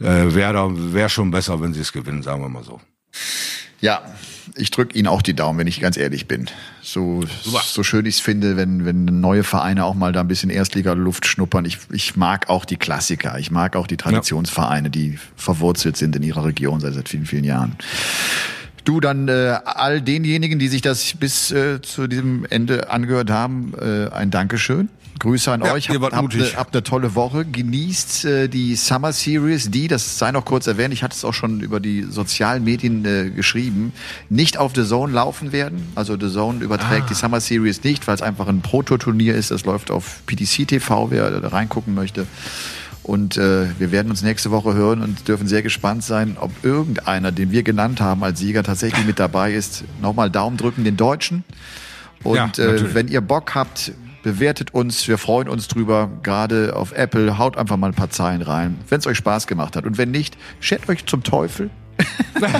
äh, 0.01 0.35
wäre 0.35 1.09
schon 1.09 1.31
besser, 1.31 1.61
wenn 1.61 1.75
sie 1.75 1.81
es 1.81 1.93
gewinnen, 1.93 2.23
sagen 2.23 2.43
wir 2.43 2.49
mal 2.49 2.65
so. 2.65 2.81
Ja, 3.81 4.03
ich 4.55 4.71
drücke 4.71 4.97
Ihnen 4.97 5.09
auch 5.09 5.23
die 5.23 5.35
Daumen, 5.35 5.59
wenn 5.59 5.67
ich 5.67 5.81
ganz 5.81 5.97
ehrlich 5.97 6.27
bin. 6.27 6.49
So, 6.83 7.25
so 7.43 7.83
schön 7.83 8.07
ich 8.07 8.17
es 8.17 8.21
finde, 8.21 8.57
wenn, 8.57 8.85
wenn 8.85 9.05
neue 9.05 9.45
Vereine 9.45 9.85
auch 9.85 9.95
mal 9.95 10.13
da 10.13 10.21
ein 10.21 10.29
bisschen 10.29 10.51
Erstliga-Luft 10.51 11.27
schnuppern. 11.27 11.65
Ich, 11.65 11.79
ich 11.91 12.17
mag 12.17 12.49
auch 12.49 12.65
die 12.65 12.77
Klassiker. 12.77 13.39
Ich 13.39 13.51
mag 13.51 13.77
auch 13.77 13.87
die 13.87 13.97
Traditionsvereine, 13.97 14.89
die 14.89 15.19
verwurzelt 15.37 15.97
sind 15.97 16.17
in 16.17 16.23
ihrer 16.23 16.45
Region 16.45 16.81
seit, 16.81 16.95
seit 16.95 17.09
vielen, 17.09 17.27
vielen 17.27 17.45
Jahren. 17.45 17.77
Du 18.87 19.01
dann 19.01 19.27
äh, 19.29 19.59
all 19.65 20.01
denjenigen, 20.01 20.61
die 20.61 20.69
sich 20.69 20.81
das 20.81 21.15
bis 21.19 21.51
äh, 21.51 21.83
zu 21.83 22.07
diesem 22.07 22.47
Ende 22.49 22.89
angehört 22.89 23.31
haben, 23.31 23.75
äh, 23.81 24.09
ein 24.15 24.31
Dankeschön. 24.31 24.89
Grüße 25.19 25.51
an 25.51 25.63
Ja, 25.65 25.73
euch. 25.73 25.89
ihr 25.89 26.01
wart 26.01 26.13
habt 26.13 26.23
mutig. 26.23 26.51
eine, 26.51 26.57
habt 26.57 26.73
eine 26.77 26.83
tolle 26.85 27.15
Woche. 27.17 27.45
Genießt 27.45 28.25
äh, 28.27 28.49
die 28.49 28.77
Summer 28.77 29.13
Series, 29.13 29.71
die, 29.73 29.89
das 29.89 30.19
sei 30.19 30.31
noch 30.31 30.45
kurz 30.45 30.69
erwähnt, 30.69 30.95
ich 30.95 31.03
hatte 31.03 31.17
es 31.17 31.25
auch 31.25 31.33
schon 31.35 31.61
über 31.63 31.81
die 31.81 32.03
sozialen 32.03 32.63
Medien 32.63 33.05
äh, 33.05 33.31
geschrieben, 33.31 33.93
nicht 34.29 34.57
auf 34.57 34.73
The 34.77 34.85
Zone 34.85 35.13
laufen 35.13 35.51
werden. 35.51 35.83
Also 35.97 36.17
The 36.21 36.31
Zone 36.31 36.63
überträgt 36.63 37.11
die 37.11 37.15
Summer 37.15 37.41
Series 37.41 37.83
nicht, 37.83 38.07
weil 38.07 38.15
es 38.15 38.23
einfach 38.23 38.47
ein 38.47 38.61
Pro-Tour-Turnier 38.61 39.35
ist. 39.35 39.51
Das 39.51 39.65
läuft 39.65 39.91
auf 39.91 40.21
PTC 40.27 40.69
TV, 40.69 41.11
wer 41.11 41.41
da 41.41 41.49
reingucken 41.49 41.95
möchte. 41.95 42.27
Und 43.07 43.37
äh, 43.37 43.67
wir 43.79 43.93
werden 43.93 44.11
uns 44.11 44.23
nächste 44.23 44.51
Woche 44.51 44.75
hören 44.75 45.01
und 45.01 45.29
dürfen 45.29 45.47
sehr 45.47 45.63
gespannt 45.63 46.03
sein, 46.03 46.37
ob 46.41 46.51
irgendeiner, 46.65 47.31
den 47.31 47.53
wir 47.53 47.63
genannt 47.63 48.01
haben 48.01 48.25
als 48.25 48.41
Sieger, 48.41 48.65
tatsächlich 48.65 49.07
mit 49.07 49.21
dabei 49.21 49.53
ist. 49.53 49.85
Nochmal 50.03 50.29
Daumen 50.29 50.57
drücken 50.57 50.83
den 50.83 50.97
Deutschen. 50.97 51.45
Und 52.25 52.35
Ja, 52.35 52.65
äh, 52.65 52.95
wenn 52.95 53.07
ihr 53.07 53.21
Bock 53.21 53.55
habt, 53.55 53.93
bewertet 54.25 54.75
uns. 54.75 55.07
Wir 55.07 55.19
freuen 55.19 55.49
uns 55.49 55.69
drüber. 55.69 56.11
Gerade 56.25 56.75
auf 56.75 56.91
Apple. 56.91 57.39
Haut 57.39 57.57
einfach 57.57 57.77
mal 57.77 57.87
ein 57.87 57.95
paar 57.95 58.11
Zeilen 58.11 58.43
rein, 58.43 58.77
wenn 58.89 58.99
es 58.99 59.07
euch 59.07 59.19
Spaß 59.19 59.47
gemacht 59.47 59.77
hat. 59.77 59.87
Und 59.87 59.99
wenn 59.99 60.11
nicht, 60.11 60.37
schert 60.59 60.89
euch 60.89 61.07
zum 61.07 61.23
Teufel. 61.23 61.71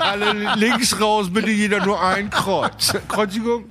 Alle 0.00 0.54
links 0.56 1.00
raus, 1.00 1.30
bitte 1.32 1.50
jeder 1.50 1.84
nur 1.84 2.00
ein 2.00 2.28
Kreuz. 2.28 2.94
Kreuzigung? 3.08 3.64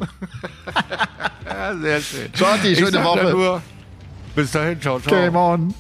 ja, 1.46 1.76
sehr 1.80 2.02
schön. 2.02 2.30
Shorty, 2.34 2.76
schöne 2.76 3.04
Woche. 3.04 3.62
Bis 4.36 4.52
dahin, 4.52 4.80
ciao, 4.80 5.00
ciao. 5.00 5.14
Game 5.14 5.36
on. 5.36 5.74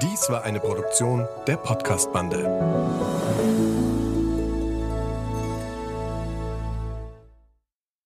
Dies 0.00 0.30
war 0.30 0.44
eine 0.44 0.60
Produktion 0.60 1.26
der 1.48 1.56
Podcast-Bande. 1.56 2.44